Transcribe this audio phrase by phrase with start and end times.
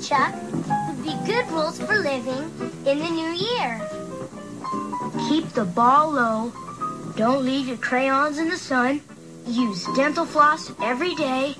[0.00, 2.50] Chuck, would be good rules for living
[2.86, 3.80] in the new year?
[5.28, 6.52] Keep the ball low.
[7.16, 9.00] Don't leave your crayons in the sun.
[9.46, 11.56] Use dental floss every day.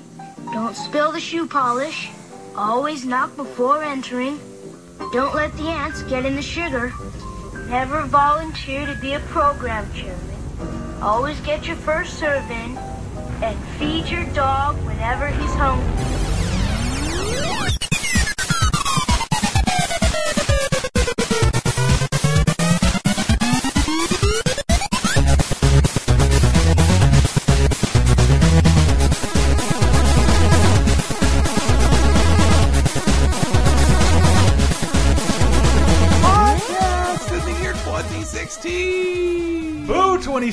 [0.52, 2.10] Don't spill the shoe polish.
[2.54, 4.38] Always knock before entering.
[5.12, 6.92] Don't let the ants get in the sugar.
[7.68, 11.02] Never volunteer to be a program chairman.
[11.02, 12.78] Always get your first serve in.
[13.42, 16.17] And feed your dog whenever he's hungry.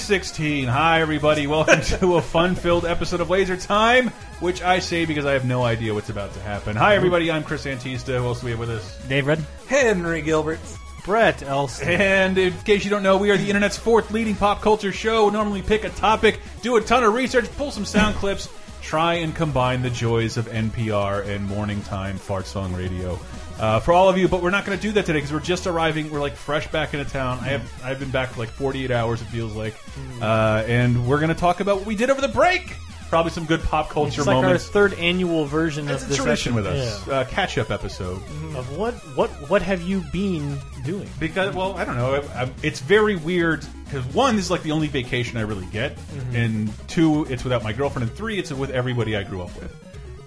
[0.05, 0.68] 2016.
[0.68, 1.48] Hi, everybody.
[1.48, 4.09] Welcome to a fun filled episode of Laser Time,
[4.40, 6.76] which I say because I have no idea what's about to happen.
[6.76, 7.31] Hi, everybody.
[7.31, 8.20] I'm Chris Antista.
[8.20, 9.04] Who else do we have with us?
[9.08, 9.44] Dave Rudden.
[9.68, 10.59] Henry Gilbert.
[11.06, 11.89] Brett Elston.
[11.89, 15.25] And in case you don't know, we are the internet's fourth leading pop culture show.
[15.25, 18.47] We normally pick a topic, do a ton of research, pull some sound clips,
[18.84, 23.19] try and combine the joys of NPR and morning time fart song radio.
[23.59, 25.39] Uh, for all of you, but we're not going to do that today because we're
[25.39, 26.11] just arriving.
[26.11, 27.39] We're like fresh back into town.
[27.39, 29.22] I have I've been back for like 48 hours.
[29.22, 29.75] It feels like,
[30.22, 32.75] uh, and we're going to talk about what we did over the break.
[33.08, 36.17] Probably some good pop culture It's like our third annual version It's of a this
[36.17, 37.08] tradition with us.
[37.08, 38.20] Uh, catch up episode.
[38.52, 38.58] Yeah.
[38.58, 41.08] Of what what what have you been doing?
[41.19, 42.16] Because, well, I don't know.
[42.16, 45.67] I, I, it's very weird because one, this is like the only vacation I really
[45.67, 45.97] get,
[46.34, 49.73] and two, it's without my girlfriend, and three, it's with everybody I grew up with,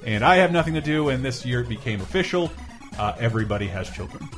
[0.06, 1.08] and I have nothing to do.
[1.08, 2.50] And this year it became official.
[2.98, 4.28] Uh, everybody has children.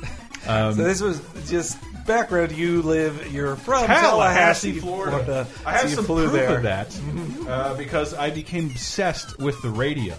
[0.47, 2.51] Um, So this was just background.
[2.51, 3.31] You live.
[3.31, 5.47] You're from Tallahassee, Tallahassee, Florida.
[5.65, 6.57] I have So some proof there.
[6.57, 6.99] of that
[7.47, 10.15] uh, because I became obsessed with the radio.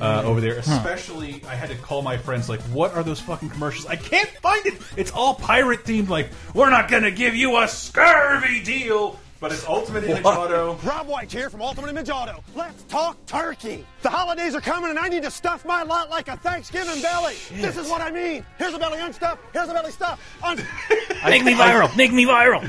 [0.00, 2.48] Uh, over there, especially, I had to call my friends.
[2.48, 3.86] Like, what are those fucking commercials?
[3.86, 4.74] I can't find it.
[4.96, 6.08] It's all pirate themed.
[6.08, 10.78] Like, we're not gonna give you a scurvy deal, but it's Ultimate Image Auto.
[10.84, 12.42] Rob White here from Ultimate Image Auto.
[12.54, 13.84] Let's talk turkey.
[14.02, 17.34] The holidays are coming and I need to stuff my lot like a Thanksgiving belly.
[17.50, 18.46] This is what I mean.
[18.56, 19.42] Here's a belly unstuffed.
[19.52, 20.22] Here's a belly stuffed.
[20.44, 20.64] Un-
[21.28, 21.94] Make me viral.
[21.96, 22.62] Make me viral.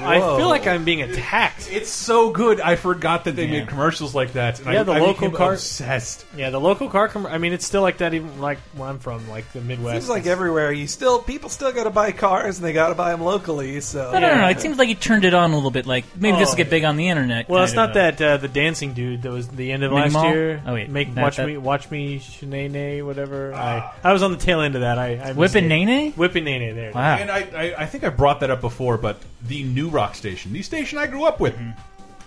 [0.00, 0.36] I Whoa.
[0.36, 1.68] feel like I'm being attacked.
[1.72, 2.60] It's so good.
[2.60, 4.60] I forgot that they made commercials like that.
[4.60, 6.24] And Yeah, I, the I local became car- obsessed.
[6.36, 7.08] Yeah, the local car.
[7.08, 8.14] Com- I mean, it's still like that.
[8.14, 9.94] Even like where I'm from, like the Midwest.
[9.94, 10.70] Seems like everywhere.
[10.72, 13.80] You still people still got to buy cars and they got to buy them locally.
[13.80, 14.48] So I don't know.
[14.48, 15.86] It seems like you turned it on a little bit.
[15.86, 16.52] Like maybe this Oh.
[16.52, 17.48] will get big on the internet.
[17.48, 19.82] Well, kind it's of not a- that uh, the dancing dude that was the end
[19.84, 20.30] of Mini last Mall?
[20.30, 20.62] year.
[20.66, 23.54] Oh, wait, make that- watch that- me, watch me, Shanae, whatever.
[23.54, 24.98] I I was on the tail end of that.
[24.98, 25.62] I, I Whippin' missed it.
[25.62, 26.12] Nene?
[26.12, 26.74] Whipping Nene.
[26.74, 26.86] There.
[26.86, 26.94] it is.
[26.94, 27.16] Wow.
[27.16, 30.52] And I, I, I think I brought that up before, but the new rock station,
[30.52, 31.56] the station I grew up with,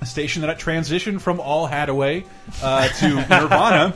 [0.02, 2.26] a station that I transitioned from all Haddaway
[2.62, 3.94] uh, to Nirvana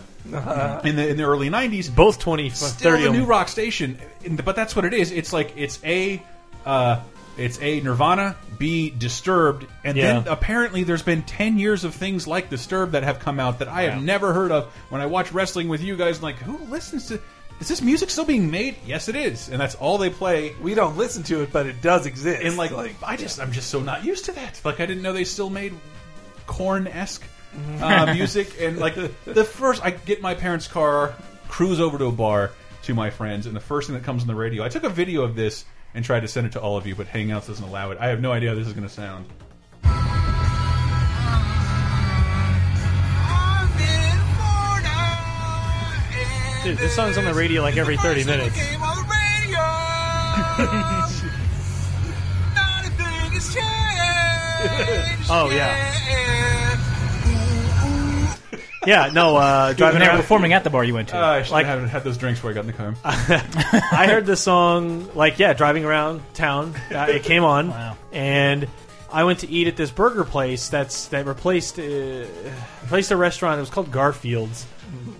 [0.83, 1.93] in the in the early '90s.
[1.93, 3.97] Both 20, Still 30 a new rock station,
[4.43, 5.11] but that's what it is.
[5.11, 6.21] It's like it's a.
[6.65, 7.01] Uh,
[7.37, 12.49] it's A Nirvana, B Disturbed, and then apparently there's been ten years of things like
[12.49, 14.05] Disturbed that have come out that I have Yeah.
[14.05, 14.67] never heard of.
[14.87, 17.19] When I watch wrestling with you guys, I'm like, who listens to?
[17.59, 18.75] Is this music still being made?
[18.85, 20.53] Yes, it is, and that's all they play.
[20.61, 22.43] we don't listen to it, but it does exist.
[22.43, 24.59] And like, like I just, I'm just so not used to that.
[24.65, 25.73] Like, I didn't know they still made
[26.47, 27.23] Korn esque
[27.81, 28.55] uh, music.
[28.59, 31.15] And like, the first, I get my parents' car,
[31.47, 32.51] cruise over to a bar
[32.83, 34.89] to my friends, and the first thing that comes on the radio, I took a
[34.89, 37.63] video of this and tried to send it to all of you, but Hangouts doesn't
[37.63, 37.97] allow it.
[37.99, 39.25] I have no idea how this is going to sound.
[46.65, 48.57] Dude, this song's on the radio like every 30 minutes.
[55.27, 55.91] Oh, yeah.
[58.85, 60.21] Yeah, no, uh, driving they were around.
[60.21, 61.17] performing at the bar you went to.
[61.17, 62.93] Uh, I should Like- have had those drinks before I got in the car.
[63.03, 66.75] I heard the song, like, yeah, driving around town.
[66.93, 67.69] Uh, it came on.
[67.71, 67.97] Wow.
[68.11, 68.67] And
[69.11, 72.25] I went to eat at this burger place that's that replaced uh,
[72.83, 73.57] replaced a restaurant.
[73.57, 74.67] It was called Garfield's.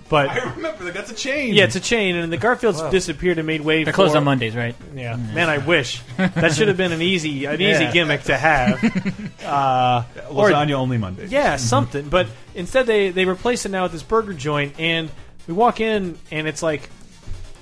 [0.07, 0.93] But I remember that.
[0.93, 1.53] That's a chain.
[1.55, 2.89] yeah, it's a chain, and the Garfields Wow.
[2.91, 4.75] disappeared and made way They're for closed on Mondays, right?
[4.95, 7.91] Yeah, man, I wish that should have been an easy an easy Yeah.
[7.91, 9.31] gimmick to have.
[9.45, 11.27] Uh, or lasagna only Monday.
[11.27, 12.09] yeah, something.
[12.09, 15.09] But instead, they they replace it now with this burger joint, and
[15.47, 16.89] we walk in, and it's like.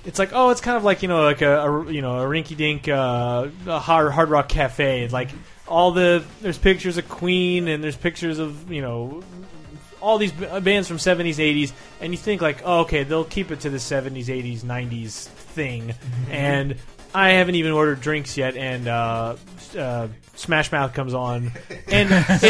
[0.06, 2.26] It's like oh, it's kind of like you know, like a, a you know, a
[2.26, 5.08] rinky dink uh, a hard hard rock cafe.
[5.08, 5.30] Like
[5.66, 9.24] all the there's pictures of Queen and there's pictures of you know
[10.04, 11.72] all these bands from 70s 80s
[12.02, 15.94] and you think like oh, okay they'll keep it to the 70s 80s 90s thing.
[16.30, 16.76] And
[17.16, 19.36] i haven't even ordered drinks yet and uh,
[19.78, 21.52] uh, smash mouth comes on.
[21.88, 22.44] And it's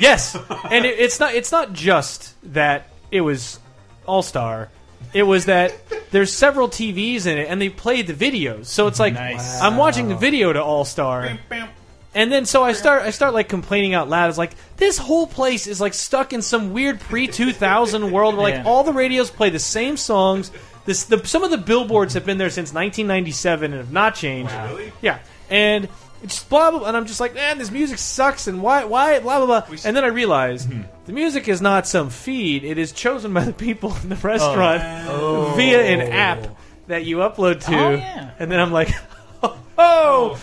[0.00, 0.36] yes!
[0.70, 3.60] And it, it's not it's not just that it was
[4.06, 4.70] all star
[5.12, 5.74] it was that
[6.10, 8.66] there's several TVs in it, and they played the videos.
[8.66, 9.60] So it's like Nice.
[9.60, 11.38] I'm watching the video to All Star.
[12.14, 14.28] And then so I start I start like complaining out loud.
[14.28, 18.36] It's like this whole place is like stuck in some weird pre two thousand world
[18.36, 18.64] where like Yeah.
[18.64, 20.50] all the radios play the same songs.
[20.84, 24.52] This the some of the billboards have been there since 1997 and have not changed.
[24.52, 24.92] Really?
[25.02, 25.18] Yeah,
[25.50, 25.88] and
[26.22, 26.80] it's just blah blah.
[26.80, 28.46] blah and I'm just like, man, this music sucks.
[28.46, 29.76] And why why blah blah blah.
[29.84, 30.82] And then I realize hmm.
[31.06, 32.62] the music is not some feed.
[32.62, 34.20] It is chosen by the people in the oh.
[34.22, 35.54] restaurant oh.
[35.56, 36.56] via an app
[36.86, 37.76] that you upload to.
[37.76, 38.30] Oh, yeah.
[38.38, 38.90] And then I'm like,
[39.42, 39.58] oh.
[39.78, 40.40] oh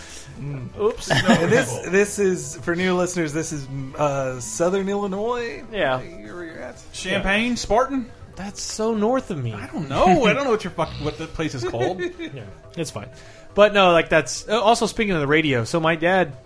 [0.80, 1.10] Oops.
[1.10, 3.32] And this this is for new listeners.
[3.32, 3.66] This is
[3.96, 5.62] uh, Southern Illinois.
[5.72, 5.98] Yeah.
[5.98, 6.82] where you're at.
[6.92, 8.10] Champaign, Spartan.
[8.34, 9.52] That's so north of me.
[9.52, 10.24] I don't know.
[10.24, 12.00] I don't know what your fuck what the place is called.
[12.18, 12.44] Yeah,
[12.76, 13.08] it's fine.
[13.54, 15.64] But no, like that's uh, also speaking of the radio.
[15.64, 16.36] So my dad,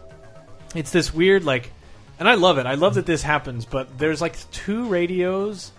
[0.75, 1.71] it's this weird like,
[2.19, 2.67] and I love it.
[2.67, 3.65] I love that this happens.
[3.65, 5.71] But there's like two radios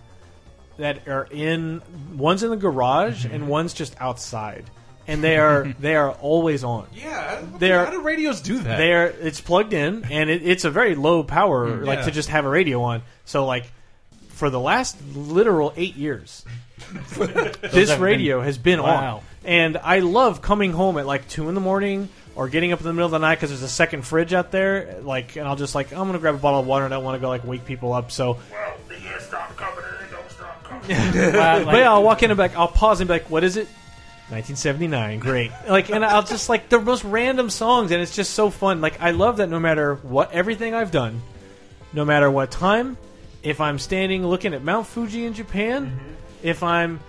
[0.78, 1.82] that are in.
[2.16, 4.70] One's in the garage and one's just outside,
[5.08, 6.88] and they are they are always on.
[6.94, 8.78] Yeah, They're- how do radios do that?
[8.78, 12.06] They are it's plugged in and it, it's a very low power mm, like yeah.
[12.06, 13.02] to just have a radio on.
[13.26, 13.66] So like
[14.30, 16.46] for the last literal eight years,
[17.18, 19.18] this have radio has been Wow.
[19.18, 22.80] on, and I love coming home at like two in the morning or getting up
[22.80, 25.00] in the middle of the night because there's a second fridge out there.
[25.02, 27.04] Like, and I'll just like I'm gonna grab a bottle of water and I don't
[27.04, 28.12] want to go like wake people up.
[28.12, 28.38] So,
[30.90, 33.30] Wow, but like- yeah, I'll walk in and be like, I'll pause and be like,
[33.30, 33.68] what is it?
[34.30, 35.52] 1979, great.
[35.70, 38.82] Like, and I'll just like the most random songs, and it's just so fun.
[38.82, 41.22] Like, I love that no matter what, everything I've done,
[41.94, 42.98] no matter what time,
[43.42, 46.14] if I'm standing looking at Mount Fuji in Japan, mm-hmm.
[46.44, 47.00] if I'm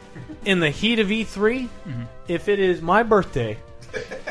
[0.44, 2.02] in the heat of E3, mm-hmm.
[2.28, 3.58] if it is my birthday,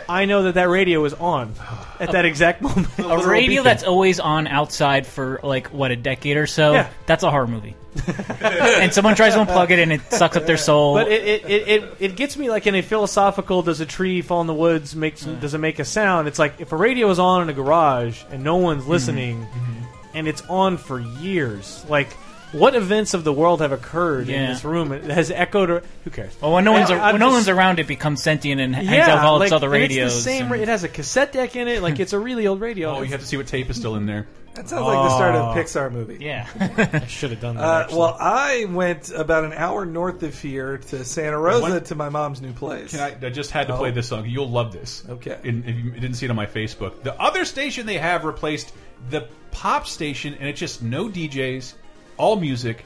[0.09, 1.54] I know that that radio is on
[2.00, 2.88] at that exact moment.
[3.00, 6.74] a radio that's always on outside for like what a decade or so.
[6.74, 6.89] Yeah.
[7.06, 7.75] That's a horror movie.
[8.44, 10.94] and someone tries to unplug it and it sucks up their soul.
[10.94, 14.21] But it, it, it, it, it gets me like in a philosophical does a tree
[14.21, 16.27] fall in the woods makes does it make a sound?
[16.27, 18.92] It's like if a radio is on in a garage and no one's mm-hmm.
[18.92, 19.83] listening mm-hmm.
[20.13, 22.15] and it's on for years, like
[22.52, 24.48] what events of the world have occurred in Yeah.
[24.54, 24.92] this room?
[24.92, 26.34] It has echoed or who cares?
[26.42, 28.76] well, when no one's I- I'm when no just- one's around, it becomes sentient and
[28.76, 30.16] hangs out with all its like, other and it's radios.
[30.16, 30.42] the same.
[30.44, 31.82] and- ra- It has a cassette deck in it.
[31.82, 32.96] Like it's a really old radio.
[32.96, 34.28] oh, you have to see what tape is still in there.
[34.58, 35.52] That sounds like the start of Oh.
[35.52, 36.18] a Pixar movie.
[36.20, 36.48] yeah.
[36.94, 37.64] I should have done that.
[37.64, 38.00] Uh, actually.
[38.00, 41.86] well, I went about an hour north of here to Santa Rosa What?
[41.86, 42.90] to my mom's new place.
[42.90, 43.78] Can I, I just had to Oh.
[43.78, 44.26] play this song.
[44.26, 45.04] You'll love this.
[45.08, 45.38] Okay.
[45.44, 48.74] And if you didn't see it on my Facebook, the other station they have replaced
[49.12, 51.74] the pop station, and it's just no DJs,
[52.18, 52.86] all music,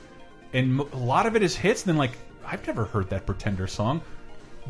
[0.54, 1.83] and a lot of it is hits.
[1.83, 4.01] And then like, I've never heard that Pretender song.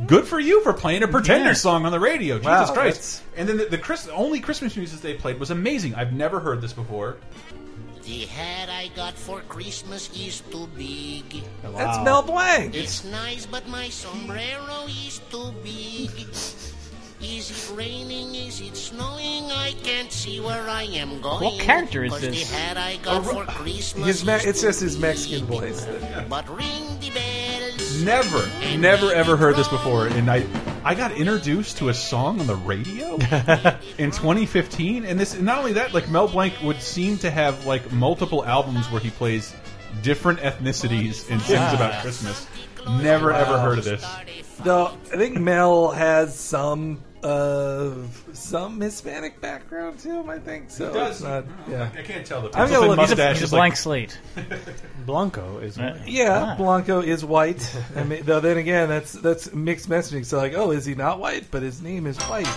[0.07, 1.53] Good for you for playing a Pretender Yeah.
[1.53, 2.37] song on the radio.
[2.37, 2.95] Jesus Wow, Christ!
[2.95, 5.95] that's- And then the, the Chris, only Christmas music they played was amazing.
[5.95, 7.17] I've never heard this before.
[8.03, 11.43] The hat I got for Christmas is too big.
[11.61, 12.73] That's Mel Blanc.
[12.73, 16.09] It's nice, but my sombrero is too big.
[17.23, 18.33] Is it raining?
[18.35, 19.51] Is it snowing?
[19.51, 21.43] I can't see where I am going.
[21.43, 22.49] What character is 'Cause this?
[22.49, 24.97] The hat I got oh, for Christmas His me- is it's just his.
[24.99, 25.85] Mexican voice.
[26.29, 28.01] But ring the bells.
[28.03, 30.45] Never, never ever heard this before, and I,
[30.83, 33.13] I got introduced to a song on the radio
[33.97, 37.91] in 2015, and this not only that, like Mel Blanc would seem to have like
[37.91, 39.53] multiple albums where he plays
[40.01, 42.47] different ethnicities and sings about Christmas.
[42.87, 44.03] Never ever heard of this.
[44.63, 50.29] Though I think Mel has some of some Hispanic background to him.
[50.29, 50.91] I think so.
[51.07, 51.89] It's not, yeah.
[51.97, 53.71] I can't tell the I'm gonna pencil look- thin he's a- mustache It's a blank
[53.73, 54.19] like slate.
[55.05, 55.77] Blanco is.
[55.77, 56.07] white.
[56.07, 56.55] Yeah, Ah.
[56.57, 57.75] Blanco is white.
[57.95, 60.25] I mean, though then again, that's that's mixed messaging.
[60.25, 61.45] So like, oh, is he not white?
[61.51, 62.47] But his name is white.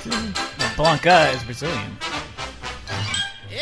[0.76, 1.96] Blanca is Brazilian.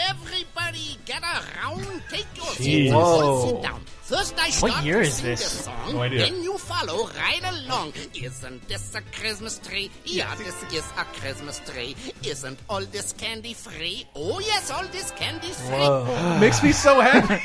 [0.09, 2.57] Everybody get around, take your Jeez.
[2.57, 3.47] seats, Whoa.
[3.49, 3.81] sit down.
[4.13, 5.41] First I start year to is sing this?
[5.57, 6.27] the song, No idea.
[6.27, 7.95] then you follow right along.
[8.15, 9.91] Isn't this a Christmas tree?
[10.05, 11.97] Yeah, this is a Christmas tree.
[12.23, 14.05] Isn't all this candy free?
[14.15, 15.79] Oh yes, all this candy's free.
[15.79, 16.39] Whoa.
[16.41, 17.41] makes me so happy.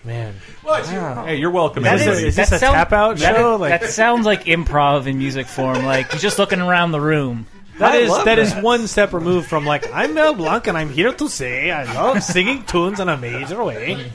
[0.04, 0.86] Man, What?
[0.86, 1.84] Hey, you're welcome.
[1.84, 2.18] That everybody.
[2.18, 3.54] is- is this a sound- tap out show?
[3.54, 5.84] is- Like- that sounds like improv in music form.
[5.84, 7.46] Like you're just looking around the room.
[7.78, 10.76] that I is love that is one step removed from like I'm Mel Blanc and
[10.76, 14.10] I'm here to say I love singing tunes in a major way.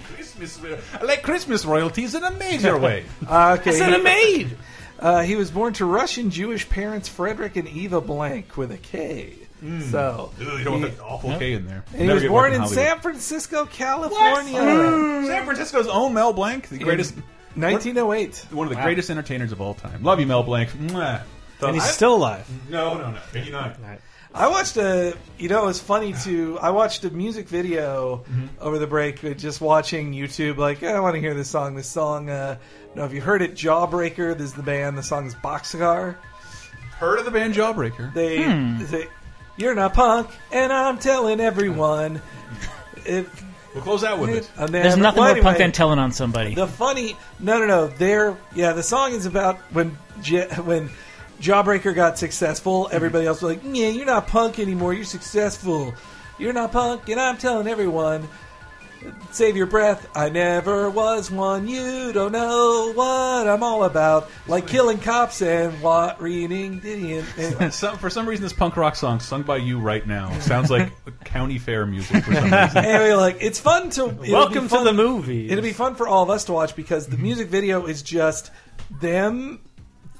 [0.49, 3.05] Christmas, I like Christmas royalties in a major way.
[3.27, 4.57] Uh, okay, Send a he, maid.
[4.99, 9.33] uh, he was born to Russian Jewish parents Frederick and Eva Blank with a K.
[9.91, 11.83] So Ugh, you don't want that awful K in there.
[11.91, 14.57] and he Never was born work in San Francisco, California,
[15.27, 17.13] San Francisco's own Mel Blank, the greatest,
[17.53, 18.47] 1908.
[18.51, 20.01] one of the greatest entertainers of all time.
[20.01, 20.71] Love you, Mel Blank.
[20.71, 21.21] Mwah.
[21.61, 22.49] And he's still alive.
[22.71, 23.19] No, no, no.
[23.35, 23.75] 89.
[24.33, 26.57] I watched a, you know, it was funny too.
[26.61, 28.23] I watched a music video
[28.61, 30.57] over the break, uh, just watching YouTube.
[30.57, 31.75] Like, I want to hear this song.
[31.75, 34.37] This song, uh, I don't know if you heard it, Jawbreaker.
[34.37, 34.97] This is the band.
[34.97, 36.15] The song is Boxcar.
[36.97, 38.13] Heard of the band Jawbreaker?
[38.13, 38.85] They, Hmm.
[38.85, 39.07] they
[39.57, 42.21] you're not punk, and I'm telling everyone.
[43.05, 44.51] If We'll close out with it.
[44.57, 46.53] I'm There's never- nothing well, more punk than telling on somebody.
[46.53, 47.87] The funny, no, no, no.
[47.87, 48.73] They're yeah.
[48.73, 49.91] The song is about when
[50.65, 50.89] when
[51.41, 52.87] Jawbreaker got successful.
[52.91, 54.93] Everybody else was like, "Yeah, you're not punk anymore.
[54.93, 55.93] You're successful.
[56.37, 58.29] You're not punk." And I'm telling everyone,
[59.31, 60.07] save your breath.
[60.15, 61.67] I never was one.
[61.67, 64.29] You don't know what I'm all about.
[64.45, 66.79] Like killing cops and what reading.
[66.91, 67.69] Anyway.
[67.71, 70.91] Some, for some reason, this punk rock song sung by you right now sounds like
[71.23, 72.77] county fair music for some reason.
[72.77, 75.49] anyway, like it's fun to it'll be Welcome to the movie.
[75.49, 77.23] It'll be fun for all of us to watch because the mm-hmm.
[77.23, 78.51] music video is just
[78.99, 79.59] them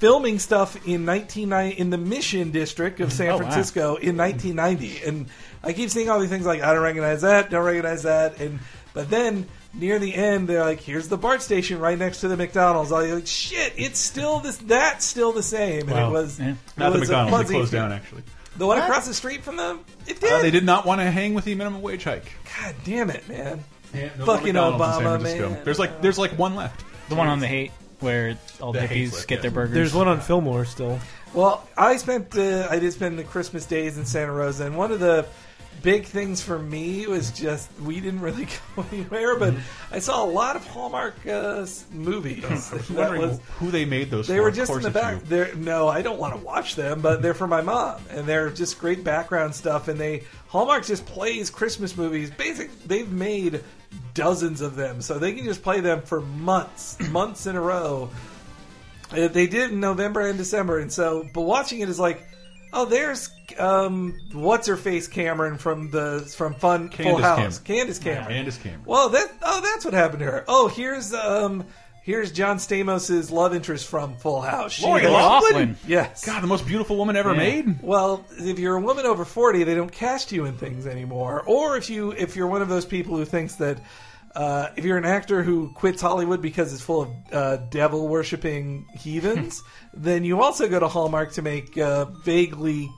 [0.02, 3.38] filming stuff in 1990 in the Mission District of San Oh, wow.
[3.38, 5.28] Francisco in 1990, and
[5.64, 8.60] I keep seeing all these things like I don't recognize that, don't recognize that, and
[8.96, 12.36] but then near the end they're like, here's the BART station right next to the
[12.36, 12.92] McDonald's.
[12.92, 16.10] I'm like, shit, it's still this, that's still the same, and Wow.
[16.10, 16.56] it was Yeah.
[16.78, 17.32] Not the was a McDonald's.
[17.32, 18.24] They fuzzy- closed down, actually.
[18.58, 20.34] The one across the street from them, it did.
[20.34, 22.26] Uh, they did not want to hang with the minimum wage hike.
[22.60, 23.64] God damn it, man.
[23.94, 25.64] no Fucking McDonald's in San Obama, man.
[25.64, 26.84] There's like there's like one left.
[27.08, 29.42] The one on the Haight where all the The hippies slip, get yeah.
[29.44, 29.74] their burgers.
[29.76, 31.00] There's one on Fillmore still.
[31.34, 34.92] Well, I spent uh, I did spend the Christmas days in Santa Rosa, and one
[34.92, 35.26] of the
[35.82, 39.54] big things for me was just we didn't really go anywhere, but
[39.92, 42.44] I saw a lot of Hallmark uh, movies.
[42.72, 44.28] I was wondering was- who they made those.
[44.28, 44.42] they for.
[44.44, 45.24] were Of just in the back.
[45.24, 48.50] They're, no, I don't want to watch them, but they're for my mom, and they're
[48.50, 49.88] just great background stuff.
[49.88, 52.30] And they Hallmark just plays Christmas movies.
[52.30, 53.64] Basic, they've made
[54.14, 58.10] dozens of them, so they can just play them for months, months in a row.
[59.12, 62.26] Uh, They did in November and December, and so but watching it is like,
[62.74, 67.80] oh, there's um, what's her face Cameron from the from Fun Full House, Cameron.
[67.80, 68.28] Candace Cameron.
[68.28, 68.84] Candace Cameron.
[68.86, 70.46] Well, that oh, that's what happened to her.
[70.48, 71.66] Oh, here's um,
[72.02, 74.72] here's John Stamos's love interest from Full House.
[74.74, 75.78] She Lori has- Loughlin.
[75.88, 76.26] Yes.
[76.26, 77.82] God, the most beautiful woman ever made.
[77.82, 81.44] Well, if you're a woman over forty, they don't cast you in things anymore.
[81.46, 83.78] Or if you if you're one of those people who thinks that
[84.36, 88.86] uh, if you're an actor who quits Hollywood because it's full of uh, devil worshipping
[88.98, 89.62] heathens,
[89.94, 92.90] then you also go to Hallmark to make uh, vaguely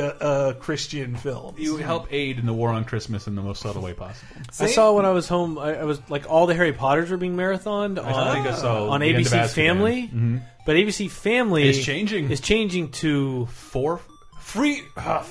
[0.00, 1.58] uh, Christian films.
[1.58, 4.28] You help aid in the war on Christmas in the most subtle way possible.
[4.48, 5.58] I Same- saw when I was home.
[5.58, 8.54] I, I was like all the Harry Potters were being marathoned I on, think I
[8.56, 9.50] saw on The End of ABC Azkaban.
[9.50, 10.10] Family.
[10.12, 10.42] Mhm.
[10.66, 12.30] But ABC Family Is changing.
[12.30, 14.00] Is changing to Four
[14.40, 15.22] free uh,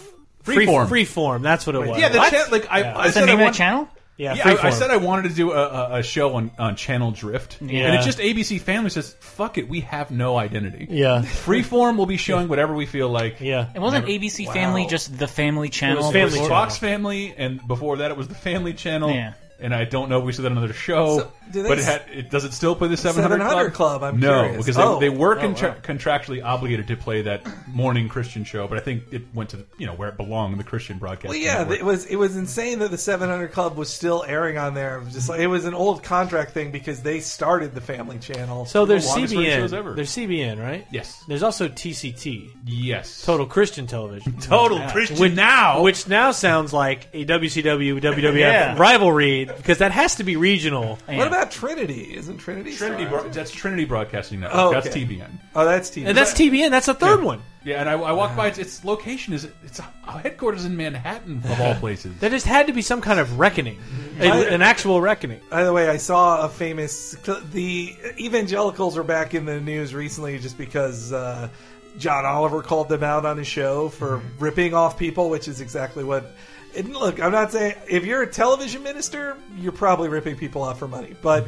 [0.43, 0.87] free freeform.
[0.87, 1.41] Freeform.
[1.43, 1.99] That's what it was.
[1.99, 2.51] Yeah, the What?
[2.51, 2.93] like I, Yeah.
[2.93, 3.89] I What's said the name I of that want- channel?
[4.17, 6.75] Yeah, Yeah, I, I said I wanted to do a, a, a show on, on
[6.75, 7.85] Channel Drift, Yeah.
[7.85, 11.21] and it's just ABC Family says, "Fuck it, we have no identity." Yeah.
[11.23, 13.39] Freeform will be showing whatever we feel like.
[13.39, 13.69] Yeah.
[13.75, 16.03] It wasn't ABC Family just the Family Channel.
[16.03, 16.49] was Family It was Channel.
[16.49, 19.11] Fox Family, and before that it was the Family Channel.
[19.11, 19.33] Yeah.
[19.59, 21.79] And I don't know if we said that on another show, So, do they but
[21.79, 22.03] it had.
[22.13, 24.57] It, does it still play the 700, 700 Club, I'm no, curious.
[24.57, 24.99] because they, Oh.
[24.99, 25.53] they were Oh, wow.
[25.81, 29.87] contractually obligated to play that morning Christian show, but I think it went to you
[29.87, 31.29] know where it belonged, the Christian broadcast.
[31.29, 31.79] Well, yeah, network.
[31.79, 34.97] it was it was insane that the 700 Club was still airing on there.
[34.99, 38.19] It was just like it was an old contract thing because they started the Family
[38.19, 38.65] Channel.
[38.67, 39.77] So there's longest running shows CBN.
[39.77, 39.93] ever.
[39.93, 40.85] There's CBN, right?
[40.91, 41.23] Yes.
[41.27, 44.37] There's also TCT, yes, Total Christian Television.
[44.39, 45.81] total Christian Which now.
[45.81, 48.75] which now sounds like a WCW WWF Yeah.
[48.77, 50.99] rivalry because that has to be regional.
[51.07, 51.17] Yeah.
[51.17, 52.15] What about Trinity?
[52.15, 52.75] Isn't Trinity?
[52.75, 54.59] Trinity, still bro- that's Trinity Broadcasting Network.
[54.59, 54.87] Oh, That's.
[54.87, 55.29] TBN.
[55.55, 56.05] Oh, that's TV.
[56.07, 56.69] And that's TBN.
[56.69, 57.41] That's the third one.
[57.63, 61.41] Yeah, and I, I walk by its, its location is it's a headquarters in Manhattan
[61.43, 62.17] of all places.
[62.19, 63.77] There just had to be some kind of reckoning,
[64.19, 65.41] a, an actual reckoning.
[65.49, 67.17] By the way, I saw a famous.
[67.51, 71.49] The evangelicals were back in the news recently just because uh,
[71.97, 76.03] John Oliver called them out on his show for ripping off people, which is exactly
[76.05, 76.33] what.
[76.77, 80.79] And look, I'm not saying if you're a television minister, you're probably ripping people off
[80.79, 81.47] for money, but.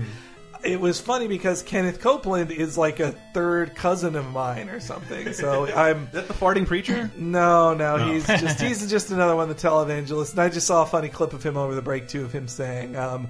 [0.62, 5.32] It was funny because Kenneth Copeland is like a third cousin of mine or something.
[5.32, 7.10] So I'm Is that the farting preacher?
[7.16, 10.32] No, no, he's just he's just another one, the televangelist.
[10.32, 12.50] And I just saw a funny clip of him over the break too, of him
[12.50, 13.30] saying, um,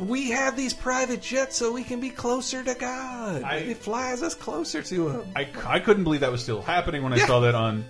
[0.00, 3.42] "We have these private jets so we can be closer to God.
[3.42, 7.02] I- it flies us closer to Him." I, I couldn't believe that was still happening
[7.02, 7.84] when I saw that on.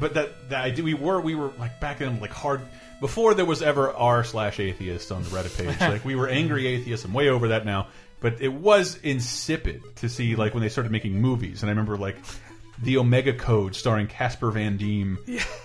[0.00, 2.60] But that that I did, we were we were like back then like hard
[3.00, 5.80] before there was ever r slash atheist on the Reddit page.
[5.92, 7.04] like we were angry atheists.
[7.04, 7.88] I'm way over that now.
[8.20, 11.96] But it was insipid to see like when they started making movies, and I remember
[11.96, 12.16] like
[12.82, 15.16] the Omega Code, starring Casper Van Dien,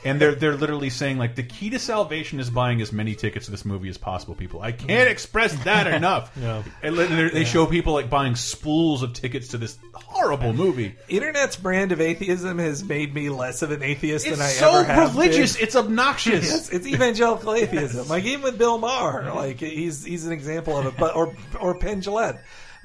[0.06, 3.46] and they're they're literally saying like the key to salvation is buying as many tickets
[3.46, 4.36] to this movie as possible.
[4.36, 6.32] People, I can't express that enough.
[6.40, 6.64] Yeah.
[6.84, 10.96] And they're- they show people like buying spools of tickets to this horrible movie.
[11.10, 14.70] Internet's brand of atheism has made me less of an atheist It's than I so
[14.76, 15.56] ever have So religious.
[15.56, 15.64] been.
[15.66, 16.46] It's obnoxious.
[16.50, 18.08] Yes, it's evangelical atheism.
[18.10, 20.94] Like even with Bill Maher, like he's he's an example of it.
[20.98, 22.40] But or or Penn Jillette.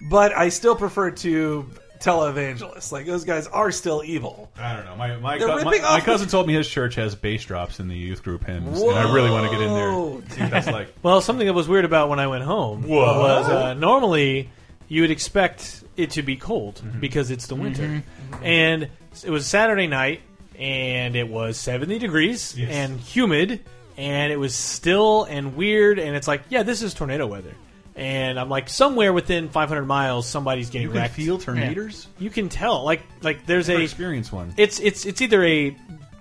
[0.08, 1.68] But I still prefer to
[2.02, 2.92] televangelists.
[2.92, 4.50] Like those guys are still evil.
[4.56, 4.96] I don't know.
[4.96, 7.44] My my, They're co- my, ripping my off- cousin told me his church has bass
[7.44, 9.90] drops in the youth group hymns, and I really want to get in there.
[9.92, 10.22] Whoa.
[10.30, 10.88] See what that's like.
[11.02, 12.96] Well, something that was weird about when I went home Whoa.
[13.20, 14.50] was uh, normally
[14.88, 17.00] you would expect it to be cold Mm-hmm.
[17.00, 18.02] because it's the winter,
[18.42, 18.88] and
[19.24, 20.20] it was Saturday night,
[20.58, 22.70] and it was seventy degrees Yes.
[22.70, 23.60] and humid,
[23.96, 27.54] and it was still and weird, and it's like, yeah, this is tornado weather.
[27.94, 31.14] And I'm like, somewhere within 500 miles, somebody's getting You can wrecked.
[31.14, 32.06] feel tornadoes.
[32.18, 34.54] You can tell, like, like there's Never a experienced one.
[34.56, 35.76] it's it's it's either a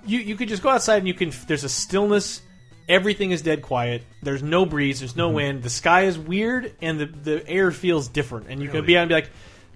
[0.05, 2.41] you you could just go outside and you can there's a stillness
[2.89, 5.19] everything is dead quiet there's no breeze there's Mm-hmm.
[5.19, 8.83] no wind the sky is weird and the the air feels different and you can
[8.83, 9.29] be out and be like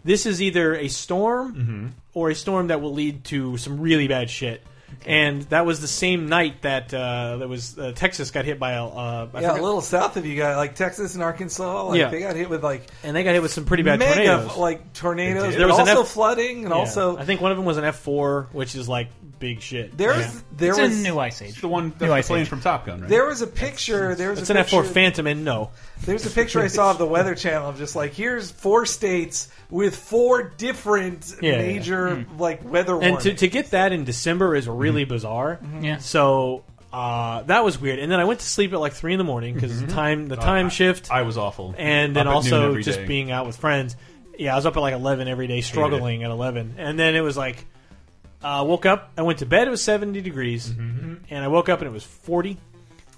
[0.03, 1.87] this is either a storm Mm-hmm.
[2.15, 4.61] or a storm that will lead to some really bad shit
[5.05, 8.73] and that was the same night that uh, that was uh, Texas got hit by
[8.73, 8.89] a uh,
[9.33, 11.83] I Yeah, forget- a little south of you got like Texas and Arkansas.
[11.87, 12.09] Like Yeah.
[12.09, 14.57] they got hit with like and they got hit with some pretty bad mega tornadoes
[14.57, 15.43] like tornadoes.
[15.43, 15.51] They did?
[15.53, 16.79] There There was was an also F- flooding and Yeah.
[16.79, 19.97] also I think one of them was an F four which is like big shit
[19.97, 20.17] there Yeah.
[20.17, 21.49] was there It's was a new ice age.
[21.49, 22.47] It's the one that's New the Ice plane Age.
[22.47, 23.09] from Top Gun, right?
[23.09, 24.15] there was a picture.
[24.15, 25.71] There was it's a an F four picture- Phantom and no
[26.05, 29.49] There's a picture I saw of the Weather Channel of just like here's four states
[29.69, 31.57] with four different Yeah.
[31.57, 33.39] major like weather and to, warnings.
[33.39, 35.59] to get that in December is really bizarre.
[35.81, 35.97] Yeah.
[35.97, 37.99] So uh, that was weird.
[37.99, 40.27] And then I went to sleep at like three in the morning because the time
[40.27, 41.75] the time shift, I was awful.
[41.77, 43.05] and then Up at noon also just day.
[43.05, 43.95] being out with friends.
[44.37, 47.21] Yeah, I was up at like eleven every day, struggling at eleven, and then it
[47.21, 47.65] was like
[48.43, 49.11] uh, woke up.
[49.17, 49.67] I went to bed.
[49.67, 51.13] It was seventy degrees, Mm-hmm.
[51.29, 52.57] and I woke up and it was forty,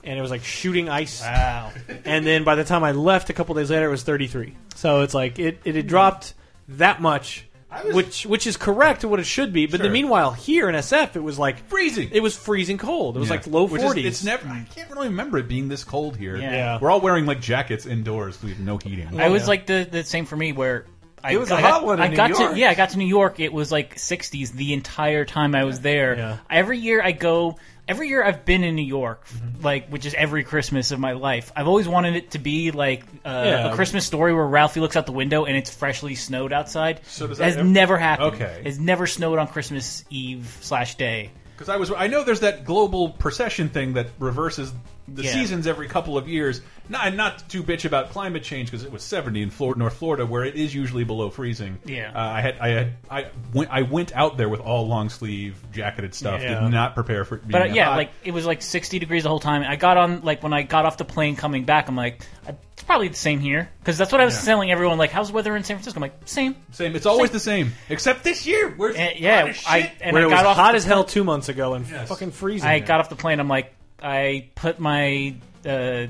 [0.07, 1.21] and it was like shooting ice.
[1.21, 1.71] Wow.
[2.05, 4.55] And then by the time I left, a couple days later, it was 33.
[4.75, 6.33] So it's like it, it had dropped
[6.69, 7.45] that much,
[7.83, 9.65] was- which which is correct to what it should be.
[9.65, 9.83] But Sure.
[9.83, 12.09] then meanwhile, here in SF, it was like freezing.
[12.13, 13.17] it was freezing cold.
[13.17, 13.35] It was Yeah.
[13.35, 14.05] like low Which 40s.
[14.05, 14.47] It's never.
[14.47, 16.37] I can't really remember it being this cold here.
[16.37, 16.51] Yeah.
[16.51, 16.79] Yeah.
[16.81, 18.41] We're all wearing like jackets indoors.
[18.41, 19.19] We have no heating.
[19.19, 19.47] I was yeah.
[19.49, 20.85] like the the same for me where.
[21.23, 22.51] I, It was a I hot got, one in I New got York.
[22.53, 23.39] to yeah, I got to New York.
[23.39, 26.15] It was like 60s the entire time I was there.
[26.15, 26.37] Yeah.
[26.49, 27.57] Every year I go.
[27.87, 29.63] Every year I've been in New York, Mm-hmm.
[29.63, 31.51] like which is every Christmas of my life.
[31.55, 33.71] I've always wanted it to be like uh, Yeah.
[33.71, 37.01] a Christmas story where Ralphie looks out the window and it's freshly snowed outside.
[37.07, 38.35] So does that has ever- never happened.
[38.35, 38.61] Okay.
[38.65, 41.31] it's never snowed on Christmas Eve slash day.
[41.55, 44.71] Because I was, I know there's that global procession thing that reverses
[45.07, 45.31] the Yeah.
[45.31, 46.61] seasons every couple of years.
[46.89, 50.25] Not, not to bitch about climate change because it was 70 in Florida, North Florida,
[50.25, 51.77] where it is usually below freezing.
[51.85, 52.11] Yeah.
[52.15, 55.61] uh, I had, I had, I went, I went out there with all long sleeve
[55.71, 56.41] jacketed stuff.
[56.41, 56.61] Yeah.
[56.61, 57.35] Did not prepare for.
[57.35, 57.97] it being But uh, yeah, hot.
[57.97, 59.63] like it was like 60 degrees the whole time.
[59.63, 62.25] I got on like when I got off the plane coming back, I'm like,
[62.73, 64.97] it's probably the same here because that's what I was telling everyone.
[64.97, 65.97] Like, how's the weather in San Francisco?
[65.97, 66.55] I'm like, same.
[66.71, 66.95] same.
[66.95, 68.69] It's always the same, except this year.
[68.77, 71.23] Where's And, yeah, I and Where I it got was off hot as hell two
[71.23, 72.07] months ago and Yes.
[72.07, 72.67] fucking freezing.
[72.69, 72.85] I now.
[72.85, 73.39] got off the plane.
[73.39, 76.07] I'm like, I put my uh,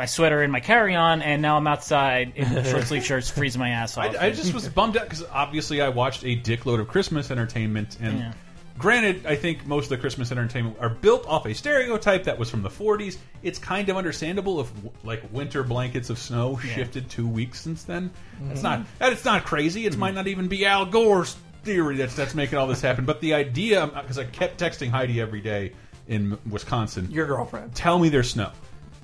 [0.00, 3.58] my sweater in my carry on, and now I'm outside in short sleeve shirts, freezing
[3.58, 4.16] my ass off.
[4.16, 7.98] I, I just was bummed out because obviously I watched a dickload of Christmas entertainment,
[8.00, 8.32] and Yeah.
[8.78, 12.48] granted, I think most of the Christmas entertainment are built off a stereotype that was
[12.48, 13.18] from the 40s.
[13.42, 14.72] It's kind of understandable if
[15.04, 18.10] like winter blankets of snow shifted two weeks since then.
[18.48, 18.62] It's mm-hmm.
[18.62, 19.84] not that it's not crazy.
[19.84, 23.04] It might not even be Al Gore's theory that's that's making all this happen.
[23.04, 25.74] But the idea, because I kept texting Heidi every day
[26.08, 27.74] in Wisconsin, Your girlfriend.
[27.74, 28.50] tell me there's snow.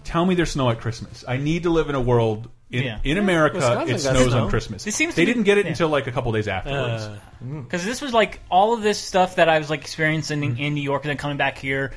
[0.06, 1.24] Tell me there's snow at Christmas.
[1.26, 2.98] I need to live in a world in, Yeah.
[3.04, 3.56] in America.
[3.56, 4.44] Wisconsin It got snows snow.
[4.44, 4.86] on Christmas.
[4.86, 5.72] It seems to they be- didn't get it yeah.
[5.72, 7.02] until like a couple days afterwards.
[7.04, 7.18] Uh,
[7.62, 10.74] because this was like all of this stuff that I was like experiencing in, in
[10.74, 11.92] New York and then coming back here.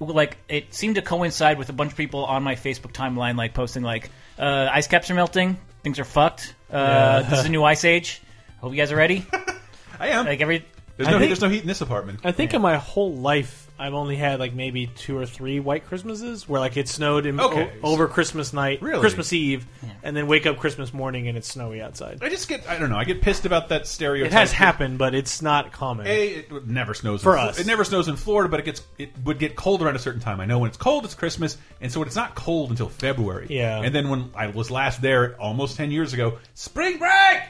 [0.00, 3.54] Like it seemed to coincide with a bunch of people on my Facebook timeline, like
[3.54, 6.54] posting like uh, ice caps are melting, things are fucked.
[6.70, 8.20] Uh, This is a new ice age.
[8.60, 9.24] Hope you guys are ready.
[10.00, 10.26] I am.
[10.26, 10.64] Like every
[10.96, 12.20] there's I no think- there's no heat in this apartment.
[12.24, 15.86] I think in my whole life, I've only had like maybe two or three white
[15.86, 19.00] Christmases where like it snowed in, Okay, o- over Christmas night, Really?
[19.00, 19.66] Christmas Eve,
[20.04, 22.20] and then wake up Christmas morning and it's snowy outside.
[22.22, 22.96] I just get I don't know.
[22.96, 24.30] I get pissed about that stereotype.
[24.30, 26.06] It has happened, but it's not common.
[26.06, 27.58] A, it never snows For in us.
[27.58, 30.20] It never snows in Florida, but it gets it would get cold around a certain
[30.20, 30.38] time.
[30.38, 33.48] I know when it's cold, it's Christmas, and so it's not cold until February.
[33.50, 33.80] Yeah.
[33.82, 37.40] And then when I was last there, almost ten years ago, spring break,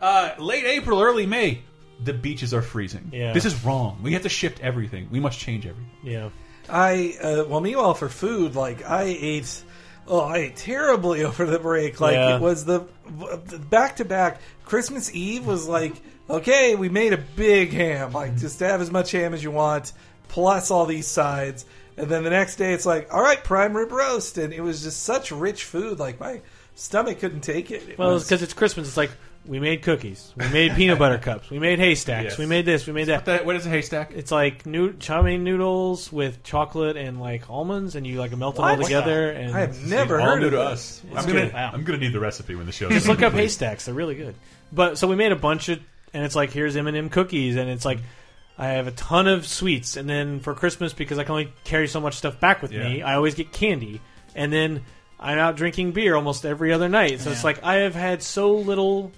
[0.00, 1.60] uh, late April, early May,
[2.02, 3.10] the beaches are freezing.
[3.12, 3.32] Yeah.
[3.32, 3.98] This is wrong.
[4.02, 5.08] We have to shift everything.
[5.10, 5.90] We must change everything.
[6.02, 6.30] yeah.
[6.68, 9.62] I uh, well, meanwhile for food, like I ate.
[10.08, 12.00] Oh, I ate terribly over the break.
[12.00, 12.36] Like Yeah.
[12.36, 12.86] it was the
[13.70, 14.40] back to back.
[14.64, 15.94] Christmas Eve was like
[16.30, 19.92] okay, we made a big ham, like just have as much ham as you want,
[20.28, 21.66] plus all these sides.
[21.98, 24.82] And then the next day, it's like, all right, prime rib roast, and it was
[24.82, 25.98] just such rich food.
[25.98, 26.40] Like my
[26.76, 27.88] stomach couldn't take it.
[27.90, 29.10] It Well, was- because it's Christmas, it's like
[29.46, 32.38] we made cookies, we made peanut butter cups, we made haystacks, Yes.
[32.38, 33.26] we made this, we made that.
[33.26, 34.12] What, the, what is a haystack?
[34.12, 38.56] It's like new chow mein noodles with chocolate and like almonds, and you like melt
[38.56, 38.82] it all What?
[38.84, 39.30] together.
[39.30, 40.60] And I have never heard of this.
[40.60, 41.02] us.
[41.10, 41.50] It's I'm gonna.
[41.52, 41.70] Wow.
[41.74, 42.88] I'm gonna need the recipe when the show.
[42.88, 44.34] Just look up haystacks; they're really good.
[44.72, 45.78] But so we made a bunch of,
[46.12, 47.98] and it's like here's M and m cookies, and it's like
[48.56, 51.86] I have a ton of sweets, and then for Christmas because I can only carry
[51.88, 54.00] so much stuff back with me, I always get candy,
[54.34, 54.82] and then
[55.20, 57.20] I'm out drinking beer almost every other night.
[57.20, 59.12] So it's like I have had so little.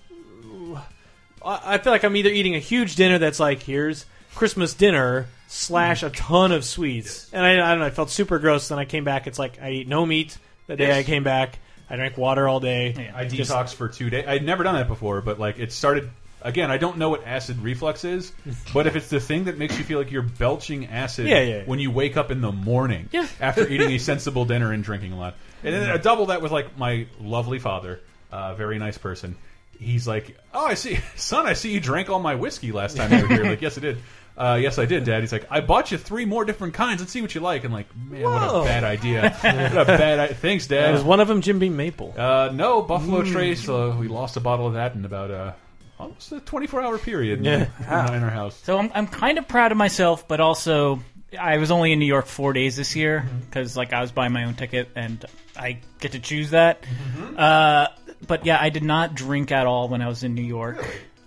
[1.47, 4.05] I I feel like I'm either eating a huge dinner that's like here's
[4.35, 7.87] Christmas dinner slash a ton of sweets, and I, I don't know.
[7.87, 8.69] I felt super gross.
[8.69, 9.27] Then I came back.
[9.27, 10.97] It's like I eat no meat the day Yes.
[10.99, 11.59] I came back.
[11.89, 13.13] I drank water all day.
[13.15, 14.25] I Just- detoxed for two days.
[14.27, 16.11] I'd never done that before, but like it started.
[16.43, 18.31] Again, I don't know what acid reflux is,
[18.75, 21.57] but if it's the thing that makes you feel like you're belching acid Yeah, yeah,
[21.59, 21.63] yeah.
[21.65, 23.27] when you wake up in the morning Yeah.
[23.41, 26.53] after eating a sensible dinner and drinking a lot, and then I double that with
[26.53, 29.35] like my lovely father, uh, very nice person.
[29.79, 31.47] He's like, "Oh, I see, son.
[31.47, 33.81] I see you drank all my whiskey last time you were here." like, yes, I
[33.81, 33.99] did.
[34.39, 35.23] Uh, yes, I did, Dad.
[35.23, 37.01] He's like, I bought you three more different kinds.
[37.01, 37.65] Let's see what you like.
[37.65, 39.31] And like, man, what a bad idea.
[39.41, 40.19] what a bad.
[40.19, 40.93] I Thanks, Dad.
[40.93, 42.13] Was one of them Jim Beam Maple?
[42.17, 43.33] Uh, no, Buffalo Mm.
[43.33, 43.67] Trace.
[43.67, 45.53] Uh, we lost a bottle of that in about uh,
[45.99, 47.69] almost a 24 hour period Yeah.
[47.81, 48.61] in, our- in our house.
[48.65, 51.01] So I'm, I'm kind of proud of myself, but also
[51.41, 53.39] I was only in New York four days this year Mm-hmm.
[53.47, 55.25] because like I was buying my own ticket and
[55.57, 56.83] I get to choose that.
[56.83, 57.37] Mm-hmm.
[57.39, 57.87] Uh,
[58.27, 60.79] but yeah, I did not drink at all when I was in New York,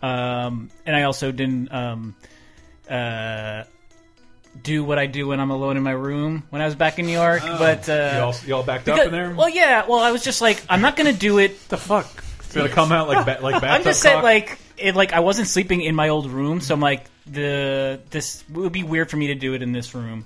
[0.01, 2.15] um, and I also didn't um,
[2.89, 3.63] uh,
[4.61, 7.05] do what I do when I'm alone in my room when I was back in
[7.05, 7.41] New York.
[7.41, 9.31] but uh, you, all, you all backed up in there?
[9.31, 9.85] well, yeah.
[9.87, 11.69] Well, I was just like, I'm not gonna do it.
[11.69, 12.23] the fuck?
[12.39, 14.23] it's gonna come out like ba like bathtub I'm just saying, cock?
[14.23, 18.43] like, it, like I wasn't sleeping in my old room, so I'm like, the this
[18.49, 20.25] it would be weird for me to do it in this room.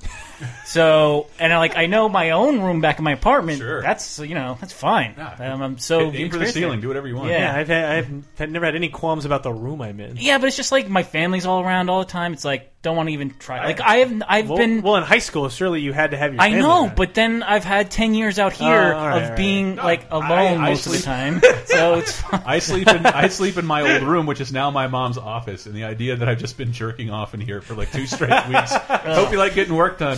[0.66, 3.60] so, and I like, I know my own room back in my apartment.
[3.60, 3.82] Sure.
[3.82, 5.16] That's you know, that's fine.
[5.18, 5.54] Yeah.
[5.54, 6.82] Um, I'm so aim for the ceiling.
[6.82, 7.30] Do whatever you want.
[7.30, 7.40] Yeah.
[7.54, 10.18] Yeah, I've had, I've had never had any qualms about the room I'm in.
[10.18, 12.34] Yeah, but it's just like my family's all around all the time.
[12.34, 13.64] It's like don't want to even try.
[13.66, 14.82] Like I have, I've Well, been.
[14.82, 15.48] well in high school.
[15.50, 16.42] Surely you had to have your.
[16.42, 16.96] I know, around.
[16.96, 19.38] but then I've had ten years out here Oh, all right, of all right.
[19.38, 21.42] being like alone I most of the time.
[21.74, 22.44] So it's fine.
[22.46, 25.66] I sleep in I sleep in my old room, which is now my mom's office,
[25.66, 28.48] and the idea that I've just been jerking off in here for like two straight
[28.50, 28.74] weeks.
[28.76, 30.18] Hope you like getting work done.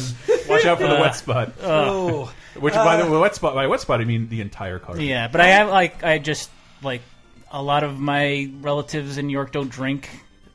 [0.49, 1.53] Watch out for the wet spot.
[1.63, 4.99] Oh, Which, by the way, wet spot by wet spot, I mean the entire car.
[4.99, 6.49] Yeah, but I have like I just
[6.81, 7.01] like
[7.51, 10.09] a lot of my relatives in New York don't drink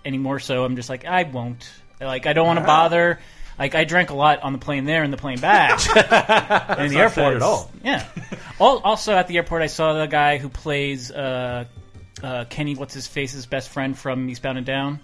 [0.04, 1.70] anymore, so I'm just like I won't.
[2.00, 3.20] Like I don't want to bother.
[3.58, 6.88] Like I drank a lot on the plane there and the plane back, and in
[6.88, 7.70] the not airport at all.
[7.84, 8.04] Yeah.
[8.58, 11.66] Al- Also at the airport, I saw the guy who plays uh,
[12.22, 12.74] uh, Kenny.
[12.74, 15.00] What's his face's best friend from Eastbound and Down?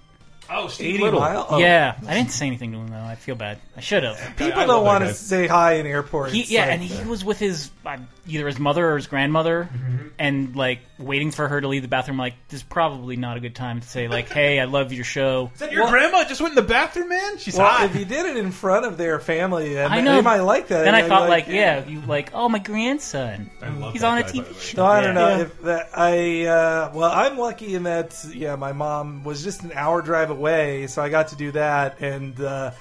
[0.50, 1.20] Oh, Steve 80 Little.
[1.20, 1.46] mile.
[1.50, 1.58] Oh.
[1.58, 2.96] Yeah, I didn't say anything to him though.
[3.04, 3.58] I feel bad.
[3.76, 4.16] I should have.
[4.36, 5.12] People I love don't that want to guy.
[5.12, 6.32] say hi in airports.
[6.32, 9.68] He, yeah, like and he was with his uh, either his mother or his grandmother,
[9.72, 10.06] Mm-hmm.
[10.18, 12.16] and like waiting for her to leave the bathroom.
[12.18, 15.04] Like, this is probably not a good time to say like, "Hey, I love your
[15.04, 17.38] show." Is that your grandma just went in the bathroom, man?
[17.38, 17.84] She's Well, hot.
[17.86, 20.16] if you did it in front of their family, then I know.
[20.16, 20.84] they might like that.
[20.84, 23.50] Then I They'd be thought like, yeah, you like, oh, my grandson.
[23.62, 24.58] I love He's that on a guy, by TV way.
[24.60, 24.76] show.
[24.82, 25.40] No, I don't know Yeah.
[25.42, 26.46] if that I.
[26.46, 30.86] Uh, well, I'm lucky in that yeah, my mom was just an hour drive away,
[30.86, 32.00] so I got to do that.
[32.00, 32.72] And uh,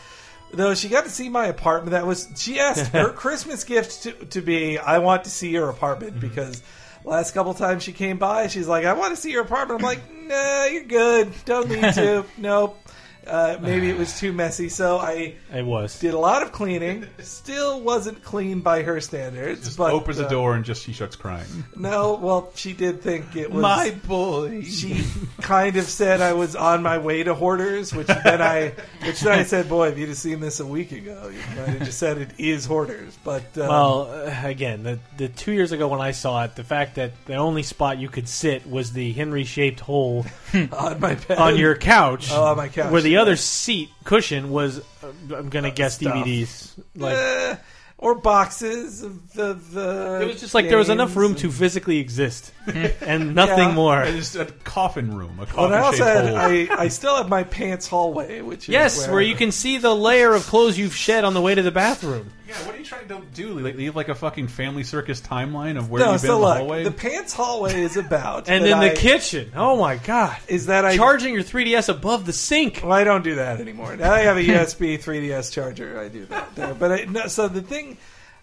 [0.51, 4.11] though she got to see my apartment, that was she asked her Christmas gift to,
[4.11, 6.27] to be, I want to see your apartment Mm-hmm.
[6.27, 6.61] because
[7.03, 9.81] last couple times she came by, she's like, I want to see your apartment.
[9.81, 11.31] I'm like, Nah, you're good.
[11.45, 12.25] Don't need to.
[12.37, 12.79] nope.
[13.27, 15.99] Uh, maybe it was too messy, so I it was.
[15.99, 17.05] did a lot of cleaning.
[17.19, 19.65] Still wasn't clean by her standards.
[19.65, 21.45] Just but, opens the uh, door and just she starts crying.
[21.75, 24.61] no, well, she did think it was My boy.
[24.63, 25.03] She
[25.41, 28.73] kind of said I was on my way to Hoarders, which then I,
[29.05, 31.69] which then I said, "Boy, if you'd have seen this a week ago, you might
[31.69, 35.71] have just said it is Hoarders." But um, Well, uh, again, the the two years
[35.71, 38.91] ago when I saw it, the fact that the only spot you could sit was
[38.91, 43.01] the Henry shaped hole on my bed, on your couch, Oh, on my couch, where
[43.01, 43.21] the yeah.
[43.21, 46.13] other seat cushion was, uh, I'm gonna guess stuff.
[46.13, 46.71] DVDs.
[46.95, 47.55] Like Eh,
[47.97, 51.39] or boxes of the, the it was just like there was enough games room and-
[51.39, 52.51] to physically exist,
[53.01, 53.73] and nothing Yeah.
[53.73, 54.03] more.
[54.03, 55.35] It's a coffin room.
[55.39, 56.77] A Well, coffin and I also shaped had, hole.
[56.77, 59.95] I, I still have my pants hallway, which is Yes, where you can see the
[59.95, 62.31] layer of clothes you've shed on the way to the bathroom.
[62.47, 63.59] Yeah, what are you trying to do?
[63.59, 66.41] Like, leave like a fucking family circus timeline of where No, you've been so in
[66.41, 66.83] the look, hallway?
[66.83, 69.51] the pants hallway is about, And that then the I- kitchen.
[69.55, 70.37] Oh my god!
[70.47, 72.81] is that I Charging your 3DS above the sink.
[72.83, 73.95] Well, I don't do that anymore.
[73.95, 75.99] Now I have a USB 3DS charger.
[75.99, 76.73] I do that there.
[76.73, 77.97] But I, no, so the thing,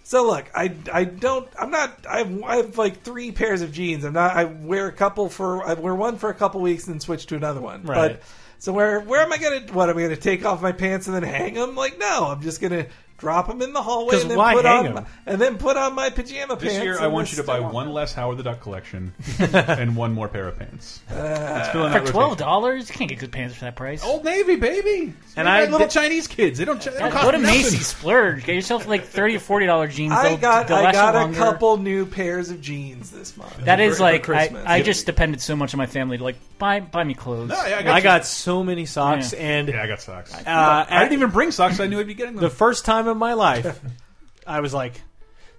[0.04, 3.72] so look, I, I don't, I'm not, I have, I have like three pairs of
[3.72, 4.04] jeans.
[4.04, 6.94] I'm not, I wear a couple for, I wear one for a couple weeks and
[6.94, 7.82] then switch to another one.
[7.84, 8.12] Right.
[8.18, 8.22] But
[8.58, 9.60] So where where am I gonna?
[9.72, 11.74] What am I gonna take off my pants and then hang them?
[11.76, 12.86] Like no, I'm just gonna
[13.22, 15.06] drop them in the hallway 'Cause and then why put hang on 'em?
[15.26, 16.64] and then put on my pajama pants.
[16.64, 19.14] This year, I and want you to buy still- one less Howard the Duck collection
[19.38, 21.00] and one more pair of pants.
[21.08, 22.46] It's filling For that twelve rotation.
[22.46, 24.04] dollars, you can't get good pants for that price.
[24.04, 25.00] Old Navy, baby.
[25.02, 26.58] And And I I little did- Chinese kids.
[26.58, 26.82] They don't.
[26.82, 27.56] They don't cost go to nothing.
[27.62, 30.12] Macy's, splurge, get yourself like thirty or forty dollar jeans.
[30.12, 31.38] I They'll- got they'll I last you got a longer.
[31.38, 33.56] couple new pairs of jeans this month.
[33.64, 34.64] That is for- for like I, Christmas.
[34.66, 37.50] I just depended so much on my family to like buy buy me clothes.
[37.50, 39.38] No, yeah, I got, I got so many socks, Yeah.
[39.40, 40.34] and Yeah, I got socks.
[40.34, 40.40] uh,
[40.88, 41.78] I didn't even bring socks.
[41.80, 42.42] I knew I'd be getting them.
[42.42, 43.80] the first time in my life,
[44.46, 45.00] I was like,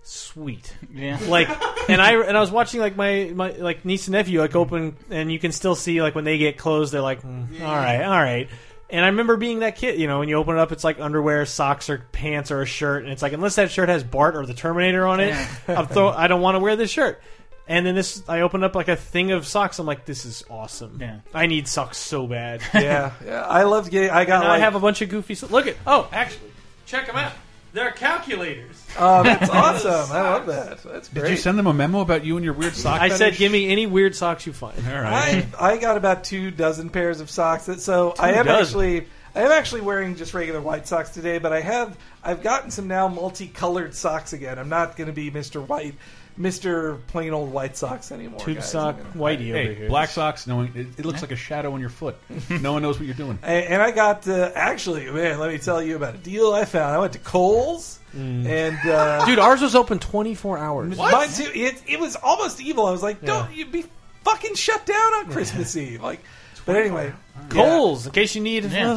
[0.03, 0.75] sweet.
[0.93, 1.17] Yeah.
[1.27, 1.47] like
[1.89, 4.97] and I and I was watching like my, my like niece and nephew like open
[5.09, 8.03] and you can still see like when they get closed, they're like mm, all right
[8.03, 8.49] all right
[8.89, 10.99] and I remember being that kid you know when you open it up it's like
[10.99, 14.35] underwear socks or pants or a shirt and it's like unless that shirt has Bart
[14.35, 15.33] or the Terminator on it
[15.69, 17.21] I'm throw, I don't want to wear this shirt
[17.67, 20.43] and then this I opened up like a thing of socks I'm like this is
[20.49, 21.19] awesome Yeah.
[21.33, 23.41] I need socks so bad yeah, yeah.
[23.43, 24.09] I loved getting.
[24.09, 26.51] I got and like I have a bunch of goofy so- look at oh actually
[26.85, 27.31] check them out
[27.73, 30.15] they're calculators Oh, that's awesome!
[30.15, 30.83] I love that.
[30.83, 31.23] That's great.
[31.23, 33.01] Did you send them a memo about you and your weird sock?
[33.01, 33.39] I said fetish?
[33.39, 35.45] give me any weird socks you find All right.
[35.59, 37.65] I I got about two dozen pairs of socks.
[37.65, 38.61] That, so I am dozen.
[38.61, 42.69] actually I am actually wearing just regular white socks today, but I have I've gotten
[42.69, 44.59] some now multicolored socks again.
[44.59, 45.95] I'm not going to be Mister White,
[46.35, 48.39] Mister plain old white socks anymore.
[48.39, 48.71] tube guys.
[48.71, 50.47] sock I'm gonna- whitey over Hey, here black socks.
[50.47, 52.15] No, one- it, it looks like a shadow on your foot.
[52.49, 53.37] No one knows what you're doing.
[53.43, 56.65] And, and I got uh, actually, man, let me tell you about a deal I
[56.65, 56.95] found.
[56.95, 60.97] I went to Kohl's and uh, Dude, ours was open 24 hours.
[60.97, 61.49] mine too.
[61.53, 62.85] It it was almost evil.
[62.85, 63.85] I was like, don't you be
[64.23, 66.19] fucking shut down on Christmas Eve, like.
[66.65, 67.11] But anyway,
[67.49, 68.63] Kohl's, in case you need.
[68.65, 68.93] Yeah.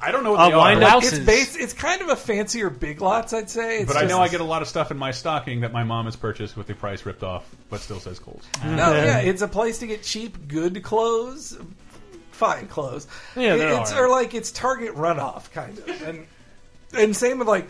[0.00, 1.12] I don't know what Uh, they wind are, up- Blouses.
[1.18, 1.58] It's based.
[1.58, 3.78] It's kind of a fancier Big Lots, I'd say.
[3.78, 5.72] It's but I just- know I get a lot of stuff in my stocking that
[5.72, 8.44] my mom has purchased with the price ripped off, but still says Kohl's.
[8.64, 11.58] No, yeah, it's a place to get cheap, good clothes,
[12.30, 13.06] fine clothes.
[13.34, 14.04] Yeah, they're it's all right.
[14.04, 16.26] or like it's Target runoff kind of, and
[16.94, 17.68] and same with like.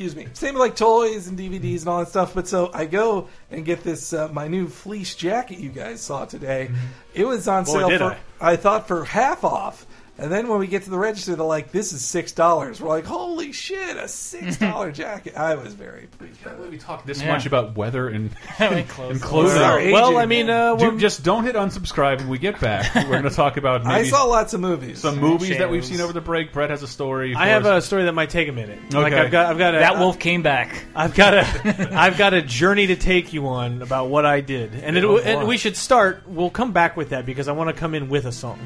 [0.00, 0.32] Excuse me.
[0.32, 2.32] Same with like toys and DVDs and all that stuff.
[2.32, 6.24] But so I go and get this uh, my new fleece jacket you guys saw
[6.24, 6.70] today.
[7.12, 9.84] It was on Boy, sale did for I thought for half off.
[10.20, 12.90] And then when we get to the register, they're like, "This is six dollars." We're
[12.90, 16.38] like, "Holy shit, a six dollar jacket!" I was very pleased.
[16.70, 17.32] We talk this Yeah.
[17.32, 18.30] much about weather and,
[18.60, 19.12] Like clothes.
[19.12, 19.56] and clothing.
[19.56, 19.92] Sorry.
[19.92, 20.18] Well, aging.
[20.18, 22.94] I mean, uh, Dude, we're- just don't hit unsubscribe when we get back.
[22.94, 25.00] We're going to talk about I saw lots of movies.
[25.00, 26.52] some movies that we've seen over the break.
[26.52, 27.34] Brett has a story.
[27.34, 27.86] I for have a us.
[27.86, 28.78] story that might take a minute.
[28.92, 29.22] Like Okay.
[29.22, 30.84] I've got, I've got a, That wolf came back.
[30.94, 34.74] I've got a, I've got a journey to take you on about what I did,
[34.74, 36.24] and it, Oh, and we should start.
[36.28, 38.58] We'll come back with that because I want to come in with a song.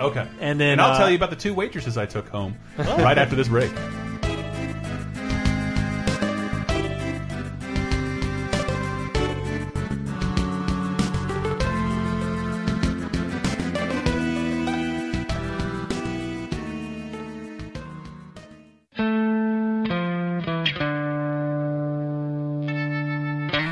[0.00, 0.26] Okay.
[0.40, 3.16] And then, and I'll uh, tell you about the two waitresses I took home right
[3.16, 3.70] after this break.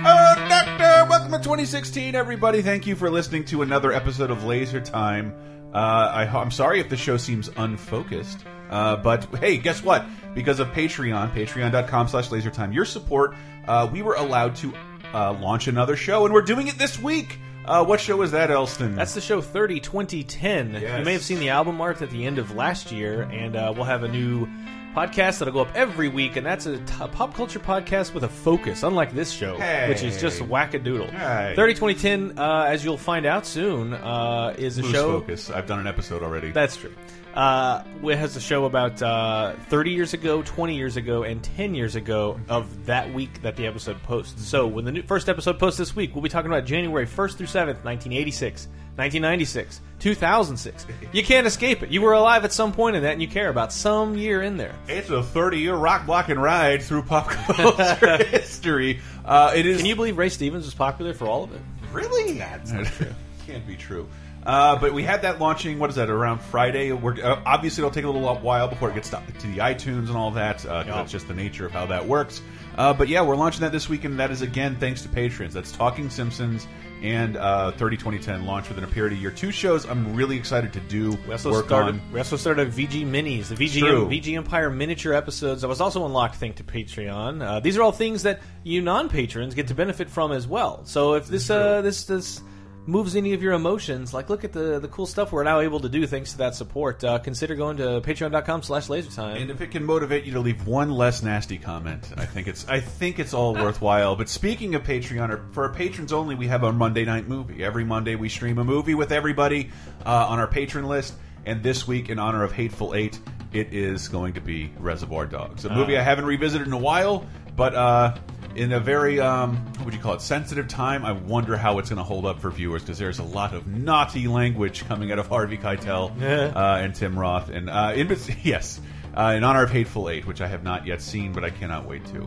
[0.04, 1.08] Oh, Doctor!
[1.10, 2.62] Welcome to 2016, everybody.
[2.62, 5.34] Thank you for listening to another episode of Laser Time.
[5.72, 10.04] Uh, I, I'm sorry if the show seems unfocused, uh, but hey, guess what?
[10.34, 13.34] Because of Patreon, patreon.com slash lasertime, your support,
[13.66, 14.74] uh, we were allowed to
[15.14, 17.38] uh, launch another show, and we're doing it this week.
[17.64, 18.96] Uh, what show is that, Elston?
[18.96, 20.72] That's the show 30 2010.
[20.72, 20.98] Yes.
[20.98, 23.72] You may have seen the album art at the end of last year, and uh,
[23.74, 24.48] we'll have a new
[24.94, 28.28] podcast that'll go up every week, and that's a t- pop culture podcast with a
[28.28, 29.88] focus, unlike this show, Hey.
[29.88, 31.10] which is just wackadoodle.
[31.10, 31.54] Hey.
[31.56, 35.20] 30 2010, uh, as you'll find out soon, uh, is a Loose show.
[35.20, 35.50] Focus.
[35.50, 36.50] I've done an episode already.
[36.50, 36.92] That's true.
[37.34, 41.74] Uh, it has a show about uh, 30 years ago, 20 years ago, and 10
[41.74, 44.46] years ago of that week that the episode posts.
[44.46, 47.36] So when the new, first episode posts this week, we'll be talking about January 1st
[47.38, 50.86] through 7th, 1986, 1996, 2006.
[51.12, 51.90] You can't escape it.
[51.90, 54.56] You were alive at some point in that, and you care about some year in
[54.58, 54.74] there.
[54.88, 59.00] It's a 30 year rock blocking ride through pop culture history.
[59.24, 59.78] Uh, it is.
[59.78, 61.60] Can you believe Ray Stevens was popular for all of it?
[61.92, 62.34] Really?
[62.34, 63.06] That's not true.
[63.46, 64.08] Can't be true.
[64.44, 65.78] Uh, but we had that launching.
[65.78, 66.10] What is that?
[66.10, 66.90] Around Friday.
[66.92, 70.08] We're, uh, obviously, it'll take a little while before it gets to, to the iTunes
[70.08, 70.66] and all that.
[70.66, 72.42] Uh, 'cause That's just the nature of how that works.
[72.76, 75.54] Uh, but yeah, we're launching that this week, and that is again thanks to patrons.
[75.54, 76.66] That's Talking Simpsons
[77.02, 79.30] and uh, 30 2010 launch within a period of year.
[79.30, 81.96] Two shows I'm really excited to do We also work started.
[81.96, 82.12] on.
[82.12, 84.06] We also started VG Minis, the VG True.
[84.08, 85.62] VG Empire miniature episodes.
[85.62, 87.44] That was also unlocked thanks to Patreon.
[87.44, 90.84] Uh, these are all things that you non patrons get to benefit from as well.
[90.84, 92.40] So if this uh, this this
[92.86, 95.80] moves any of your emotions, like look at the the cool stuff we're now able
[95.80, 97.02] to do thanks to that support.
[97.04, 99.40] Uh, consider going to Patreon.com/slash LaserTime.
[99.40, 102.66] And if it can motivate you to leave one less nasty comment, I think it's
[102.68, 104.16] I think it's all worthwhile.
[104.16, 107.62] But speaking of Patreon, or for our patrons only, we have our Monday night movie.
[107.64, 109.70] Every Monday we stream a movie with everybody
[110.04, 111.14] uh, on our patron list.
[111.44, 113.18] And this week, in honor of Hateful Eight,
[113.52, 117.26] it is going to be Reservoir Dogs, a movie I haven't revisited in a while,
[117.56, 118.16] but uh,
[118.54, 121.04] in a very um, what would you call it sensitive time.
[121.04, 123.66] I wonder how it's going to hold up for viewers because there's a lot of
[123.66, 126.10] naughty language coming out of Harvey Keitel
[126.56, 128.08] uh, and Tim Roth, and uh, in,
[128.42, 128.80] yes.
[129.14, 131.86] Uh, in honor of Hateful Eight, which I have not yet seen, but I cannot
[131.86, 132.24] wait to.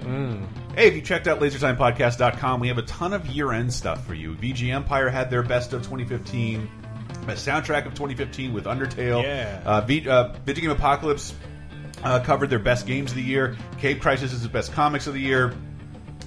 [0.76, 4.36] Hey, if you checked out LaserTimePodcast.com, we have a ton of year-end stuff for you.
[4.36, 6.70] VG Empire had their best of 2015,
[7.26, 9.24] best soundtrack of 2015 with Undertale.
[9.24, 9.64] Yeah.
[9.66, 11.34] Uh, v, uh, Video Game Apocalypse
[12.04, 13.58] uh, covered their best games of the year.
[13.80, 15.56] Cape Crisis is the best comics of the year.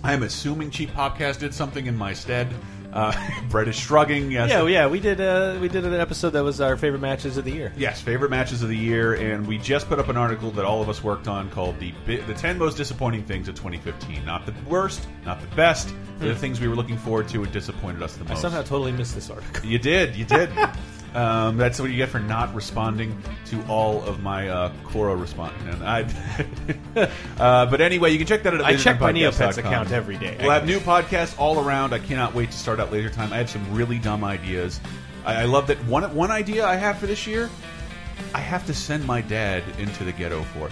[0.02, 2.48] I'm assuming Cheap Podcast did something in my stead.
[2.92, 3.12] Uh,
[3.50, 4.30] Brett is shrugging.
[4.30, 4.50] Yes.
[4.50, 5.20] Yeah, yeah, we did.
[5.20, 7.72] Uh, we did an episode that was our favorite matches of the year.
[7.76, 10.80] Yes, favorite matches of the year, and we just put up an article that all
[10.80, 14.24] of us worked on called the the ten most disappointing things of 2015.
[14.24, 18.02] Not the worst, not the best, the things we were looking forward to and disappointed
[18.02, 18.38] us the most.
[18.38, 19.68] I somehow totally missed this article.
[19.68, 20.50] You did, you did.
[21.14, 25.54] um, that's what you get for not responding to all of my uh, Coro response.
[25.66, 26.02] And I,
[27.38, 28.60] uh, but anyway, you can check that out.
[28.60, 29.12] At I check my.
[29.12, 30.36] Neopets account every day.
[30.40, 31.92] We'll have new podcasts all around.
[31.92, 33.32] I cannot wait to start out Laser Time.
[33.32, 34.80] I have some really dumb ideas.
[35.24, 37.50] I, I love that one one idea I have for this year.
[38.34, 40.70] I have to send my dad into the ghetto for.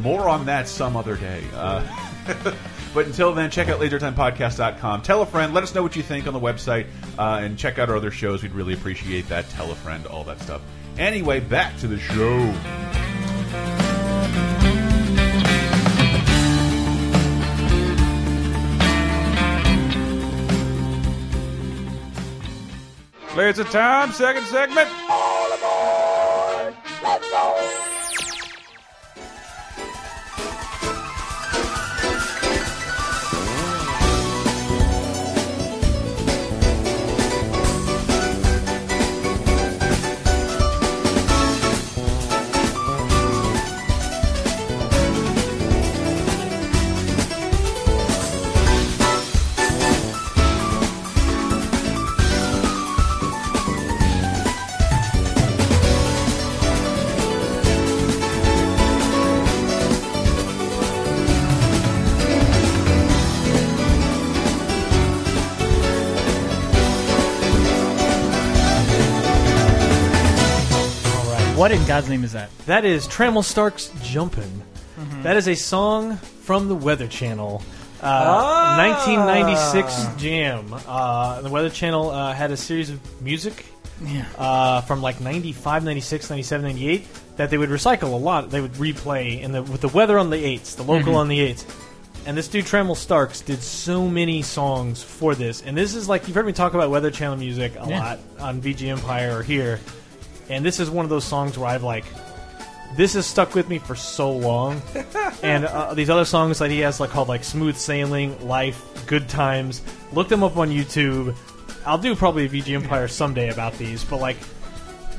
[0.00, 1.42] More on that some other day.
[1.54, 1.86] Uh,
[2.94, 5.02] but until then, check out lasertimepodcast.com.
[5.02, 5.54] Tell a friend.
[5.54, 6.86] Let us know what you think on the website.
[7.18, 8.42] Uh, and check out our other shows.
[8.42, 9.48] We'd really appreciate that.
[9.50, 10.60] Tell a friend, all that stuff.
[10.98, 12.54] Anyway, back to the show.
[23.36, 24.88] Laser time, second segment.
[71.66, 72.56] What in God's name is that?
[72.66, 74.62] That is Trammell Stark's Jumpin'.
[75.24, 77.60] That is a song from the Weather Channel.
[78.00, 80.72] Uh, 1996 jam.
[80.86, 83.66] Uh, the Weather Channel uh, had a series of music
[84.00, 84.26] Yeah.
[84.38, 88.48] uh, from like 95, 96, 97, 98 that they would recycle a lot.
[88.50, 91.40] They would replay in the with the weather on the eights, the local on the
[91.40, 91.66] eights.
[92.26, 95.62] And this dude Trammell Starks did so many songs for this.
[95.62, 97.98] And this is like you've heard me talk about Weather Channel music a Yeah.
[97.98, 99.80] lot on VGMpire or here.
[100.48, 102.04] And this is one of those songs where I've like
[102.94, 104.80] this has stuck with me for so long.
[105.42, 109.28] and uh, these other songs that he has like called like Smooth Sailing, Life, Good
[109.28, 109.82] Times.
[110.12, 111.36] Look them up on YouTube.
[111.84, 114.36] I'll do probably a VGMpire someday about these, but like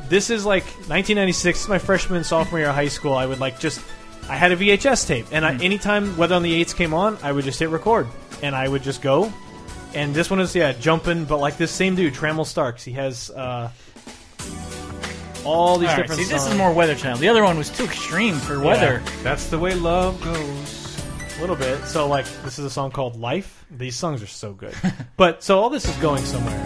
[0.10, 3.14] this is like 1996, my freshman sophomore year of high school.
[3.14, 3.82] I would like just
[4.30, 7.32] I had a VHS tape, and I, anytime Weather on the Eights came on, I
[7.32, 8.08] would just hit record,
[8.42, 9.32] and I would just go.
[9.94, 12.84] And this one is yeah jumping, but like this same dude, Trammell Starks.
[12.84, 13.72] He has uh,
[15.48, 16.22] all these All right, different.
[16.28, 17.18] see, this is more Weather Channel.
[17.20, 19.02] The other one was too extreme for weather.
[19.24, 21.38] That's the way love goes.
[21.38, 21.84] a little bit.
[21.86, 23.66] So like this is a song called Life.
[23.72, 24.76] These songs are so good.
[25.18, 26.66] but so all this is going somewhere.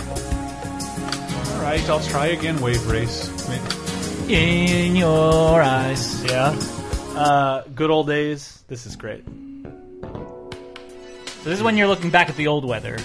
[1.54, 2.60] All right, I'll try again.
[2.62, 3.30] Wave race.
[4.30, 6.24] In your eyes.
[6.24, 6.58] Yeah.
[7.16, 8.64] Uh, good old days.
[8.68, 9.24] This is great.
[10.04, 12.98] So this is when you're looking back at the old weather.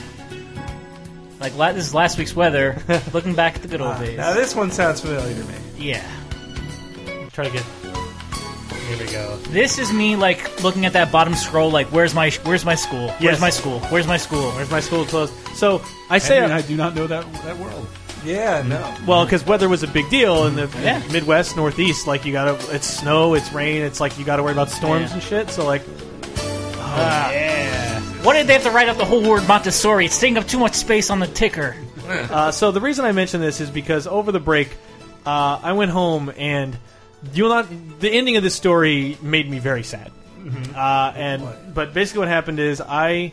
[1.40, 2.82] Like la- this is last week's weather.
[3.12, 4.16] looking back at the good old days.
[4.16, 5.54] Now this one sounds familiar to me.
[5.78, 6.06] Yeah.
[7.32, 7.62] Try to get.
[7.62, 9.36] Here we go.
[9.48, 11.70] This is me like looking at that bottom scroll.
[11.70, 13.08] Like, where's my where's my school?
[13.08, 13.40] Where's Yes.
[13.40, 13.80] my school?
[13.80, 14.50] Where's my school?
[14.52, 15.34] Where's my school closed?
[15.54, 17.86] So I say, I, I do not know that that world.
[18.24, 18.68] Yeah, mm.
[18.68, 18.94] no.
[19.06, 21.02] well, because weather was a big deal in the Yeah.
[21.12, 22.06] Midwest, Northeast.
[22.06, 25.14] Like you gotta, it's snow, it's rain, it's like you gotta worry about storms Yeah.
[25.14, 25.50] and shit.
[25.50, 25.82] So like,
[26.78, 27.26] ah.
[27.28, 27.30] Ah.
[27.32, 28.00] yeah.
[28.22, 30.06] What did they have to write up the whole word Montessori?
[30.06, 31.76] It's taking up too much space on the ticker.
[32.08, 34.70] Uh, so the reason I mention this is because over the break,
[35.26, 36.76] uh, I went home and
[37.32, 37.66] you'll not.
[38.00, 40.12] The ending of this story made me very sad.
[40.74, 43.32] Uh, and but basically, what happened is I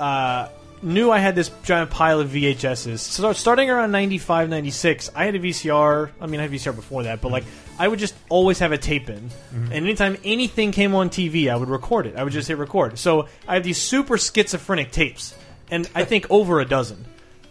[0.00, 0.48] uh,
[0.82, 2.98] knew I had this giant pile of VHSs.
[2.98, 6.10] So starting around 95, 96, I had a VCR.
[6.20, 7.44] I mean, I had a VCR before that, but like
[7.78, 11.56] I would just always have a tape in, and anytime anything came on TV, I
[11.56, 12.16] would record it.
[12.16, 12.98] I would just hit record.
[12.98, 15.34] So I have these super schizophrenic tapes,
[15.70, 17.04] and I think over a dozen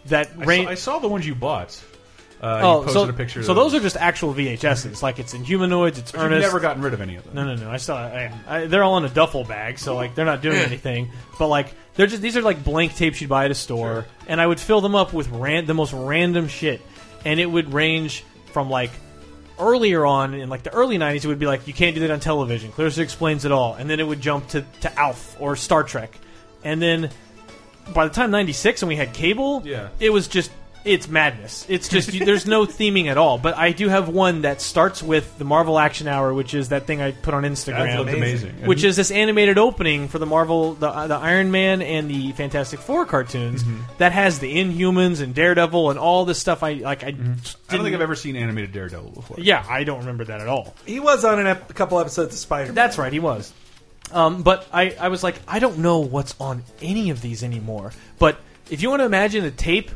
[0.06, 0.64] that I ran.
[0.64, 1.82] saw, I saw the ones you bought.
[2.44, 3.42] Uh, Oh, you posted so, a picture.
[3.42, 5.02] so of those are just actual VHSs.
[5.02, 6.32] Like it's Inhumanoids, it's Ernest.
[6.32, 7.34] You've never gotten rid of any of them.
[7.34, 7.70] No, no, no.
[7.70, 10.58] I still, I, I, they're all in a duffel bag, so like they're not doing
[10.58, 11.10] anything.
[11.38, 14.40] But like they're just these are like blank tapes you'd buy at a store, and
[14.40, 16.82] I would fill them up with ran- the most random shit,
[17.24, 18.90] and it would range from like
[19.58, 22.10] earlier on in like the early '90s, it would be like you can't do that
[22.10, 22.72] on television.
[22.72, 26.16] Clarissa explains it all, and then it would jump to to Alf or Star Trek,
[26.64, 27.10] and then
[27.94, 29.88] by the time '96 and we had cable, Yeah.
[30.00, 30.50] it was just.
[30.84, 31.64] It's madness.
[31.68, 33.38] It's just you- there's no theming at all.
[33.38, 36.86] But I do have one that starts with the Marvel Action Hour, which is that
[36.86, 38.54] thing I put on Instagram That looked amazing.
[38.58, 42.10] And which is this animated opening for the Marvel, the, uh, the Iron Man and
[42.10, 43.80] the Fantastic Four cartoons Mm-hmm.
[43.98, 46.62] that has the Inhumans and Daredevil and all this stuff.
[46.62, 47.02] I like.
[47.02, 49.36] I, I don't think I've ever seen animated Daredevil before.
[49.40, 50.74] Yeah, I don't remember that at all.
[50.86, 52.66] He was on an ep- a couple episodes of Spider.
[52.66, 52.74] Man.
[52.74, 53.52] That's right, he was.
[54.12, 57.92] Um, but I, I was like, I don't know what's on any of these anymore.
[58.18, 58.38] But
[58.70, 59.90] if you want to imagine a tape,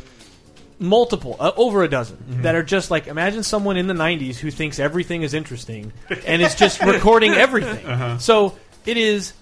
[0.78, 2.42] multiple, uh, over a dozen, mm-hmm.
[2.42, 5.92] that are just like, imagine someone in the 90s who thinks everything is interesting
[6.26, 7.78] and is just recording everything.
[7.88, 8.18] Uh-huh.
[8.18, 9.32] So it is.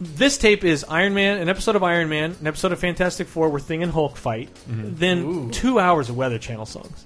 [0.00, 3.50] This tape is Iron Man, an episode of Iron Man, an episode of Fantastic Four
[3.50, 4.94] where Thing and Hulk fight, mm-hmm.
[4.94, 7.04] then two hours of Weather Channel songs,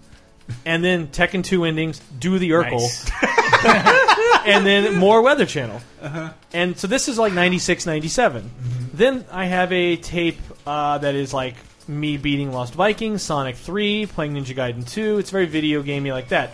[0.65, 3.11] and then Tekken 2 endings, Do the Urkel, Nice.
[4.47, 5.81] and then more Weather Channel.
[6.03, 6.33] Uh-huh.
[6.53, 8.43] And so this is like 96, 97.
[8.43, 8.97] Mm-hmm.
[8.97, 11.57] Then I have a tape uh, that is like
[11.89, 15.19] me beating Lost Vikings, Sonic 3, playing Ninja Gaiden 2.
[15.19, 16.51] It's very video gamey like that.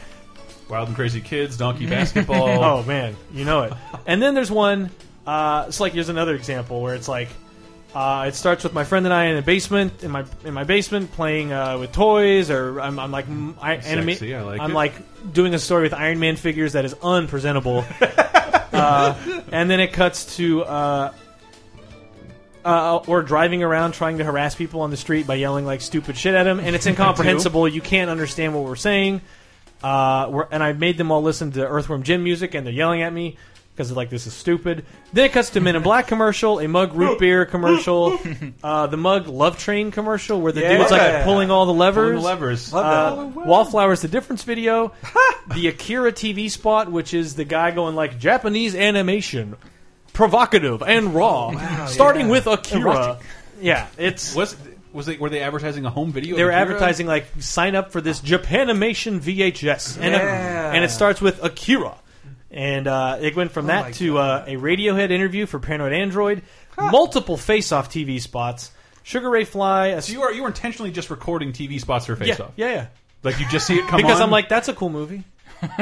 [0.68, 2.62] Wild and Crazy Kids, Donkey Basketball.
[2.62, 3.72] Oh man, you know it.
[4.06, 4.90] And then there's one.
[5.26, 7.28] Uh, it's like here's another example where it's like
[7.94, 10.64] uh, it starts with my friend and I in the basement in my in my
[10.64, 13.26] basement playing uh, with toys, or I'm, I'm like
[13.60, 14.74] I, Sexy, I like I'm it.
[14.74, 17.84] like doing a story with Iron Man figures that is unpresentable.
[18.72, 19.14] uh,
[19.50, 20.64] and then it cuts to.
[22.64, 26.16] Uh, or driving around trying to harass people on the street by yelling like stupid
[26.16, 27.66] shit at them, and it's incomprehensible.
[27.68, 29.20] you can't understand what we're saying.
[29.82, 33.00] Uh, we're, and I made them all listen to Earthworm Jim music, and they're yelling
[33.02, 33.38] at me
[33.72, 34.84] because they're like, "This is stupid."
[35.14, 38.18] Then it cuts to Men in Black commercial, a mug root beer commercial,
[38.62, 40.76] uh, the mug Love Train commercial where the Yeah.
[40.78, 42.08] dude's like pulling all the levers.
[42.10, 42.74] Pulling the levers.
[42.74, 44.92] Uh, Wallflowers, the difference video,
[45.54, 49.56] the Akira TV spot, which is the guy going like Japanese animation,
[50.20, 53.18] provocative and raw, starting with Akira.
[53.60, 54.54] Yeah, it's Was
[54.92, 56.36] was they were they advertising a home video?
[56.36, 56.62] they were Akira?
[56.62, 60.72] advertising like sign up for this Japanimation VHS, and, Yeah.
[60.74, 61.94] and it starts with Akira,
[62.50, 66.42] and uh, it went from Oh that to uh, a Radiohead interview for Paranoid Android,
[66.78, 71.08] multiple face-off TV spots, Sugar Ray Fly, a So you are you were intentionally just
[71.08, 72.52] recording TV spots for Face yeah, Off.
[72.56, 72.86] yeah, yeah.
[73.22, 74.22] Like you just see it come because on.
[74.24, 75.24] I'm like, that's a cool movie.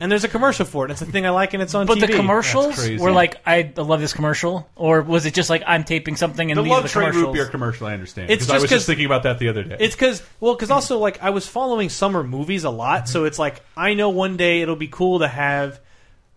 [0.00, 0.90] and there's a commercial for it.
[0.90, 2.08] It's a thing I like, and it's on But TV.
[2.08, 3.02] the commercials That's crazy.
[3.02, 6.58] were like, I love this commercial, or was it just like I'm taping something and
[6.58, 7.86] the these Love are the Train root beer commercial.
[7.86, 8.30] I understand.
[8.30, 9.76] It's because I just was 'cause- just thinking about that the other day.
[9.80, 13.06] It's because well, because also like I was following summer movies a lot, mm-hmm.
[13.12, 15.80] so it's like I know one day it'll be cool to have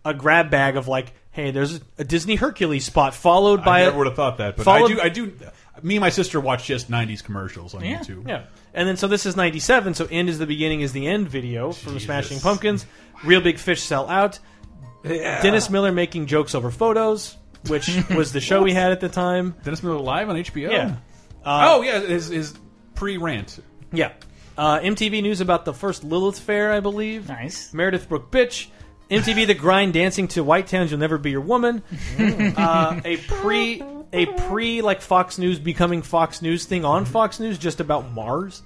[0.04, 3.84] a grab bag of like, hey, there's a Disney Hercules spot followed by I a,
[3.84, 5.26] never would have thought that, but followed- I do.
[5.26, 5.32] I do.
[5.82, 7.98] Me and my sister watch just '90s commercials on Yeah.
[7.98, 8.26] YouTube.
[8.26, 11.28] yeah, and then so this is '97, so end is the beginning is the end
[11.28, 12.06] video from Jesus.
[12.06, 12.86] Smashing Pumpkins.
[13.24, 14.38] Real big fish sell out.
[15.04, 15.40] Yeah.
[15.42, 17.36] Dennis Miller making jokes over photos,
[17.68, 19.54] which was the show we had at the time.
[19.64, 20.70] Dennis Miller live on HBO.
[20.72, 20.96] Yeah.
[21.44, 22.54] oh yeah, his, his
[22.94, 23.58] pre-rant.
[23.92, 24.12] Yeah.
[24.58, 27.28] Uh, MTV News about the first Lilith Fair, I believe.
[27.28, 27.74] Nice.
[27.74, 28.68] Meredith Brooks Bitch.
[29.10, 31.82] MTV The Grind dancing to White Towns You'll Never Be Your Woman.
[32.18, 33.82] uh, a pre
[34.12, 38.62] a pre like Fox News becoming Fox News thing on Fox News just about Mars.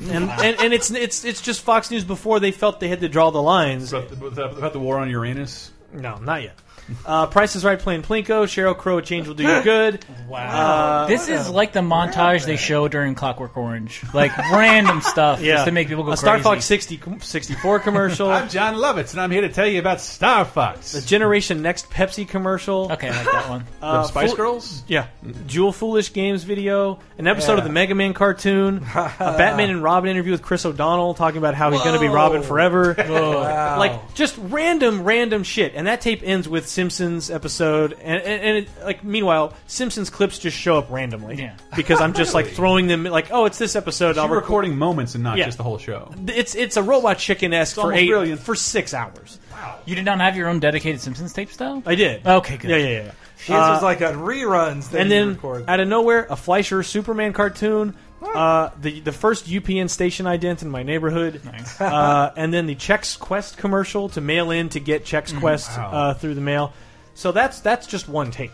[0.00, 3.08] And, and and it's it's it's just Fox News before they felt they had to
[3.08, 3.92] draw the lines.
[3.92, 5.72] About the, about the war on Uranus.
[5.92, 6.58] No, not yet.
[7.04, 8.44] Uh, Price is Right playing Plinko.
[8.44, 10.04] Sheryl Crow, A Change Will Do You Good.
[10.28, 11.06] Wow.
[11.06, 15.54] this is like the montage they show during Clockwork Orange, like random stuff Yeah.
[15.54, 16.44] just to make people go a Star crazy.
[16.44, 18.30] Fox 60, 64 commercial.
[18.30, 20.92] I'm Jon Lovitz, and I'm here to tell you about Star Fox.
[20.92, 22.92] the Generation Next Pepsi commercial.
[22.92, 23.64] Okay, I like that one.
[23.80, 24.82] the Uh, Spice Fool- Girls.
[24.88, 25.06] Yeah,
[25.46, 30.10] Jewel Foolish Games video, an episode of the Mega Man cartoon, a Batman and Robin
[30.10, 32.94] interview with Chris O'Donnell talking about how he's going to be Robin forever.
[33.16, 33.78] Wow.
[33.78, 35.74] Like just random, random shit.
[35.74, 40.38] And that tape ends with Simpsons episode, and, and, and it, like meanwhile, Simpsons clips
[40.38, 41.36] just show up randomly.
[41.36, 41.56] Yeah.
[41.76, 44.18] because I'm just like throwing them like, oh, it's this episode.
[44.18, 44.42] I'll You're record.
[44.44, 45.46] recording moments and not Yeah.
[45.46, 46.12] just the whole show.
[46.28, 48.40] It's it's a robot chicken esque for almost eight brilliant.
[48.40, 49.38] for six hours.
[49.50, 49.78] Wow.
[49.86, 51.82] You did not have your own dedicated Simpsons tapes, though.
[51.86, 52.26] I did.
[52.26, 52.70] Okay, good.
[52.70, 53.10] Yeah, yeah, yeah.
[53.38, 54.90] His was uh, like on reruns.
[54.90, 55.64] That and you then record.
[55.68, 57.94] out of nowhere, a Fleischer Superman cartoon.
[58.34, 61.80] Uh, the the first UPN station ident in my neighborhood, Nice.
[61.80, 65.76] uh, and then the Chex Quest commercial to mail in to get Chex Mm, Quest
[65.76, 65.90] wow.
[65.90, 66.72] uh, through the mail.
[67.14, 68.52] So that's that's just one tape.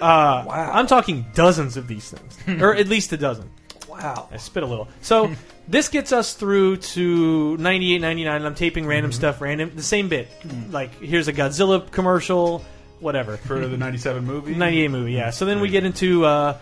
[0.00, 0.70] Uh, Wow.
[0.74, 3.50] I'm talking dozens of these things, or at least a dozen.
[3.88, 4.28] wow.
[4.30, 4.88] I spit a little.
[5.00, 5.32] So
[5.68, 8.36] this gets us through to 98, 99.
[8.36, 9.16] And I'm taping random Mm-hmm.
[9.18, 10.28] stuff, random the same bit.
[10.70, 12.64] Like here's a Godzilla commercial,
[13.00, 13.36] whatever.
[13.38, 14.54] For the 97 movie?
[14.54, 15.30] 98 movie, yeah.
[15.30, 16.58] So then we get into uh,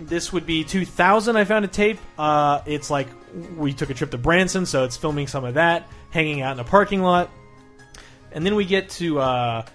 [0.00, 1.36] this would be 2000.
[1.36, 1.98] I found a tape.
[2.18, 3.08] Uh, it's like
[3.56, 6.60] we took a trip to Branson, so it's filming some of that, hanging out in
[6.60, 7.30] a parking lot,
[8.32, 9.20] and then we get to.
[9.20, 9.66] Uh,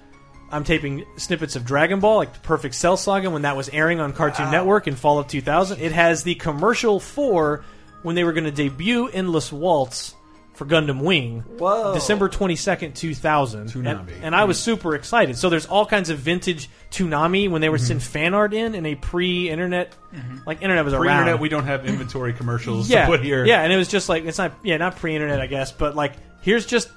[0.52, 4.00] I'm taping snippets of Dragon Ball, like the Perfect Cell Saga, when that was airing
[4.00, 5.80] on Cartoon Network in fall of 2000.
[5.80, 7.64] It has the commercial for
[8.02, 10.16] when they were going to debut Endless Waltz
[10.60, 11.94] for Gundam Wing, Whoa.
[11.94, 13.62] December 22nd, 2000.
[13.62, 14.12] And, Toonami.
[14.22, 15.38] and I was super excited.
[15.38, 18.12] So there's all kinds of vintage Toonami when they were sending mm-hmm.
[18.12, 20.40] fan art in in a pre-internet, mm-hmm.
[20.46, 21.04] like internet was around.
[21.04, 23.46] Pre-internet, we don't have inventory commercials yeah, to put here.
[23.46, 26.16] yeah, and it was just like it's not yeah not pre-internet I guess, but like
[26.42, 26.90] here's just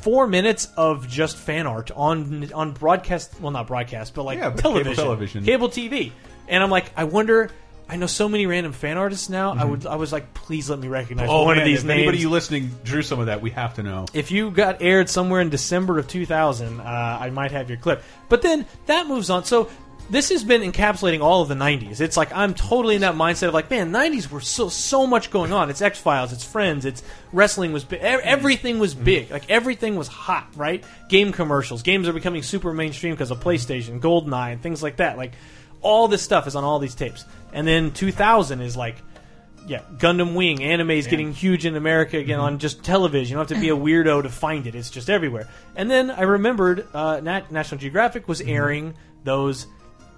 [0.00, 3.40] four minutes of just fan art on on broadcast.
[3.40, 5.44] Well, not broadcast, but like Yeah, but cable television, television.
[5.44, 6.12] cable TV.
[6.48, 7.50] And I'm like, I wonder.
[7.88, 9.52] I know so many random fan artists now.
[9.52, 9.70] I mhm.
[9.70, 9.86] would.
[9.86, 11.98] I was like, please let me recognize Oh, one man, of these if names.
[11.98, 14.06] anybody you listening drew some of that, we have to know.
[14.12, 18.02] if you got aired somewhere in December of 2000, uh, I might have your clip.
[18.28, 19.44] But then that moves on.
[19.44, 19.70] So
[20.10, 22.00] this has been encapsulating all of the 90s.
[22.00, 25.30] It's like I'm totally in that mindset of like, man, 90s were so so much
[25.30, 25.70] going on.
[25.70, 28.00] It's X Files, it's Friends, it's wrestling was big.
[28.00, 28.20] Mm-hmm.
[28.24, 29.04] Everything was mm-hmm.
[29.04, 29.30] big.
[29.30, 30.84] Like everything was hot, right?
[31.08, 31.82] Game commercials.
[31.82, 35.16] Games are becoming super mainstream because of PlayStation, GoldenEye, and things like that.
[35.16, 35.32] Like
[35.82, 37.24] all this stuff is on all these tapes.
[37.52, 38.96] And then 2000 is like
[39.66, 42.46] yeah, Gundam Wing anime is getting huge in America again mm-hmm.
[42.46, 43.30] on just television.
[43.30, 45.48] You don't have to be a weirdo to find it; it's just everywhere.
[45.74, 48.50] And then I remembered uh, Nat- National Geographic was mm-hmm.
[48.50, 49.66] airing those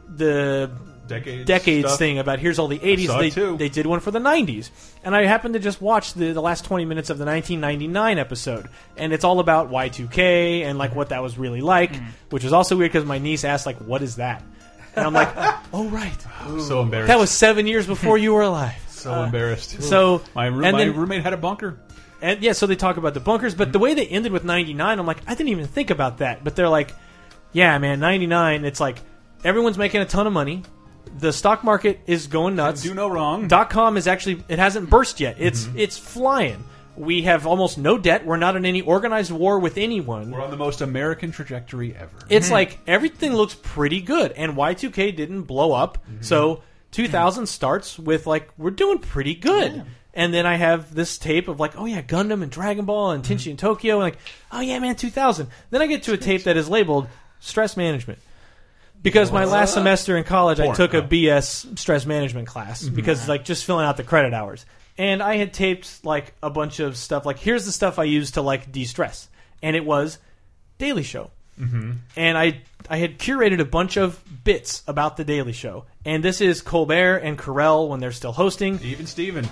[0.07, 0.71] the
[1.09, 1.99] Decades, stuff.
[1.99, 3.07] thing about here's all the 80s.
[3.07, 3.57] saw They, too.
[3.57, 4.69] they did one for the 90s,
[5.03, 8.69] and I happened to just watch the the last 20 minutes of the 1999 episode,
[8.99, 10.99] and it's all about Y2K and like mm-hmm.
[10.99, 11.97] what that was really like,
[12.29, 14.43] which was also weird because my niece asked like, "What is that?"
[14.99, 15.33] And I'm like,
[15.73, 16.27] "Oh right,
[16.61, 17.09] So embarrassed.
[17.09, 19.83] that was seven years before you were alive." so embarrassed.
[19.83, 21.79] So my, room, and my then- roommate had a bunker.
[22.21, 24.99] And yeah, so they talk about the bunkers, but the way they ended with 99,
[24.99, 26.43] I'm like, I didn't even think about that.
[26.43, 26.93] But they're like,
[27.53, 28.99] yeah, man, 99, it's like
[29.45, 30.65] everyone's making a ton of money.
[31.19, 32.83] The stock market is going nuts.
[32.83, 33.49] Do no wrong.
[33.49, 35.37] Dot com is actually it hasn't burst yet.
[35.39, 35.79] It's mm-hmm.
[35.79, 36.65] it's flying.
[36.99, 38.27] We have almost no debt.
[38.27, 40.31] We're not in any organized war with anyone.
[40.31, 42.11] We're on the most American trajectory ever.
[42.29, 42.55] It's mm-hmm.
[42.55, 45.99] like everything looks pretty good, and Y2K didn't blow up.
[45.99, 46.23] Mm-hmm.
[46.23, 49.85] So 2000 starts with like we're doing pretty good.
[50.15, 53.23] And then I have this tape of like, oh yeah, Gundam and Dragon Ball and
[53.23, 53.35] mm-hmm.
[53.35, 54.19] Tenchi and Tokyo, and like,
[54.51, 55.49] oh yeah, man, 2000.
[55.71, 57.07] Then I get to a tape that is labeled
[57.39, 58.19] stress management.
[59.01, 61.03] Because my last semester in college, I took a.
[61.03, 64.67] BS stress management class because like just filling out the credit hours,
[64.99, 67.25] and I had taped like a bunch of stuff.
[67.25, 69.29] Like here's the stuff I use to like de-stress,
[69.63, 70.19] and it was
[70.79, 71.31] Daily Show
[72.17, 76.41] and I I had curated a bunch of bits about the Daily Show, and this
[76.41, 78.79] is Colbert and Carell when they're still hosting.
[78.83, 79.49] Even Steven.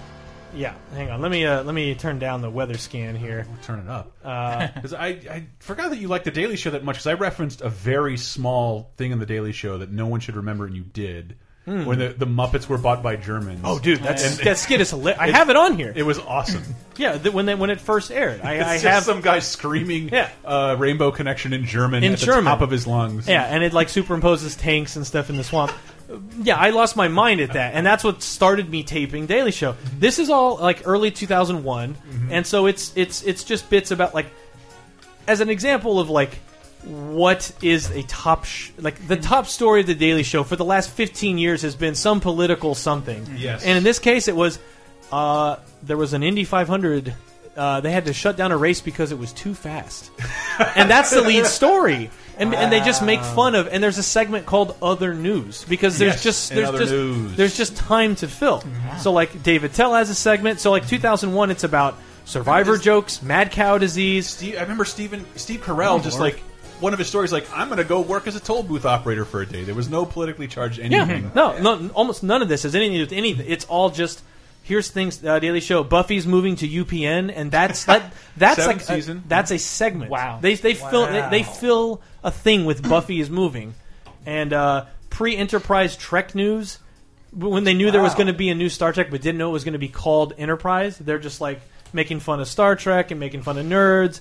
[0.54, 3.46] Yeah, hang on, let me uh, let me turn down the weather scan here.
[3.62, 4.12] Turn it up.
[4.24, 6.96] Uh, Because I, I forgot that you liked the Daily Show that much.
[6.96, 10.36] Because I referenced a very small thing in the Daily Show that no one should
[10.36, 11.36] remember, and you did.
[11.66, 13.58] When the, the Muppets were bought by Germans.
[13.58, 13.66] Hmm.
[13.66, 15.20] oh, dude, that's that skit is hilarious.
[15.20, 15.92] I have it on here.
[15.96, 16.62] It was awesome.
[16.96, 20.30] yeah, th- when they, when it first aired, I, I have some guy screaming Yeah.
[20.44, 23.26] uh, Rainbow Connection in German In at the top of his lungs.
[23.28, 25.72] Yeah, and it like superimposes tanks and stuff in the swamp.
[26.40, 29.74] Yeah, I lost my mind at that, and that's what started me taping Daily Show.
[29.98, 31.96] This is all like early 2001,
[32.30, 34.26] and so it's it's it's just bits about like
[35.26, 36.38] as an example of like
[36.86, 40.64] what is a top sh- like the top story of the Daily Show for the
[40.64, 43.26] last 15 years has been some political something.
[43.36, 43.64] Yes.
[43.64, 44.58] and in this case, it was
[45.12, 47.14] uh, there was an Indy 500.
[47.56, 50.10] Uh, they had to shut down a race because it was too fast,
[50.76, 52.10] and that's the lead story.
[52.38, 53.66] And, and they just make fun of.
[53.68, 57.34] And there's a segment called "Other News" because there's Yes, just there's just news.
[57.36, 58.62] there's just time to fill.
[59.00, 60.60] So like Dave Attell has a segment.
[60.60, 64.26] So like 2001, it's about survivor Is- jokes, mad cow disease.
[64.26, 66.42] Steve, I remember Stephen Steve Carell just like
[66.80, 69.24] one of his stories like I'm going to go work as a toll booth operator
[69.24, 69.64] for a day.
[69.64, 71.24] There was no politically charged anything.
[71.24, 71.30] Yeah.
[71.34, 73.46] No, no, almost none of this has anything to do with anything.
[73.48, 74.22] It's all just
[74.66, 75.24] here's things.
[75.24, 75.84] Uh, Daily Show.
[75.84, 78.12] Buffy's moving to UPN, and that's that.
[78.36, 80.10] That's Seventh like a- that's a segment.
[80.10, 80.40] Wow.
[80.42, 83.74] They they fill they, they fill a thing with Buffy is moving,
[84.26, 86.78] and uh, pre Enterprise Trek news.
[87.32, 89.50] When they knew there was going to be a new Star Trek, but didn't know
[89.50, 91.60] it was going to be called Enterprise, they're just like
[91.92, 94.20] making fun of Star Trek and making fun of nerds.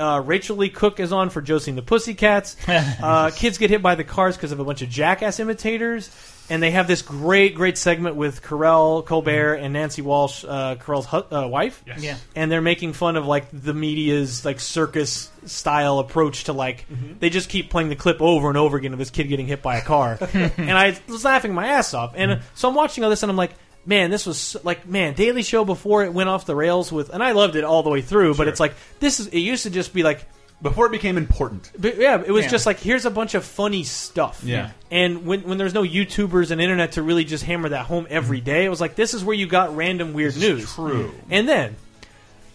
[0.00, 2.56] Uh, Rachael Leigh Cook is on for Josie and the Pussycats.
[3.00, 6.10] Uh, kids get hit by the cars because of a bunch of jackass imitators.
[6.48, 11.06] And they have this great, great segment with Carell, Colbert, and Nancy Walls, uh, Carell's
[11.06, 11.82] hu- uh, wife.
[11.86, 12.02] Yes.
[12.02, 12.16] Yeah.
[12.34, 16.86] And they're making fun of like the media's like circus style approach to like
[17.20, 19.62] they just keep playing the clip over and over again of this kid getting hit
[19.62, 20.18] by a car.
[20.32, 22.14] and I was laughing my ass off.
[22.16, 23.52] And uh, so I'm watching all this and I'm like,
[23.86, 27.22] man, this was like man, Daily Show before it went off the rails with, and
[27.22, 28.34] I loved it all the way through.
[28.34, 28.48] But Sure.
[28.48, 30.26] it's like this is it used to just be like.
[30.62, 31.70] Before it became important.
[31.78, 32.50] But yeah, it was Yeah.
[32.50, 34.42] just like here's a bunch of funny stuff.
[34.44, 34.72] Yeah.
[34.90, 38.42] And when when there's no YouTubers and internet to really just hammer that home every
[38.42, 40.70] day, it was like this is where you got random weird news.
[40.74, 41.12] true.
[41.30, 41.76] And then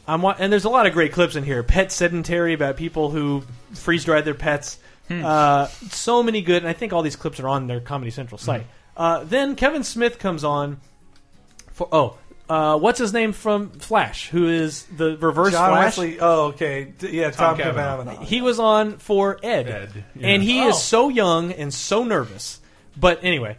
[0.07, 1.63] I'm wa- and there's a lot of great clips in here.
[1.63, 3.41] Pet Sematary about people who
[3.73, 4.78] freeze dried their pets.
[5.09, 8.38] Uh, so many good, and I think all these clips are on their Comedy Central
[8.38, 8.67] site.
[8.95, 10.78] Uh, then Kevin Smith comes on
[11.76, 12.17] for oh.
[12.47, 14.30] Uh, what's his name from Flash?
[14.30, 15.97] Who is the reverse John Flash?
[15.97, 16.19] Wesley.
[16.19, 16.93] Oh, okay.
[16.99, 18.03] D- Yeah, Tom, Tom Cavanagh.
[18.03, 18.26] Cavanagh.
[18.26, 20.28] He was on for Ed, Ed, yeah.
[20.28, 20.67] and he Oh.
[20.69, 22.59] is so young and so nervous.
[22.95, 23.57] But anyway,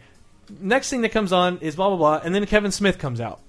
[0.61, 3.41] next thing that comes on is blah blah blah, and then Kevin Smith comes out.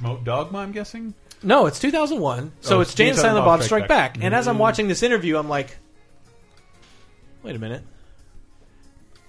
[0.00, 1.12] Mo- Dogma, I'm guessing.
[1.42, 4.14] No, it's 2001, so Oh, it's Jane Jane Silent Silent Bob Bob Strike Strike Back.
[4.14, 4.24] Back.
[4.24, 4.60] And as I'm Mm.
[4.60, 5.76] watching this interview, I'm like,
[7.42, 7.82] wait a minute,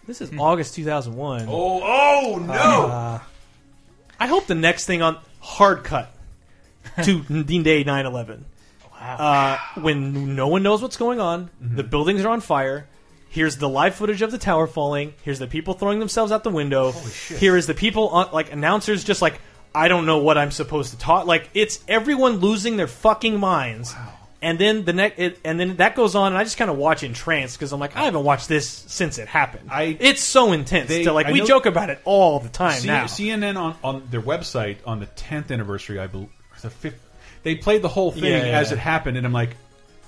[0.07, 1.47] this is August 2001.
[1.49, 3.19] Oh, oh no!
[4.19, 6.13] I hope the next thing on hard cut
[7.03, 8.43] to Dean Day 9/11.
[8.99, 12.87] Uh, when no one knows what's going on, the buildings are on fire.
[13.29, 15.13] Here's the live footage of the tower falling.
[15.23, 16.91] Here's the people throwing themselves out the window.
[17.37, 19.39] Here is the people on, like announcers just like
[19.75, 21.27] I don't know what I'm supposed to talk.
[21.27, 23.93] Like it's everyone losing their fucking minds.
[24.41, 27.01] And then the next, and then that goes on, and I just kind of watch
[27.03, 29.69] entranced because I'm like, I haven't watched this since it happened.
[29.71, 30.89] I- it's so intense.
[30.89, 33.05] They- to like I we know- joke about it all the time C- now.
[33.05, 36.29] CNN on, on their website on the 10th anniversary, I believe,
[36.61, 36.99] the fifth,
[37.43, 38.77] they played the whole thing Yeah, yeah, as yeah.
[38.77, 39.55] it happened, and I'm like,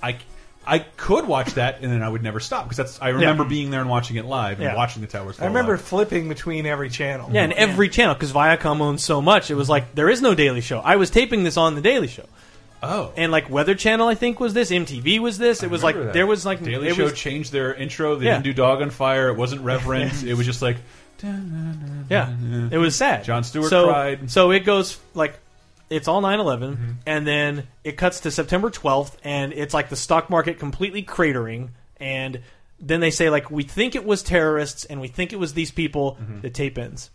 [0.02, 0.18] I,
[0.66, 3.70] I could watch that, and then I would never stop because that's I remember being
[3.70, 4.76] there and watching it live and Yeah.
[4.76, 5.40] watching the towers.
[5.40, 5.80] I remember live.
[5.82, 7.30] flipping between every channel.
[7.32, 9.50] Yeah, and every channel because Viacom owns so much.
[9.50, 10.80] It was like there is no Daily Show.
[10.80, 12.26] I was taping this on the Daily Show,
[12.82, 14.70] Oh, and like Weather Channel, I think was this.
[14.70, 15.62] MTV was this.
[15.62, 16.12] It was like that.
[16.12, 18.14] there was like Daily Show was- changed their intro.
[18.16, 18.34] They Yeah.
[18.34, 19.28] didn't do Dog on Fire.
[19.28, 20.22] It wasn't reverent.
[20.22, 20.76] it was just like
[21.22, 22.32] yeah,
[22.70, 23.24] it was sad.
[23.24, 24.30] Jon Stewart so, cried.
[24.30, 25.38] So it goes like
[25.90, 26.90] it's all 9/11, Mm-hmm.
[27.06, 31.70] and then it cuts to September 12th, and it's like the stock market completely cratering,
[31.98, 32.40] and
[32.78, 35.70] then they say like we think it was terrorists, and we think it was these
[35.70, 36.16] people.
[36.20, 36.40] Mm-hmm.
[36.42, 37.10] The tape ends.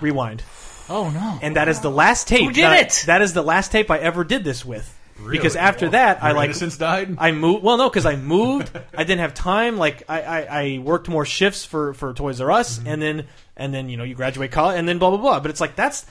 [0.00, 0.42] Rewind.
[0.88, 1.38] Oh no!
[1.42, 2.40] and that is the last tape.
[2.44, 3.04] Who did that it?
[3.06, 4.96] that is the last tape I ever did this with.
[5.28, 5.66] Because Really?
[5.66, 7.16] after that, I like since died?
[7.18, 7.62] I moved.
[7.62, 8.70] Well, no, because I moved.
[8.94, 9.76] I didn't have time.
[9.76, 12.88] Like I, I, I worked more shifts for for Toys R Us, Mm-hmm.
[12.88, 15.40] and then and then you know you graduate college, and then blah blah blah.
[15.40, 16.06] But it's like that's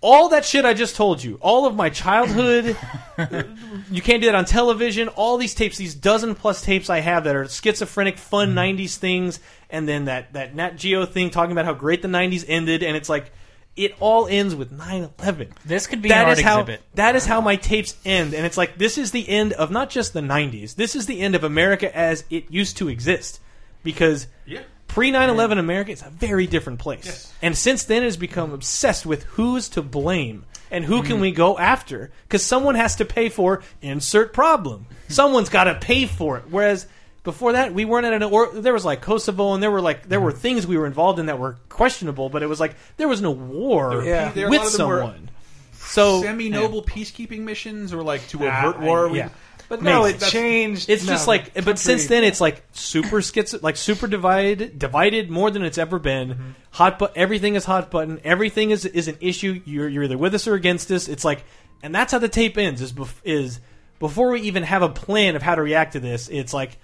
[0.00, 1.38] all that shit I just told you.
[1.40, 2.76] All of my childhood.
[3.90, 5.08] you can't do that on television.
[5.08, 8.58] All these tapes, these dozen plus tapes I have that are schizophrenic, fun Mm-hmm.
[8.82, 9.40] '90s things,
[9.70, 12.96] and then that that Nat Geo thing talking about how great the '90s ended, and
[12.96, 13.32] it's like.
[13.76, 15.48] It all ends with 9/11.
[15.64, 16.82] This could be That an art how exhibit.
[16.94, 19.90] that is how my tapes end, and it's like this is the end of not
[19.90, 20.74] just the '90s.
[20.76, 23.40] This is the end of America as it used to exist,
[23.82, 24.60] because Yeah.
[24.86, 27.32] pre 9/11 America is a very different place, Yes.
[27.42, 31.20] and since then it has become obsessed with who's to blame and who can mm-hmm.
[31.22, 34.86] we go after, because someone has to pay for insert problem.
[35.08, 36.86] Someone's got to pay for it, whereas.
[37.24, 40.08] Before that, we weren't at an or there was like Kosovo, and there were like
[40.08, 40.40] there were Mm-hmm.
[40.40, 43.30] things we were involved in that were questionable, but it was like there was no
[43.32, 44.30] war Yeah.
[44.30, 45.30] There- a with of them were someone.
[45.72, 49.08] So Semi-noble peacekeeping missions, or like to Ah, avert war.
[49.08, 49.28] We- yeah.
[49.66, 50.16] But no, Maybe.
[50.18, 50.90] it changed.
[50.90, 55.30] It's no, just like, but since then, it's like super schizo, like super divided, divided
[55.30, 56.54] more than it's ever been.
[56.72, 58.20] Hot, but everything is hot button.
[58.24, 59.62] Everything is is an issue.
[59.64, 61.08] You're you're either with us or against us.
[61.08, 61.44] It's like,
[61.82, 62.82] and that's how the tape ends.
[62.82, 63.58] Is bef- is
[64.00, 66.28] before we even have a plan of how to react to this.
[66.28, 66.76] It's like,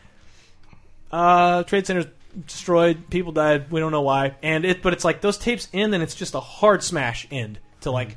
[1.10, 2.06] uh, trade centers
[2.46, 3.70] destroyed, people died.
[3.70, 4.82] We don't know why, and it.
[4.82, 8.16] But it's like those tapes end, and it's just a hard smash end to like,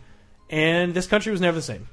[0.49, 1.87] and this country was never the same.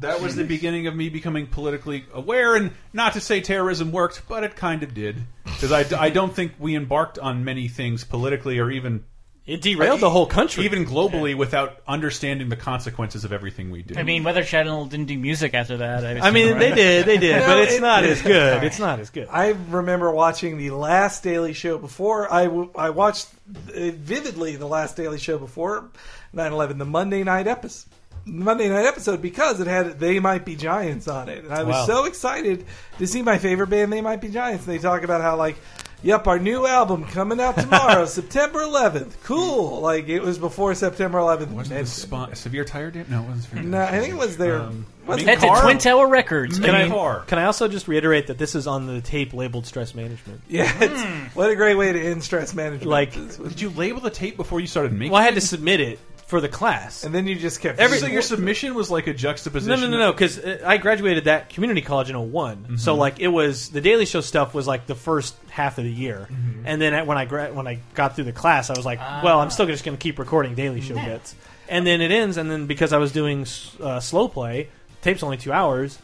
[0.00, 4.22] That was the beginning of me becoming politically aware, and not to say terrorism worked,
[4.28, 5.16] but it kind of did.
[5.44, 9.04] Because I, I don't think we embarked on many things politically or even
[9.44, 10.64] It derailed the whole country.
[10.66, 13.96] even globally without understanding the consequences of everything we do.
[13.98, 16.22] I mean, Weather Channel didn't do music after that.
[16.22, 18.62] I mean, they did, they did, No, but it's it- not as good.
[18.62, 19.26] It's not as good.
[19.28, 22.32] I remember watching the last Daily Show before.
[22.32, 22.44] I,
[22.76, 23.28] I watched
[23.74, 25.90] uh, vividly the last Daily Show before
[26.34, 27.90] 9/11, the Monday night episode.
[28.24, 31.74] Monday night episode because it had "They Might Be Giants" on it, and I was
[31.74, 31.86] Wow.
[31.86, 32.64] so excited
[32.98, 35.56] to see my favorite band, "They Might Be Giants." They talk about how like,
[36.02, 39.80] "Yep, our new album coming out tomorrow, September 11th." Cool.
[39.80, 41.50] Like it was before September 11th.
[41.52, 43.06] wasn't the spa- severe tire dam?
[43.08, 43.62] No, it wasn't severe.
[43.64, 44.60] No, I think it was their.
[44.60, 45.62] Um, was That's at Carl?
[45.62, 46.60] Twin Tower Records.
[46.60, 47.20] Can I I, mean, car.
[47.26, 50.40] can I also just reiterate that this is on the tape labeled stress management?
[50.48, 52.86] Yeah, it's, what a great way to end stress management.
[52.88, 55.10] Like- Did you label the tape before you started making?
[55.12, 55.98] Well, I had to submit it
[56.32, 57.04] for the class.
[57.04, 59.68] and then you just kept Every- so your submission was like a juxtaposition.
[59.78, 60.12] no, no, no, no.
[60.12, 64.22] because I graduated that community college in one So like it was the Daily Show
[64.22, 66.28] stuff was like the first half of the year,
[66.64, 68.98] and then at- when I gra- when I got through the class, I was like,
[69.22, 71.34] well, I'm still just going to keep recording Daily Show bits.
[71.68, 73.46] and then it ends, and then because I was doing
[73.80, 74.68] uh, slow play,
[75.02, 75.98] tape's only two hours,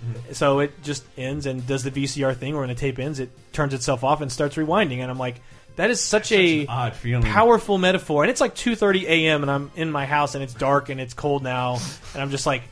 [0.00, 0.32] Mm-hmm.
[0.32, 2.54] so it just ends and does the VCR thing.
[2.54, 5.42] Where when the tape ends, it turns itself off and starts rewinding, and I'm like,
[5.76, 7.24] that is such a an odd feeling.
[7.24, 8.22] powerful metaphor.
[8.22, 9.42] And it's like 2:30 a.m.
[9.42, 11.78] and I'm in my house and it's dark and it's cold now,
[12.14, 12.62] and I'm just like.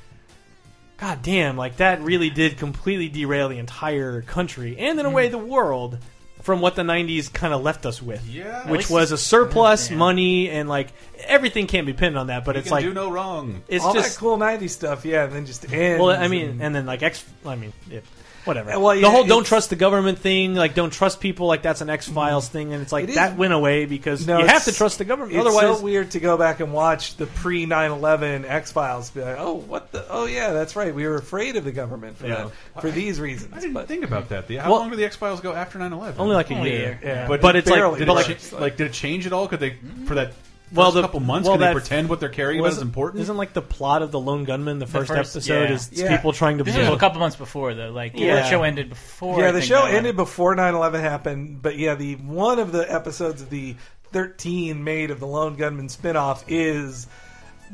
[1.01, 5.27] God damn, like that really did completely derail the entire country and in a way
[5.27, 5.31] hmm.
[5.31, 5.97] the world
[6.43, 8.27] from what the 90s kind of left us with.
[8.27, 8.69] Yeah.
[8.69, 9.97] Which was a surplus, Yeah.
[9.97, 10.89] money, and like
[11.25, 13.63] everything can't be pinned on that, but You it's can like do no wrong.
[13.69, 16.03] it's All just that cool '90s stuff, yeah, and then just ends.
[16.03, 18.01] well, I mean, and- and then like X, I mean, yeah,
[18.49, 18.81] whatever.
[18.81, 21.91] Well, the whole "don't trust the government" thing, like don't trust people, like that's an
[21.91, 22.53] X Files mm-hmm.
[22.53, 24.99] thing, and it's like It is- that went away because No, you have to trust
[24.99, 25.37] the government.
[25.37, 29.11] It's Otherwise, so weird to go back and watch the pre 9/11 X Files.
[29.11, 30.05] Be like, oh, what the?
[30.11, 30.95] Oh, yeah, that's right.
[30.95, 32.49] We were afraid of the government for Yeah.
[32.75, 33.53] that, for these reasons.
[33.55, 34.49] I didn't but think about that.
[34.49, 36.15] The, how Well- long did the X Files go after 9/11?
[36.19, 36.79] only like a Only year.
[36.81, 37.01] year.
[37.03, 37.29] Yeah.
[37.29, 39.47] But, But, it's like, did it like, cha- like, did it change at all?
[39.47, 39.77] Could they
[40.07, 41.49] for that first Well, the- couple months?
[41.49, 43.23] well, could they pretend what they're carrying about is wasn't- important?
[43.23, 45.75] Isn't like the plot of the Lone Gunmen the first, first- episode yeah.
[45.75, 46.17] is Yeah.
[46.17, 47.91] people trying to This blow- was a couple months before though.
[47.91, 48.37] Like yeah.
[48.43, 49.41] the show ended before.
[49.41, 52.91] yeah, I the think show ended before 9/11 happened, but yeah, the one of the
[52.93, 53.77] episodes of the
[54.13, 57.07] 13 made of the Lone Gunmen spinoff is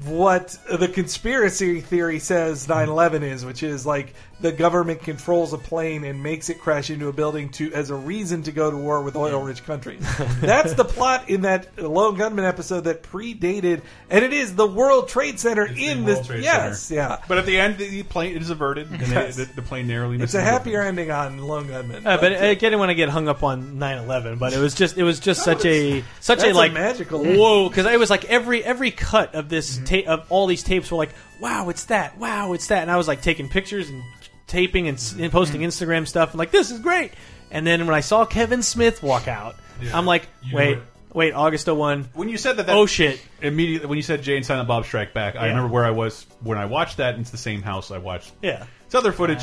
[0.07, 6.05] what the conspiracy theory says 9/11 is, which is like the government controls a plane
[6.05, 9.03] and makes it crash into a building to as a reason to go to war
[9.03, 10.05] with oil-rich countries.
[10.41, 15.09] That's the plot in that Lone Gunmen episode that predated, and it is the World
[15.09, 16.28] Trade Center It's in this.
[16.28, 17.01] Yes, Center.
[17.01, 17.18] yeah.
[17.28, 19.37] But at the end, the plane it is averted, and Yes.
[19.37, 20.20] they, the, the plane narrowly.
[20.20, 20.89] It's a happier building.
[21.09, 22.07] ending on Lone Gunmen.
[22.07, 24.74] Uh, but I get it when I get hung up on 9/11, but it was
[24.74, 27.99] just it was just such a such that's a a like magical- whoa because it
[27.99, 29.85] was like every every cut of this Mm-hmm.
[29.85, 31.11] tape of all these tapes were like
[31.41, 34.03] wow it's that wow it's that and I was like taking pictures and
[34.47, 35.68] taping and, and posting Mm-hmm.
[35.68, 37.12] Instagram stuff and like this is great
[37.51, 39.97] and then when I saw Kevin Smith walk out Yeah.
[39.97, 40.82] I'm like You wait knew
[41.12, 44.37] wait August 01 When you said that, that oh shit immediately when you said Jay
[44.37, 45.49] and Silent Bob Strike Back, I Yeah.
[45.51, 47.14] remember where I was when I watched that.
[47.14, 48.32] And it's the same house I watched.
[48.43, 49.43] yeah It's other footage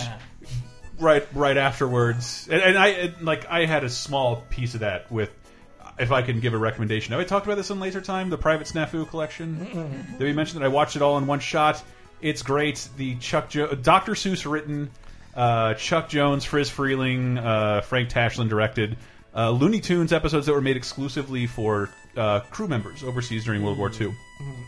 [1.00, 5.12] right right afterwards, and, and I and, like I had a small piece of that
[5.12, 5.32] with.
[6.00, 8.38] If I can give a recommendation, have I talked about this in Laser Time, the
[8.38, 9.58] Private Snafu collection?
[10.18, 11.82] Did we mention that I watched it all in one shot?
[12.22, 12.88] It's great.
[12.98, 14.14] The Chuck jo Dr.
[14.14, 14.92] Seuss written,
[15.36, 18.98] uh, Chuck Jones, Friz Freleng, uh, Frank Tashlin directed
[19.36, 23.78] uh, Looney Tunes episodes that were made exclusively for uh, crew members overseas during World
[23.78, 24.14] War II.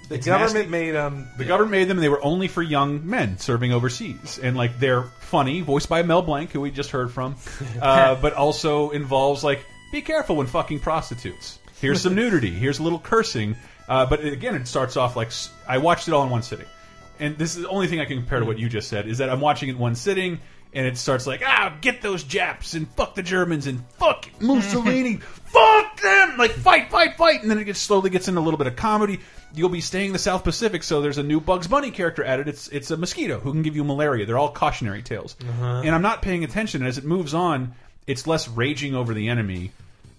[0.07, 0.69] the it's government nasty.
[0.69, 4.39] made um The government made them, and they were only for young men serving overseas.
[4.41, 7.35] And like they're funny, voiced by Mel Blanc, who we just heard from,
[7.81, 11.59] uh, but also involves like be careful when fucking prostitutes.
[11.79, 12.49] Here's some nudity.
[12.49, 13.55] Here's a little cursing.
[13.87, 15.31] Uh, but again, it starts off like
[15.67, 16.65] I watched it all in one sitting,
[17.19, 19.19] and this is the only thing I can compare to what you just said is
[19.19, 20.39] that I'm watching it in one sitting.
[20.75, 25.17] And it starts like, ah, get those Japs and fuck the Germans and fuck Mussolini,
[25.17, 28.57] fuck them, like fight, fight, fight, and then it gets slowly gets into a little
[28.57, 29.19] bit of comedy.
[29.53, 32.47] You'll be staying in the South Pacific, so there's a new Bugs Bunny character added.
[32.47, 34.25] It's it's a mosquito who can give you malaria.
[34.25, 35.35] They're all cautionary tales,
[35.85, 36.81] and I'm not paying attention.
[36.81, 37.75] And as it moves on,
[38.07, 39.71] it's less raging over the enemy,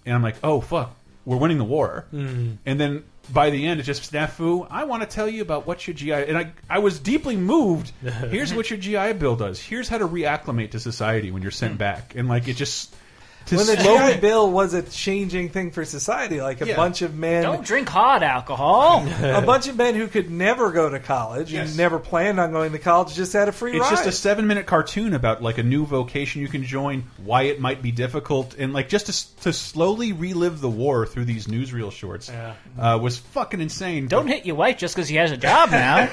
[0.05, 0.95] and I'm like, oh fuck,
[1.25, 2.05] we're winning the war.
[2.11, 2.53] Hmm.
[2.65, 3.03] And then
[3.33, 4.67] by the end, it's just snafu.
[4.69, 7.91] I want to tell you about what your GI and I I was deeply moved.
[8.01, 9.59] Here's what your GI Bill does.
[9.59, 11.79] Here's how to reacclimate to society when you're sent hmm.
[11.79, 12.95] back, and like it just.
[13.47, 16.75] To when the slow- GI Bill was a changing thing for society, like a Yeah.
[16.75, 19.05] bunch of men, Don't drink hot alcohol.
[19.21, 21.67] a bunch of men who could never go to college Yes.
[21.69, 23.89] and never planned on going to college just had a free It's ride.
[23.91, 27.59] just a seven minute cartoon about like a new vocation you can join, why it
[27.61, 31.45] might be difficult, and like just to, s- to slowly relive the war through these
[31.45, 32.31] newsreel shorts
[32.79, 34.07] uh, was fucking insane.
[34.07, 36.09] Don't hit your wife just because she has a job now.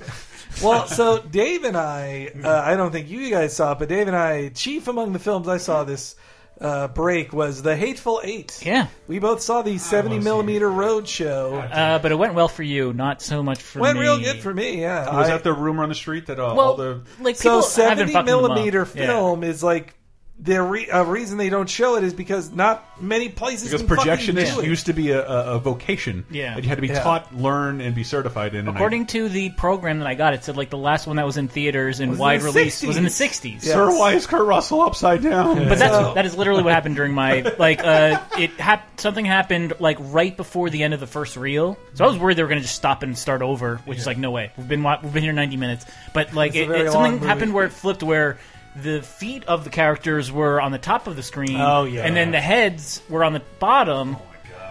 [0.62, 4.06] well, so Dave and I, uh, I don't think you guys saw it, but Dave
[4.08, 6.16] and I, chief among the films I saw this
[6.60, 8.60] uh, break was The Hateful Eight.
[8.64, 8.88] yeah.
[9.08, 11.54] We both saw the 70 millimeter road show.
[11.56, 14.02] Uh, but it went well for you, not so much for Went me.
[14.02, 15.06] real good for me, yeah.
[15.16, 17.56] Was I- that the rumor on the street that uh, Well, all the like so
[17.56, 17.70] have been
[18.08, 18.50] 70 fucking them up.
[18.50, 19.06] millimeter Yeah.
[19.06, 19.94] film is like
[20.42, 23.94] the re- a reason they don't show it is because not many places because can
[23.96, 24.66] fucking projectionists do it.
[24.66, 26.54] used to be a, a, a vocation Yeah.
[26.54, 27.02] that you had to be Yeah.
[27.02, 28.60] taught, learn, and be certified in.
[28.60, 31.16] and I- According to the program that I got, it said like the last one
[31.16, 32.86] that was in theaters and Was in wide the release 60s.
[32.86, 33.52] was in the 60s.
[33.66, 33.72] Yeah.
[33.74, 35.68] Sir, why is Kurt Russell upside down?
[35.68, 39.26] But that's So- that is literally what happened during my like uh it hap- something
[39.26, 41.76] happened like right before the end of the first reel.
[41.94, 44.06] So I was worried they were going to just stop and start over, which is
[44.06, 44.52] like no way.
[44.56, 45.84] We've been wa- we've been here 90 minutes.
[46.14, 47.26] But like It's a it, very it, long something movie.
[47.26, 48.38] happened where it flipped where
[48.76, 52.04] the feet of the characters were on the top of the screen Oh, yeah.
[52.06, 54.16] and then the heads were on the bottom.
[54.16, 54.22] Oh.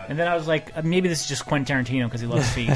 [0.08, 2.50] And then I was like, uh, maybe this is just Quentin Tarantino because he loves
[2.54, 2.72] feet.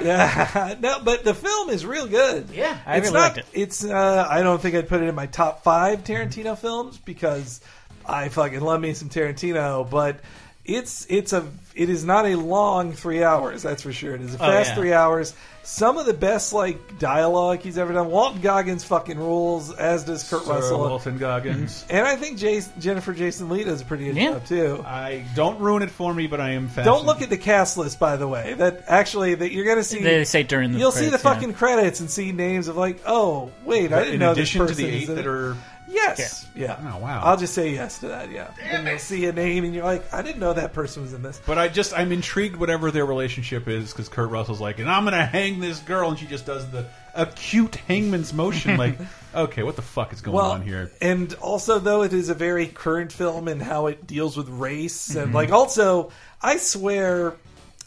[0.00, 2.50] Yeah, no, but the film is real good.
[2.50, 3.46] Yeah, I it's really not, liked it.
[3.52, 7.60] It's uh, I don't think I'd put it in my top five Tarantino films because
[8.04, 10.20] I fucking love me some Tarantino, but
[10.66, 13.62] it's it's a it is not a long three hours.
[13.62, 14.14] That's for sure.
[14.14, 14.74] It is a Oh, fast yeah.
[14.76, 15.34] three hours.
[15.62, 18.08] Some of the best like dialogue he's ever done.
[18.08, 20.78] Walton Goggins fucking rules, as does Kurt Sir Russell.
[20.78, 21.84] Walton Goggins.
[21.90, 24.30] And I think Jason, Jennifer Jason Leigh does a pretty good Yeah.
[24.34, 24.84] job too.
[24.86, 26.92] I don't ruin it for me, but I am fascinated.
[26.92, 28.54] Don't look at the cast list, by the way.
[28.54, 30.00] That actually that you're gonna see.
[30.02, 31.34] They say during the You'll see the credits, yeah.
[31.34, 34.70] fucking credits and see names of like, oh wait, I didn't in know addition this
[34.70, 35.56] to person the eight that are.
[35.88, 36.76] Yes, yeah.
[36.94, 37.22] Oh, wow.
[37.22, 38.30] I'll just say yes to that.
[38.30, 41.12] Yeah, and you'll see a name and you're like, I didn't know that person was
[41.12, 41.40] in this.
[41.46, 45.04] But I just I'm intrigued whatever their relationship is because Kurt Russell's like, and I'm
[45.04, 48.76] gonna hang this girl, and she just does the acute hangman's motion.
[48.76, 48.98] like,
[49.34, 50.90] okay, what the fuck is going Well, on here?
[51.00, 55.14] and also though it is a very current film and how it deals with race
[55.14, 55.34] and Mm-hmm.
[55.36, 56.10] like also,
[56.42, 57.34] I swear,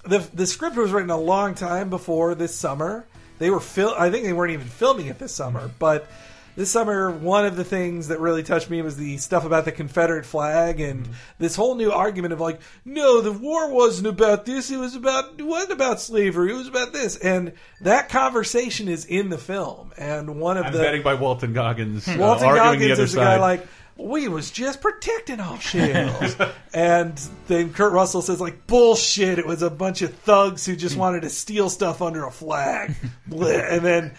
[0.04, 3.06] the the script was written a long time before this summer.
[3.40, 6.08] They were fil- I think they weren't even filming it this summer, but.
[6.56, 9.72] This summer, one of the things that really touched me was the stuff about the
[9.72, 11.14] Confederate flag and Mm-hmm.
[11.40, 14.70] this whole new argument of like, no, the war wasn't about this.
[14.72, 16.52] It was about it wasn't about slavery.
[16.52, 19.94] It was about this, and that conversation is in the film.
[19.98, 22.08] And one of I'm the betting by Walton Goggins.
[22.08, 23.24] uh, Walton the Goggins other is a side.
[23.24, 26.36] guy like we was just protecting our shells,
[26.74, 29.40] and then Kurt Russell says like bullshit.
[29.40, 32.96] It was a bunch of thugs who just wanted to steal stuff under a flag,
[33.32, 34.14] and then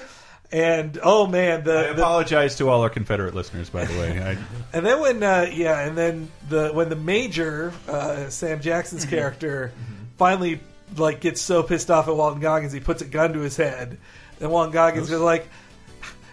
[0.53, 4.21] and oh man, I the, the apologize to all our Confederate listeners, by the way.
[4.23, 4.37] I,
[4.77, 9.15] and then when uh, yeah, and then the when the major uh, Sam Jackson's Mm-hmm.
[9.17, 9.73] character
[10.19, 10.61] finally
[10.97, 13.99] like gets so pissed off at Walton Goggins, he puts a gun to his head,
[14.41, 15.49] and Walton Goggins is like.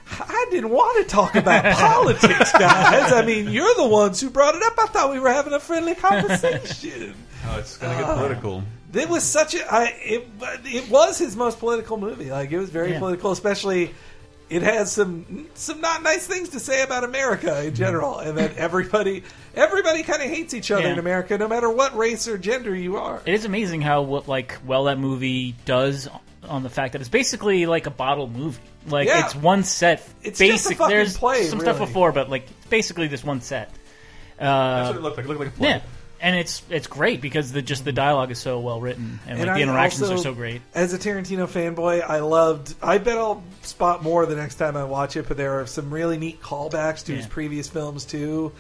[0.10, 3.12] I didn't want to talk about politics, guys.
[3.12, 4.80] I mean, you're the ones who brought it up.
[4.80, 5.96] I thought we were having a friendly
[6.42, 7.14] conversation.
[7.46, 8.64] oh, it's gonna get political.
[8.94, 9.74] It was such a.
[9.74, 10.28] I, it,
[10.66, 12.32] it was his most political movie.
[12.32, 13.00] Like it was very Yeah.
[13.00, 13.94] political, especially.
[14.50, 18.56] It has some some not nice things to say about America in general, and that
[18.56, 19.24] everybody
[19.56, 20.94] everybody kind of hates each other Yeah.
[20.94, 23.22] in America, no matter what race or gender you are.
[23.26, 26.08] It is amazing how what, like well that movie does
[26.48, 28.58] on the fact that it's basically like a bottle movie.
[28.88, 29.26] Like Yeah.
[29.26, 30.00] it's one set.
[30.24, 30.78] It's just a basic.
[30.78, 33.70] fucking There's play, some stuff before, but like it's basically this one set.
[34.40, 35.26] That's Uh, what it looked like.
[35.26, 35.70] It looked like a play.
[35.70, 35.82] yeah,
[36.22, 39.56] and it's it's great because the just the dialogue is so well written and, like
[39.56, 40.62] the interactions also- are so great.
[40.74, 42.76] As a Tarantino fanboy, I loved.
[42.82, 45.28] I bet I'll spot more the next time I watch it.
[45.28, 48.52] But there are some really neat callbacks to his previous films too,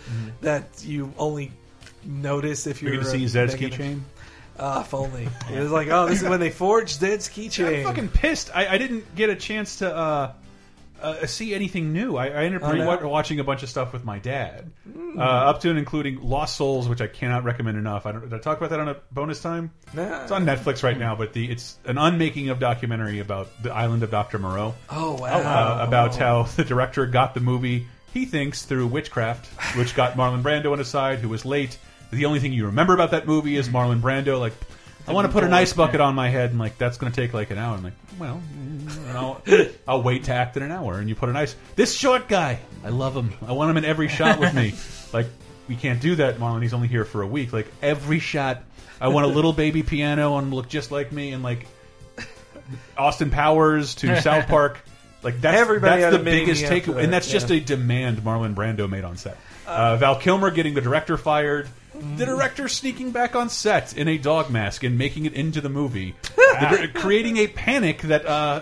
[0.41, 1.51] that you only
[2.05, 4.01] notice if You're you're gonna see a Zed's keychain.
[4.59, 5.27] Ah, if only.
[5.53, 7.79] It was like, oh, this is when they forged Zed's keychain.
[7.79, 8.49] I'm fucking pissed.
[8.55, 10.31] I, I didn't get a chance to uh,
[11.01, 12.15] uh, see anything new.
[12.17, 13.07] I, I ended up Oh, no?
[13.07, 14.71] watching a bunch of stuff with my dad,
[15.17, 18.05] uh, up to and including Lost Souls, which I cannot recommend enough.
[18.05, 19.71] I don't, did I talk about that on a bonus time?
[19.93, 20.23] Nah.
[20.23, 24.03] It's on Netflix right now, but the it's an unmaking of documentary about the island
[24.03, 24.39] of Dr.
[24.39, 24.75] Moreau.
[24.89, 25.79] Oh wow!
[25.81, 29.45] uh, about how the director got the movie, he thinks, through witchcraft,
[29.77, 31.77] which got Marlon Brando on his side, who was late.
[32.11, 34.53] The only thing you remember about that movie is Marlon Brando, like,
[35.07, 37.21] I want to put an ice bucket on my head, and like that's going to
[37.21, 37.77] take like an hour.
[37.77, 39.41] I'm like, well, mm, and I'll,
[39.87, 41.55] I'll wait to act in an hour, and you put an ice.
[41.75, 43.33] This short guy, I love him.
[43.45, 44.73] I want him in every shot with me.
[45.13, 45.27] like,
[45.69, 46.61] we can't do that, Marlon.
[46.61, 47.53] He's only here for a week.
[47.53, 48.63] Like every shot,
[48.99, 51.67] I want a little baby piano and look just like me, and like
[52.97, 54.79] Austin Powers to South Park.
[55.23, 59.03] Like that's Everybody that's the biggest takeaway, and that's just a demand Marlon Brando made
[59.03, 59.37] on set.
[59.65, 61.67] Uh, Val Kilmer getting the director fired,
[62.17, 65.69] the director sneaking back on set in a dog mask and making it into the
[65.69, 68.25] movie, The creating a panic that.
[68.25, 68.61] Uh,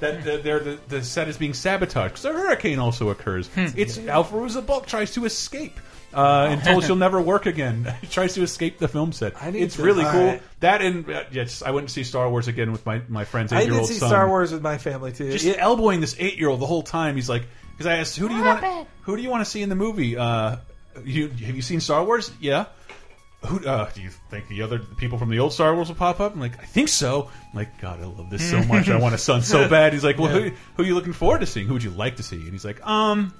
[0.00, 3.50] that the, the, the set is being sabotaged because a hurricane also occurs.
[3.56, 5.76] It's Fairuza Balk tries to escape
[6.14, 7.92] uh, and told she'll never work again.
[8.10, 9.32] tries to escape the film set.
[9.42, 10.26] I need It's to- really all cool.
[10.26, 10.42] right.
[10.60, 13.52] That and uh, yes, I went to see Star Wars again with my my friend's
[13.52, 15.32] I eight year did old see son Star Wars with my family too.
[15.36, 17.16] just elbowing this eight year old the whole time.
[17.16, 17.42] He's like,
[17.72, 18.86] because I asked, who do you want?
[19.02, 20.16] Who do you want to see in the movie?
[20.16, 20.58] Uh,
[21.04, 22.30] you have you seen Star Wars?
[22.40, 22.66] Yeah.
[23.46, 26.18] Who uh, do you think the other people from the old Star Wars will pop
[26.18, 26.34] up?
[26.34, 27.30] I'm like, I think so.
[27.50, 28.88] I'm like, God, I love this so much.
[28.88, 29.92] I want a son so bad.
[29.92, 31.68] He's like, well, who, who are you looking forward to seeing?
[31.68, 32.36] Who would you like to see?
[32.36, 33.32] And he's like, um,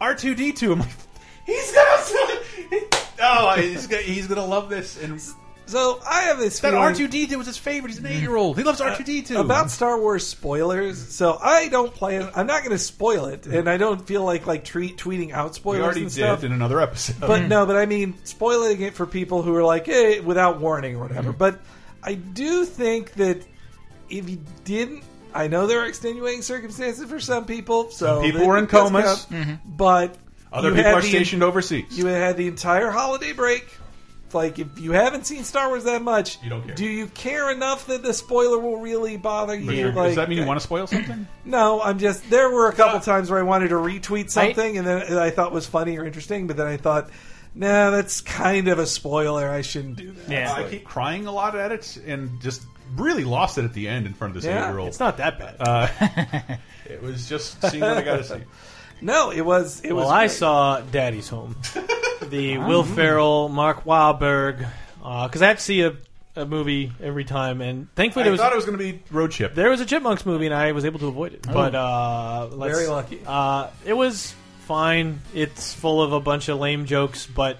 [0.00, 0.72] R two D two.
[0.72, 0.90] I'm like,
[1.44, 2.40] he's gonna,
[3.22, 5.02] oh, he's gonna, he's gonna love this.
[5.02, 5.20] And
[5.70, 7.90] So I have this that feeling R two D two was his favorite.
[7.90, 8.58] He's an eight year old.
[8.58, 9.38] He loves R two D two.
[9.38, 11.14] about Star Wars spoilers.
[11.14, 12.28] So I don't plan.
[12.34, 15.50] I'm not going to spoil it, and I don't feel like like tweet, tweeting out
[15.50, 16.44] we spoilers already and did stuff.
[16.44, 17.20] in another episode.
[17.20, 17.48] But mm.
[17.48, 21.04] no, but I mean spoiling it for people who are like, hey, without warning or
[21.04, 21.14] Mm-hmm.
[21.14, 21.32] whatever.
[21.32, 21.60] But
[22.02, 23.42] I do think that
[24.08, 27.90] if you didn't, I know there are extenuating circumstances for some people.
[27.90, 29.04] So Some people that were in does comas.
[29.04, 29.30] count.
[29.46, 29.76] Mm-hmm.
[29.76, 30.16] but
[30.52, 31.96] Other you people had are the- stationed overseas.
[31.96, 33.66] You had the entire holiday break.
[34.34, 36.74] Like if you haven't seen Star Wars that much, You don't care.
[36.74, 39.80] Do you care enough that the spoiler will really bother But you?
[39.80, 41.26] you're- Like, does that mean you want to spoil something?
[41.44, 42.28] No, I'm just.
[42.30, 45.52] There were a couple times where I wanted to retweet something, and then I thought
[45.52, 47.10] was funny or interesting, but then I thought
[47.52, 49.48] Nah, that's kind of a spoiler.
[49.50, 50.28] I shouldn't do that.
[50.30, 50.52] Yeah.
[50.52, 52.62] I keep crying a lot at it and just
[52.94, 54.88] really lost it at the end in front of this Yeah, eight-year-old.
[54.88, 55.56] It's not that bad.
[55.58, 56.56] Uh,
[56.88, 58.34] it was just seeing what I got to see.
[59.02, 59.80] No, it was.
[59.80, 60.12] It well, was.
[60.12, 60.36] I great.
[60.36, 61.56] saw Daddy's Home,
[62.22, 64.66] the Will Ferrell, Mark Wahlberg,
[64.98, 65.96] because I have to see a,
[66.36, 69.02] a movie every time, and thankfully I there was thought it was going to be
[69.10, 69.54] Road Chip.
[69.54, 71.42] there was a Chipmunks movie, and I was able to avoid it.
[71.42, 73.20] But uh, let's- Very lucky.
[73.26, 74.34] Uh, it was
[74.66, 75.20] fine.
[75.34, 77.58] It's full of a bunch of lame jokes, but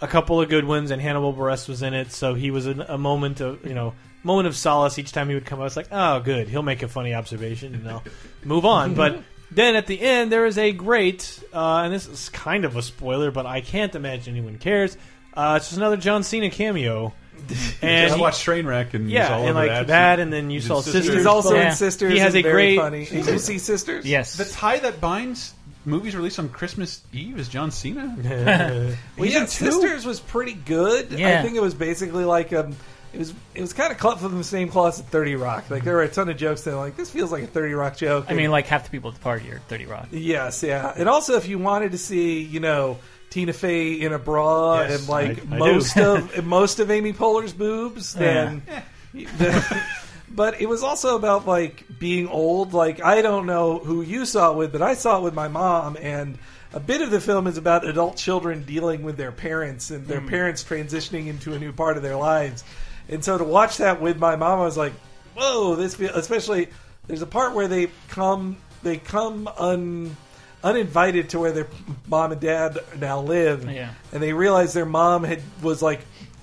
[0.00, 2.72] a couple of good ones, and Hannibal Buress was in it, so he was a,
[2.88, 5.66] a moment of you know moment of solace each time he would come out.
[5.66, 8.02] It's like, oh, good, he'll make a funny observation, and I'll
[8.42, 8.94] move on.
[8.94, 12.76] But then at the end, there is a great, uh, and this is kind of
[12.76, 14.96] a spoiler, but I can't imagine anyone cares.
[15.34, 17.12] Uh, it's just another John Cena cameo,
[17.82, 19.86] and I he- watched Trainwreck and yeah, all and like that.
[19.88, 20.92] that, and then you saw Sisters.
[21.02, 21.16] Sisters.
[21.16, 21.68] He's also Yeah.
[21.70, 22.12] in Sisters.
[22.12, 23.04] He has and a very great- funny.
[23.06, 24.04] Did you see Sisters?
[24.06, 24.36] Yes.
[24.36, 28.16] The tie that binds movies released on Christmas Eve is John Cena.
[29.18, 29.44] Well, yeah.
[29.46, 31.12] Sisters was pretty good.
[31.12, 31.38] Yeah.
[31.38, 32.74] I think it was basically like um,
[33.14, 35.70] it was it was kind of cut from the same cloth as Thirty Rock.
[35.70, 37.96] Like there were a ton of jokes that like this feels like a Thirty Rock
[37.96, 38.26] joke.
[38.28, 40.08] I mean, like half the people at the party are 30 Rock.
[40.10, 42.98] yes, yeah, and also if you wanted to see, you know.
[43.30, 46.14] Tina Fey in a bra Yes, and like I- I most do.
[46.14, 48.62] of most of Amy Poehler's boobs, then
[50.28, 52.74] but it was also about like being old.
[52.74, 55.48] Like I don't know who you saw it with, but I saw it with my
[55.48, 56.38] mom, and
[56.72, 60.20] a bit of the film is about adult children dealing with their parents and their
[60.20, 60.28] hmm.
[60.28, 62.64] parents transitioning into a new part of their lives.
[63.08, 64.92] And so to watch that with my mom, I was like,
[65.36, 66.68] "Whoa!" This feel, especially
[67.06, 70.16] there's a part where they come they come un
[70.62, 71.66] uninvited to where their
[72.06, 73.90] mom and dad now live, Yeah.
[74.12, 76.00] and they realize their mom had was like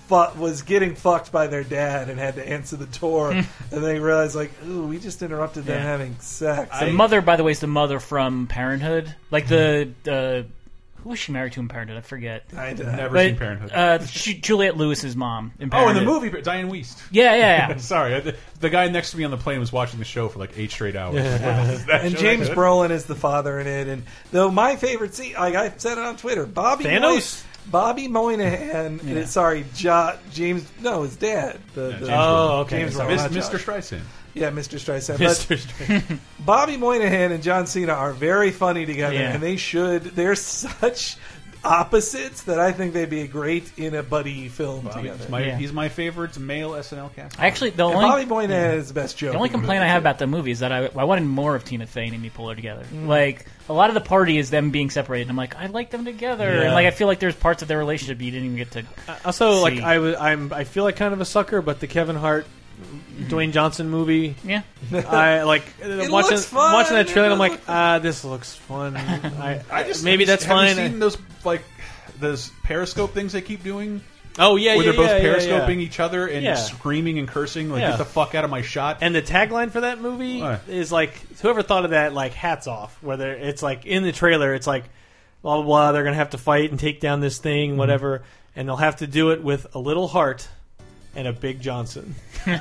[0.08, 3.46] fu- was getting fucked by their dad and had to answer the door, and
[3.84, 5.84] they realized like, ooh, we just interrupted them Yeah.
[5.84, 6.80] having sex.
[6.80, 9.16] The mother, by the way, is the mother from Parenthood.
[9.32, 10.46] Like the the
[11.04, 11.98] who was she married to in Parenthood?
[11.98, 12.44] I forget.
[12.56, 13.72] I, Never But, seen Parenthood.
[13.74, 17.02] Uh, Ju- Juliette Lewis's mom in oh, in the movie, Dianne Wiest.
[17.12, 17.78] Yeah, yeah, yeah.
[17.78, 20.40] Sorry, the, the guy next to me on the plane was watching the show for
[20.40, 21.16] like eight straight hours.
[21.72, 22.58] Is that and James good?
[22.58, 23.88] Brolin is the father in it.
[23.88, 27.02] And though my favorite scene, like I said it on Twitter, Bobby Thanos?
[27.44, 29.00] Moy- Bobby Moynihan.
[29.18, 30.70] uh, Sorry, jo- James.
[30.82, 31.60] No, his dad.
[31.74, 32.80] The, the- James Oh, okay.
[32.82, 33.16] James sorry.
[33.16, 33.58] Mr.
[33.60, 34.02] Streisand.
[34.34, 34.80] Yeah, Mr.
[34.80, 35.18] Streisand.
[35.18, 35.58] Mr.
[35.58, 36.22] Strange.
[36.40, 39.34] Bobby Moynihan and John Cena are very funny together, Yeah.
[39.34, 40.04] and they should.
[40.04, 41.18] They're such
[41.64, 45.18] opposites that I think they'd be great in a buddy film together.
[45.18, 45.58] He's my, Yeah.
[45.58, 47.40] he's my favorite male SNL cast.
[47.40, 49.32] Actually, the And only Bobby Moynihan is the best joke.
[49.32, 50.04] the only in complaint I have too.
[50.04, 52.56] about the movie is that I, I wanted more of Tina Fey and Amy Poehler
[52.56, 52.84] together.
[52.94, 53.08] Mm.
[53.08, 55.30] Like a lot of the party is them being separated.
[55.30, 56.74] I'm like, I like them together, and Yeah.
[56.74, 58.84] like I feel like there's parts of their relationship you didn't even get to.
[59.08, 59.82] Uh, also, like See.
[59.82, 62.46] I was, I'm, I feel like kind of a sucker, but the Kevin Hart,
[63.22, 64.62] Dwayne Johnson movie, Yeah,
[64.94, 66.74] I like watching looks fun.
[66.74, 67.30] watching that trailer.
[67.30, 68.98] It I'm like, ah, this looks fun.
[68.98, 70.76] I, I just maybe that's have you fine.
[70.92, 71.62] seen those like
[72.20, 74.02] those Periscope things they keep doing,
[74.40, 75.86] oh yeah, where yeah, they're both yeah, yeah, periscoping yeah.
[75.86, 76.56] each other and Yeah.
[76.56, 77.90] screaming and cursing, like Yeah.
[77.92, 81.14] "Get the fuck out of my shot!" And the tagline for that movie is like,
[81.42, 82.98] whoever thought of that, like, hats off.
[83.04, 84.86] Whether it's like in the trailer, it's like,
[85.42, 85.92] blah blah blah.
[85.92, 87.44] They're gonna have to fight and take down this Mm-hmm.
[87.44, 88.24] thing, whatever,
[88.56, 90.48] and they'll have to do it with a little heart
[91.16, 92.16] and a big Johnson.
[92.46, 92.60] And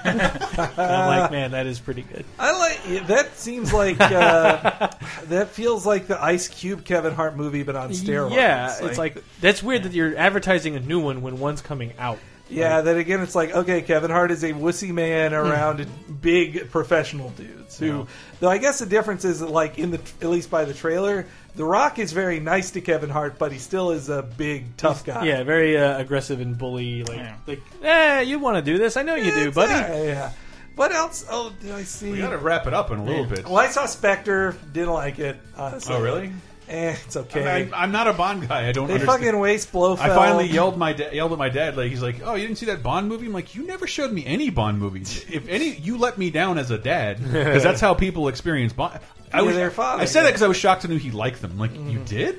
[0.79, 2.25] I'm like, man, that is pretty good.
[2.39, 3.37] I like that.
[3.39, 4.91] Seems like uh,
[5.29, 8.35] that feels like the Ice Cube Kevin Hart movie, but on steroids.
[8.35, 12.19] Yeah, it's like that's weird that you're advertising a new one when one's coming out.
[12.51, 12.83] yeah.
[12.83, 15.87] Then again, it's like okay, Kevin Hart is a wussy man around
[16.21, 17.79] big professional dudes.
[17.79, 18.07] Who,
[18.41, 21.27] though, I guess the difference is that, like in the at least by the trailer,
[21.57, 25.05] The Rock is very nice to Kevin Hart, but he still is a big tough
[25.05, 25.25] guy.
[25.27, 27.03] Yeah, very uh, aggressive and bully.
[27.05, 27.35] Like, Yeah.
[27.47, 28.97] like, eh, you want to do this?
[28.97, 29.73] I know you do, It's buddy.
[29.73, 30.33] alright, Yeah.
[30.77, 31.27] What else?
[31.29, 32.13] Oh, did I see?
[32.13, 33.45] we got to wrap it up in a little bit.
[33.45, 34.57] Well, I saw Spectre.
[34.73, 35.37] Didn't like it.
[35.57, 35.95] Honestly.
[35.95, 36.33] Oh, really?
[36.69, 37.63] Eh, it's okay.
[37.65, 38.69] I'm, I'm not a Bond guy.
[38.69, 38.87] I don't.
[38.87, 39.21] they understand.
[39.25, 40.09] fucking waste Blofeld.
[40.09, 41.77] I finally yelled my da- yelled at my dad.
[41.77, 44.13] Like he's like, "Oh, you didn't see that Bond movie?" I'm like, "You never showed
[44.13, 45.25] me any Bond movies.
[45.29, 49.01] If any, you let me down as a dad because that's how people experience Bond."
[49.33, 51.41] I was their father, I said that because I was shocked to know he liked
[51.41, 51.59] them.
[51.59, 52.39] Like you did?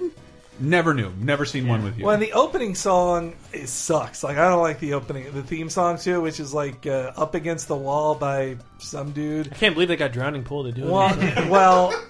[0.60, 1.12] Never knew.
[1.18, 2.06] Never seen one with you.
[2.06, 4.24] Well, and the opening song it sucks.
[4.24, 7.34] Like I don't like the opening, the theme song too, which is like uh, "Up
[7.34, 9.52] Against the Wall" by some dude.
[9.52, 10.92] I can't believe they got Drowning Pool to do it.
[10.92, 12.04] Well, well,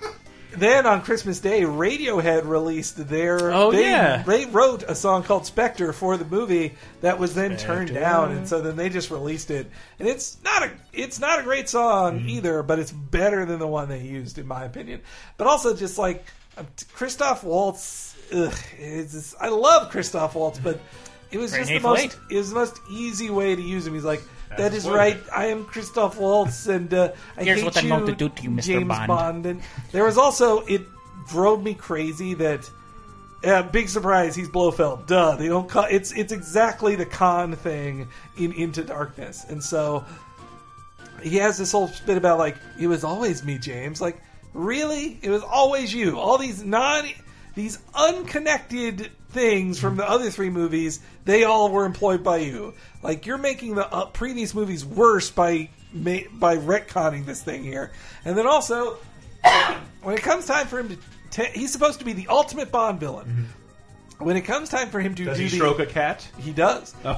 [0.56, 3.52] then on Christmas Day, Radiohead released their.
[3.52, 4.24] Oh, they, yeah.
[4.24, 8.48] they wrote a song called "Spectre" for the movie that was then turned down, and
[8.48, 9.70] so then they just released it.
[10.00, 12.30] And it's not a it's not a great song Mm-hmm.
[12.30, 15.02] either, but it's better than the one they used, in my opinion.
[15.38, 16.26] But also, just like
[16.58, 20.80] um, Christoph Waltz, ugh, just, I love Christoph Waltz, but.
[21.32, 22.02] It was just the most.
[22.02, 22.18] Eight.
[22.30, 23.94] It was the most easy way to use him.
[23.94, 24.22] He's like,
[24.58, 25.18] "That That's right.
[25.34, 28.30] I am Christoph Waltz, and uh, I Here's hate what I'm you, going to do
[28.30, 28.64] to you, Mr.
[28.64, 29.46] James Bond." Bond.
[29.46, 30.82] And there was also it
[31.30, 32.70] drove me crazy that
[33.44, 34.36] Yeah, big surprise.
[34.36, 35.08] He's Blofeld.
[35.08, 35.36] Duh.
[35.36, 35.68] They don't.
[35.68, 35.92] Cut.
[35.92, 40.06] It's it's exactly the con thing in Into Darkness, and so
[41.24, 44.02] he has this whole bit about like it was always me, James.
[44.02, 44.22] Like
[44.54, 46.20] really, it was always you.
[46.20, 47.06] All these non,
[47.56, 52.74] these unconnected things from the other three movies, they all were employed by you.
[53.04, 57.92] Like you're making the uh, previous movies worse by ma- by retconning this thing here,
[58.26, 58.98] and then also
[60.04, 60.98] when it comes time for him to,
[61.32, 63.48] ta- he's supposed to be the ultimate Bond villain.
[64.20, 66.28] When it comes time for him to Does do he the, stroke a cat?
[66.38, 66.94] he does.
[67.04, 67.16] Uh,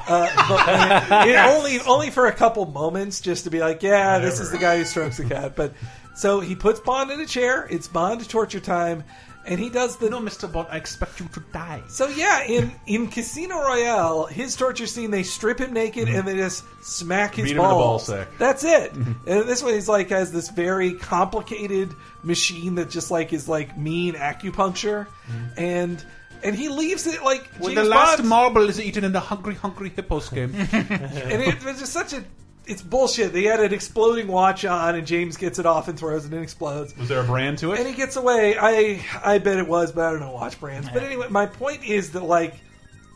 [0.47, 4.39] but it, it only only for a couple moments, just to be like, yeah, this
[4.39, 5.54] is the guy who strokes a cat.
[5.58, 5.74] But
[6.16, 7.68] so he puts Bond in a chair.
[7.70, 9.04] It's Bond torture time,
[9.46, 10.52] and he does the No, Mr.
[10.52, 11.84] Bond, I expect you to die.
[11.88, 16.18] so yeah, in in Casino Royale, his torture scene, they strip him naked mm-hmm.
[16.20, 18.08] and they just smack his Beat him in the balls.
[18.08, 18.28] ball sack.
[18.38, 18.94] That's it.
[18.94, 19.30] Mm-hmm.
[19.30, 23.78] and this one, he's like has this very complicated machine that just like is like
[23.78, 25.60] mean acupuncture, mm-hmm.
[25.60, 26.06] and
[26.44, 29.20] and he leaves it like When James the last Bond- marble is eaten in the
[29.20, 30.54] Hungry Hungry Hippos game.
[30.72, 32.24] and it was just such a.
[32.66, 33.34] It's bullshit.
[33.34, 36.39] They had an exploding watch on, and James gets it off and throws it and
[36.39, 36.95] it explodes.
[36.97, 37.80] Was there a brand to it?
[37.80, 38.55] and he gets away.
[38.57, 40.89] I I bet it was, but I don't know watch brands.
[40.89, 42.55] But anyway, my point is that like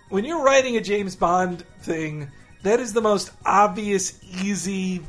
[0.10, 2.30] when you're writing a James Bond thing,
[2.64, 5.02] that is the most obvious, easy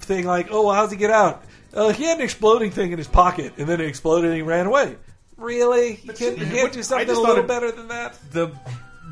[0.00, 0.24] thing.
[0.26, 1.44] Like, oh, well, how's he get out?
[1.72, 4.42] Uh, he had an exploding thing in his pocket, and then it exploded, and he
[4.42, 4.96] ran away.
[5.36, 5.98] Really?
[6.04, 8.16] You can't, you can't do something a little it- better than that?
[8.32, 8.52] the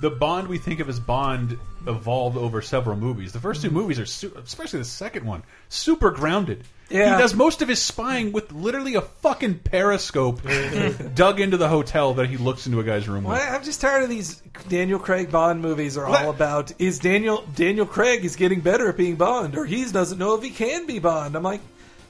[0.00, 3.32] the Bond we think of as Bond evolved over several movies.
[3.32, 3.76] The first two mm-hmm.
[3.76, 6.64] movies are, su- especially the second one, super grounded.
[6.90, 7.16] Yeah.
[7.16, 10.42] He does most of his spying with literally a fucking periscope
[11.14, 13.48] dug into the hotel that he looks into a guy's room Well, with.
[13.48, 17.86] I'm just tired of these Daniel Craig Bond movies are all about is Daniel Daniel
[17.86, 20.98] Craig is getting better at being Bond or he doesn't know if he can be
[20.98, 21.34] Bond.
[21.34, 21.62] I'm like,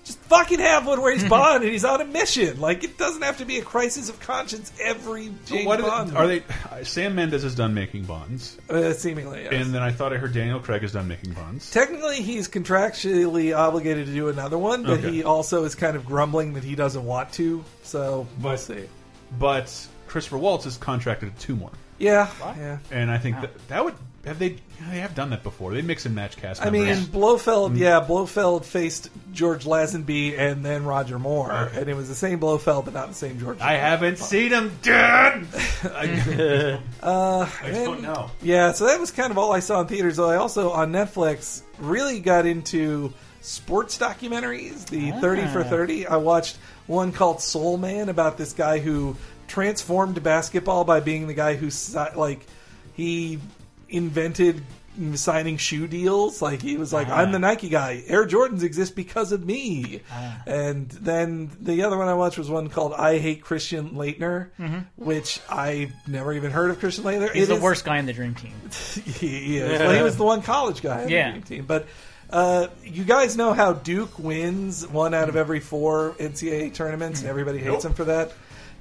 [0.04, 2.60] just fucking have one where he's Bond and he's on a mission.
[2.60, 6.10] Like it doesn't have to be a crisis of conscience every James What are, Bond.
[6.10, 6.84] they, are they?
[6.84, 9.52] Sam Mendes is done making Bonds, Uh, seemingly, yes.
[9.52, 11.70] and then I thought I heard Daniel Craig is done making Bonds.
[11.70, 15.10] Technically, he's contractually obligated to do another one, but Okay.
[15.12, 17.64] he also is kind of grumbling that he doesn't want to.
[17.84, 18.88] So we'll see.
[19.38, 19.72] But
[20.08, 22.28] Christopher Waltz is contracted to two more, Yeah,
[22.58, 22.78] yeah.
[22.90, 23.94] and I think that that would
[24.24, 24.56] have they
[24.90, 25.72] they have done that before.
[25.74, 26.62] They mix and match cast.
[26.64, 27.08] I mean, members.
[27.08, 32.38] Blofeld, yeah, Blofeld faced George Lazenby and then Roger Moore, and it was the same
[32.38, 33.60] Blofeld, but not the same George.
[33.60, 35.46] I haven't seen him, Dad.
[35.84, 38.30] I, Uh, I just don't know.
[38.42, 40.16] Yeah, so that was kind of all I saw in theaters.
[40.16, 44.86] Though I also on Netflix really got into sports documentaries.
[44.86, 46.06] The Thirty for Thirty.
[46.06, 49.16] I watched one called Sole Man about this guy who
[49.48, 51.70] transformed basketball by being the guy who
[52.16, 52.46] like
[52.94, 53.38] he
[53.92, 54.62] invented
[55.14, 57.40] signing shoe deals like he was like i'm the ah.
[57.40, 60.42] nike guy air jordans exist because of me ah.
[60.46, 64.80] and then the other one i watched was one called i hate Christian Laettner mm-hmm.
[64.96, 68.06] which i've never even heard of Christian Laettner He's It the is- worst guy in
[68.06, 68.52] the dream team.
[69.04, 69.80] he is.
[69.80, 71.26] Well, he was the one college guy on Yeah.
[71.26, 71.64] the dream team.
[71.66, 71.86] But
[72.30, 77.26] uh, you guys know how Duke wins one out of every four NCAA tournaments, and
[77.26, 77.30] mm.
[77.30, 78.32] everybody hates him for that.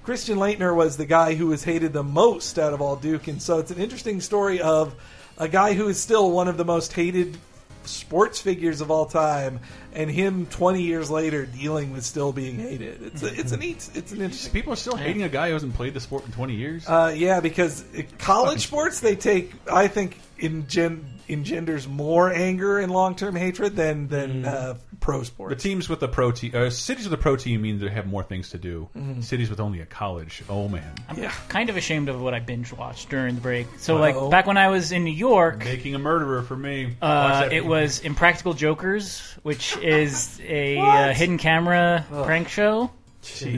[0.04, 3.41] Christian Laettner was the guy who was hated the most out of all Duke, and
[3.41, 4.95] so it's an interesting story of
[5.38, 7.38] a guy who is still one of the most hated
[7.84, 9.60] sports figures of all time,
[9.93, 13.02] and him 20 years later dealing with still being hated.
[13.02, 14.52] It's a, it's a neat, it's an interesting.
[14.54, 16.88] People are still hating a guy who hasn't played the sport in 20 years.
[16.88, 17.84] Uh, yeah, because
[18.20, 24.07] college sports they take, I think, engen- engenders more anger and long term hatred than
[24.07, 25.55] than uh, pro sports.
[25.61, 28.07] the teams with the pro team, uh, cities with the pro team mean they have
[28.07, 28.89] more things to do.
[28.95, 29.22] Mm-hmm.
[29.22, 32.39] Cities with only a college, oh man, I'm yeah, Kind of ashamed of what I
[32.39, 33.67] binge watched during the break.
[33.78, 33.99] So, Uh-oh.
[34.26, 36.95] like back when I was in New York, making a murderer for me.
[37.01, 37.67] Uh, it movie.
[37.67, 42.91] was Impractical Jokers, which is a uh, hidden camera prank show,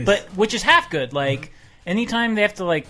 [0.06, 1.14] but which is half good.
[1.14, 1.52] Like
[1.86, 2.88] anytime they have to like,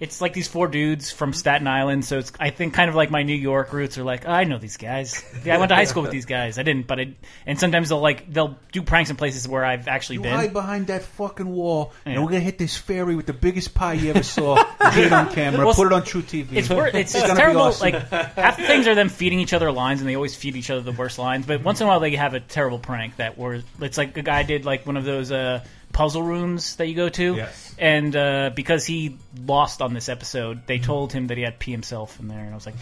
[0.00, 2.04] it's like these four dudes from Staten Island.
[2.04, 4.44] So it's I think kind of like my New York roots are like oh, I
[4.44, 5.24] know these guys.
[5.44, 6.58] Yeah, I went to high school with these guys.
[6.58, 7.14] I didn't, but I
[7.46, 10.34] and sometimes they'll like they'll do pranks in places where I've actually You been.
[10.34, 12.12] hide behind that fucking wall, Yeah.
[12.12, 14.56] and we're gonna hit this fairy with the biggest pie you ever saw.
[14.80, 16.52] Get it on camera, Well, put it on truTV.
[16.52, 17.60] It's wor- it's, it's terrible.
[17.62, 17.92] awesome.
[17.92, 20.70] Like half the things are them feeding each other lines, and they always feed each
[20.70, 21.44] other the worst lines.
[21.46, 24.22] But once in a while, they have a terrible prank that where it's like a
[24.22, 25.62] guy did like one of those uh,
[25.92, 27.74] puzzle rooms that you go to, Yes.
[27.78, 29.16] and uh, because he
[29.46, 32.40] lost on this episode, they told him that he had to pee himself in there,
[32.40, 32.76] and I was like.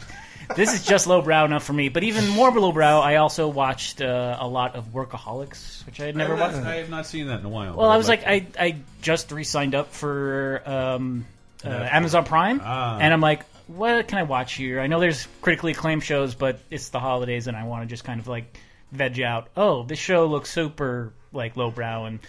[0.55, 3.01] This is just lowbrow enough for me, but even more lowbrow.
[3.01, 6.57] I also watched uh, a lot of Workaholics, which I had never I watched.
[6.59, 7.75] I have not seen that in a while.
[7.75, 8.27] Well, I was I'd like,
[8.57, 11.27] I, I just re-signed up for um,
[11.65, 12.97] uh, Amazon Prime, Ah.
[13.01, 14.79] and I'm like, what can I watch here?
[14.81, 18.05] I know there's critically acclaimed shows, but it's the holidays, and I want to just
[18.05, 18.57] kind of like
[18.93, 19.49] veg out.
[19.57, 22.21] Oh, this show looks super like lowbrow, and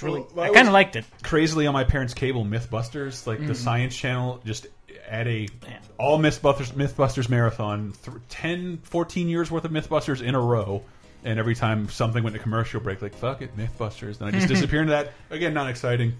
[0.00, 0.24] It's really.
[0.34, 1.04] Well, I I kind of liked it.
[1.22, 3.48] crazily on my parents' cable MythBusters, like Mm.
[3.48, 4.66] the Science Channel, just
[5.08, 5.48] at a
[5.98, 10.82] all MythBusters MythBusters marathon, th 10, 14 years worth of MythBusters in a row.
[11.22, 14.18] And every time something went to commercial break, like fuck it, MythBusters.
[14.18, 15.12] Then I just disappear into that.
[15.28, 16.14] Again, not exciting.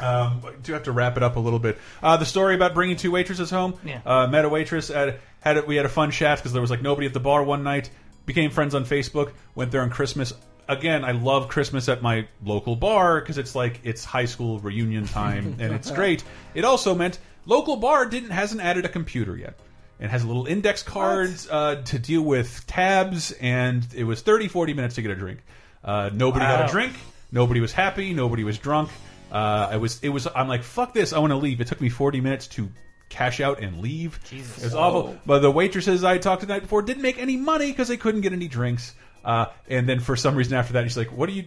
[0.00, 1.78] Um, do have to wrap it up a little bit.
[2.02, 3.74] Uh, the story about bringing two waitresses home.
[3.84, 4.00] Yeah.
[4.04, 6.70] Uh, met a waitress at had a, we had a fun chat because there was
[6.70, 7.90] like nobody at the bar one night.
[8.26, 9.32] Became friends on Facebook.
[9.54, 10.32] Went there on Christmas.
[10.68, 15.06] Again, I love Christmas at my local bar because it's like it's high school reunion
[15.06, 16.24] time and it's great.
[16.54, 19.58] It also meant local bar didn't hasn't added a computer yet.
[20.00, 24.48] It has a little index cards uh, to deal with tabs, and it was 30,
[24.48, 25.40] 40 minutes to get a drink.
[25.84, 26.94] Uh, nobody got a drink.
[27.30, 28.12] Nobody was happy.
[28.12, 28.90] Nobody was drunk.
[29.30, 30.00] Uh, I was.
[30.02, 30.26] It was.
[30.34, 31.12] I'm like, fuck this.
[31.12, 31.60] I want to leave.
[31.60, 32.68] It took me 40 minutes to
[33.08, 34.18] cash out and leave.
[34.24, 34.58] Jesus.
[34.58, 35.18] It was awful.
[35.26, 37.96] But the waitresses I talked to the night before didn't make any money because they
[37.96, 38.94] couldn't get any drinks.
[39.24, 41.44] Uh, and then for some reason after that, he's like, "What do you?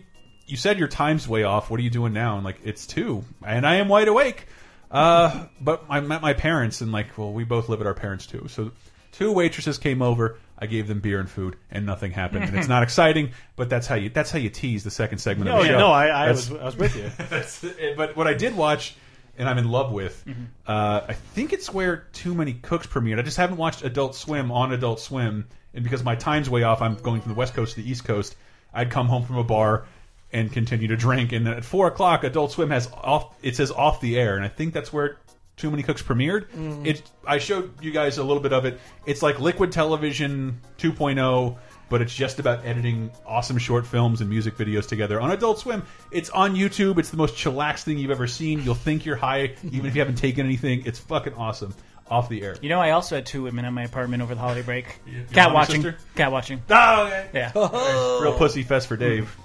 [0.47, 1.69] You said your time's way off.
[1.69, 4.47] What are you doing now?" And like, it's two, and I am wide awake.
[4.89, 8.25] Uh, but I met my parents, and like, well, we both live at our parents
[8.25, 8.47] too.
[8.47, 8.71] So
[9.11, 10.37] two waitresses came over.
[10.57, 12.45] I gave them beer and food, and nothing happened.
[12.45, 15.49] And it's not exciting, but that's how you that's how you tease the second segment
[15.51, 15.79] No, of the yeah, show.
[15.79, 17.11] no, I, I That's- was I was with you.
[17.29, 17.63] that's,
[17.95, 18.95] but what I did watch,
[19.37, 20.23] and I'm in love with,
[20.65, 23.19] uh, I think it's where Too Many Cooks premiered.
[23.19, 25.47] I just haven't watched Adult Swim on Adult Swim,
[25.77, 28.03] and because my time's way off, I'm going from the West Coast to the East
[28.03, 28.35] Coast.
[28.73, 29.85] I'd come home from a bar
[30.33, 33.35] and continue to drink, and at four o'clock, Adult Swim has off.
[33.43, 35.17] It says off the air, and I think that's where.
[35.55, 36.51] Too many cooks premiered.
[36.51, 36.85] Mm-hmm.
[36.85, 37.01] It.
[37.25, 38.79] I showed you guys a little bit of it.
[39.07, 41.57] It's like Liquid Television 2.0,
[41.89, 45.81] but it's just about editing awesome short films and music videos together on Adult Swim.
[46.11, 46.99] It's on YouTube.
[46.99, 48.61] It's the most chillax thing you've ever seen.
[48.61, 50.83] You'll think you're high even if you haven't taken anything.
[50.85, 51.73] It's fucking awesome.
[52.09, 52.55] Off the air.
[52.61, 54.99] You know, I also had two women in my apartment over the holiday break.
[55.05, 55.81] your Cat mom and watching.
[55.81, 55.97] sister?
[56.15, 56.61] Cat watching.
[56.69, 57.29] Oh, okay.
[57.33, 57.51] Yeah.
[58.21, 59.35] Real pussy fest for Dave.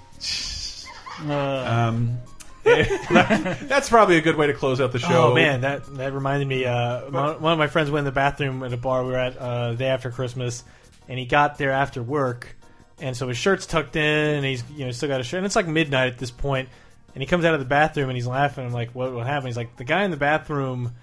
[1.27, 2.17] Uh, Um,
[2.63, 5.31] that's probably a good way to close out the show.
[5.31, 6.63] Oh man, that that reminded me.
[6.65, 9.17] Uh, one one of my friends went in the bathroom at a bar we were
[9.17, 10.63] at uh, the day after Christmas,
[11.09, 12.55] and he got there after work,
[13.01, 14.03] and so his shirt's tucked in,
[14.35, 16.69] and he's you know still got a shirt, and it's like midnight at this point,
[17.13, 18.65] and he comes out of the bathroom and he's laughing.
[18.65, 19.47] I'm like, what what happened?
[19.47, 20.93] He's like, the guy in the bathroom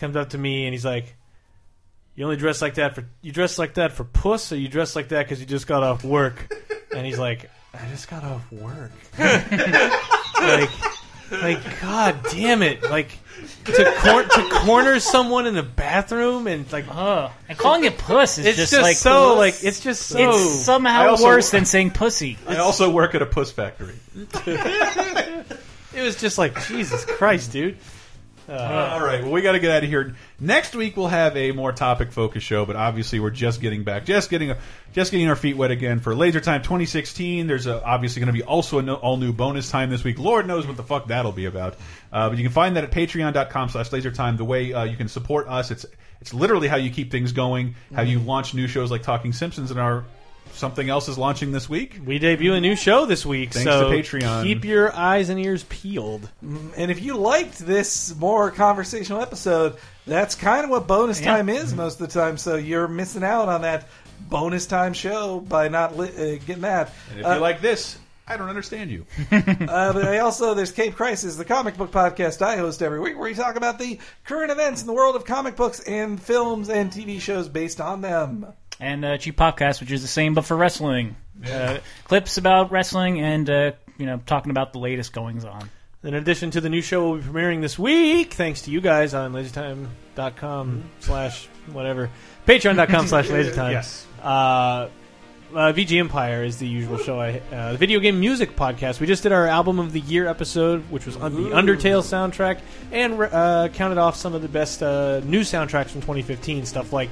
[0.00, 1.16] comes up to me and he's like.
[2.16, 4.94] You only dress like that for you dress like that for puss, or you dress
[4.94, 6.52] like that because you just got off work?
[6.92, 8.90] And he's like, I just got off work.
[9.18, 10.70] like,
[11.30, 12.82] like, god damn it!
[12.82, 13.16] Like
[13.66, 18.38] to cor- to corner someone in the bathroom and like, uh, and calling it puss
[18.38, 20.18] is it's just, just, like so like it's just so.
[20.18, 22.36] It's I somehow also- worse than saying pussy.
[22.48, 23.94] I also work at a puss factory.
[24.16, 25.56] it
[25.94, 27.76] was just like Jesus Christ, dude.
[28.50, 29.22] All right.
[29.22, 30.14] Well, we got to get out of here.
[30.40, 34.04] Next week we'll have a more topic focused show, but obviously we're just getting back,
[34.04, 34.54] just getting,
[34.92, 37.46] just getting our feet wet again for Laser Time 2016.
[37.46, 40.18] There's a, obviously going to be also an all new bonus time this week.
[40.18, 41.74] Lord knows what the fuck that'll be about.
[42.12, 44.36] Uh, but you can find that at Patreon.com/slash LaserTime.
[44.36, 45.86] The way uh, you can support us, it's
[46.20, 49.70] it's literally how you keep things going, how you launch new shows like Talking Simpsons
[49.70, 50.04] and our
[50.54, 51.98] something else is launching this week.
[52.04, 54.42] We debut a new show this week, Thanks so to Patreon.
[54.44, 56.28] keep your eyes and ears peeled.
[56.42, 61.36] And if you liked this more conversational episode, that's kind of what bonus Yeah.
[61.36, 62.36] time is most of the time.
[62.36, 63.88] So you're missing out on that
[64.28, 66.92] bonus time show by not li- uh, getting that.
[67.10, 67.96] And if Uh, you like this,
[68.28, 69.06] I don't understand you.
[69.32, 73.14] Uh, but I also there's Cape Crisis, the comic book podcast I host every week,
[73.18, 76.68] where we talk about the current events in the world of comic books and films
[76.68, 78.46] and TV shows based on them.
[78.80, 81.16] And uh, Cheap Podcast, which is the same but for wrestling.
[81.46, 85.70] Uh, clips about wrestling and uh, you know talking about the latest goings on.
[86.02, 89.12] In addition to the new show we'll be premiering this week, thanks to you guys
[89.12, 92.10] on lasertime.com slash whatever,
[92.46, 93.70] patreon.com slash lasertime.
[93.72, 94.06] Yes.
[94.22, 94.88] Uh,
[95.54, 97.20] uh, VGMpire is the usual show.
[97.20, 99.00] I uh, the video game music podcast.
[99.00, 102.60] We just did our album of the year episode, which was on the Undertale soundtrack,
[102.92, 106.66] and uh, counted off some of the best uh, new soundtracks from 2015.
[106.66, 107.10] Stuff like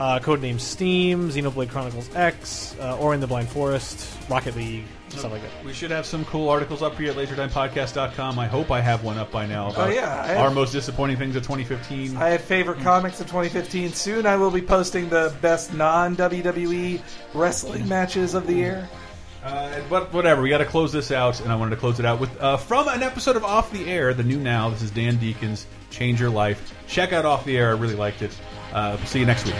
[0.00, 5.30] uh, Codename Steam, Xenoblade Chronicles X, uh, Ori and the Blind Forest, Rocket League, stuff
[5.30, 5.64] like that.
[5.64, 8.38] We should have some cool articles up here at lasertimepodcast.com.
[8.38, 10.72] I hope I have one up by now about Oh, yeah, I our have- most
[10.72, 12.16] disappointing things of 2015.
[12.16, 13.92] I had favorite comics of 2015.
[13.92, 17.00] Soon I will be posting the best non WWE
[17.34, 18.88] wrestling matches of the year.
[19.44, 22.04] Uh, but whatever, we got to close this out, and I wanted to close it
[22.04, 24.68] out with uh, from an episode of Off the Air, the new now.
[24.70, 26.74] This is Dan Deacons, Change Your Life.
[26.86, 27.70] Check out Off the Air.
[27.70, 28.38] I really liked it.
[28.72, 29.54] Uh, see you next week.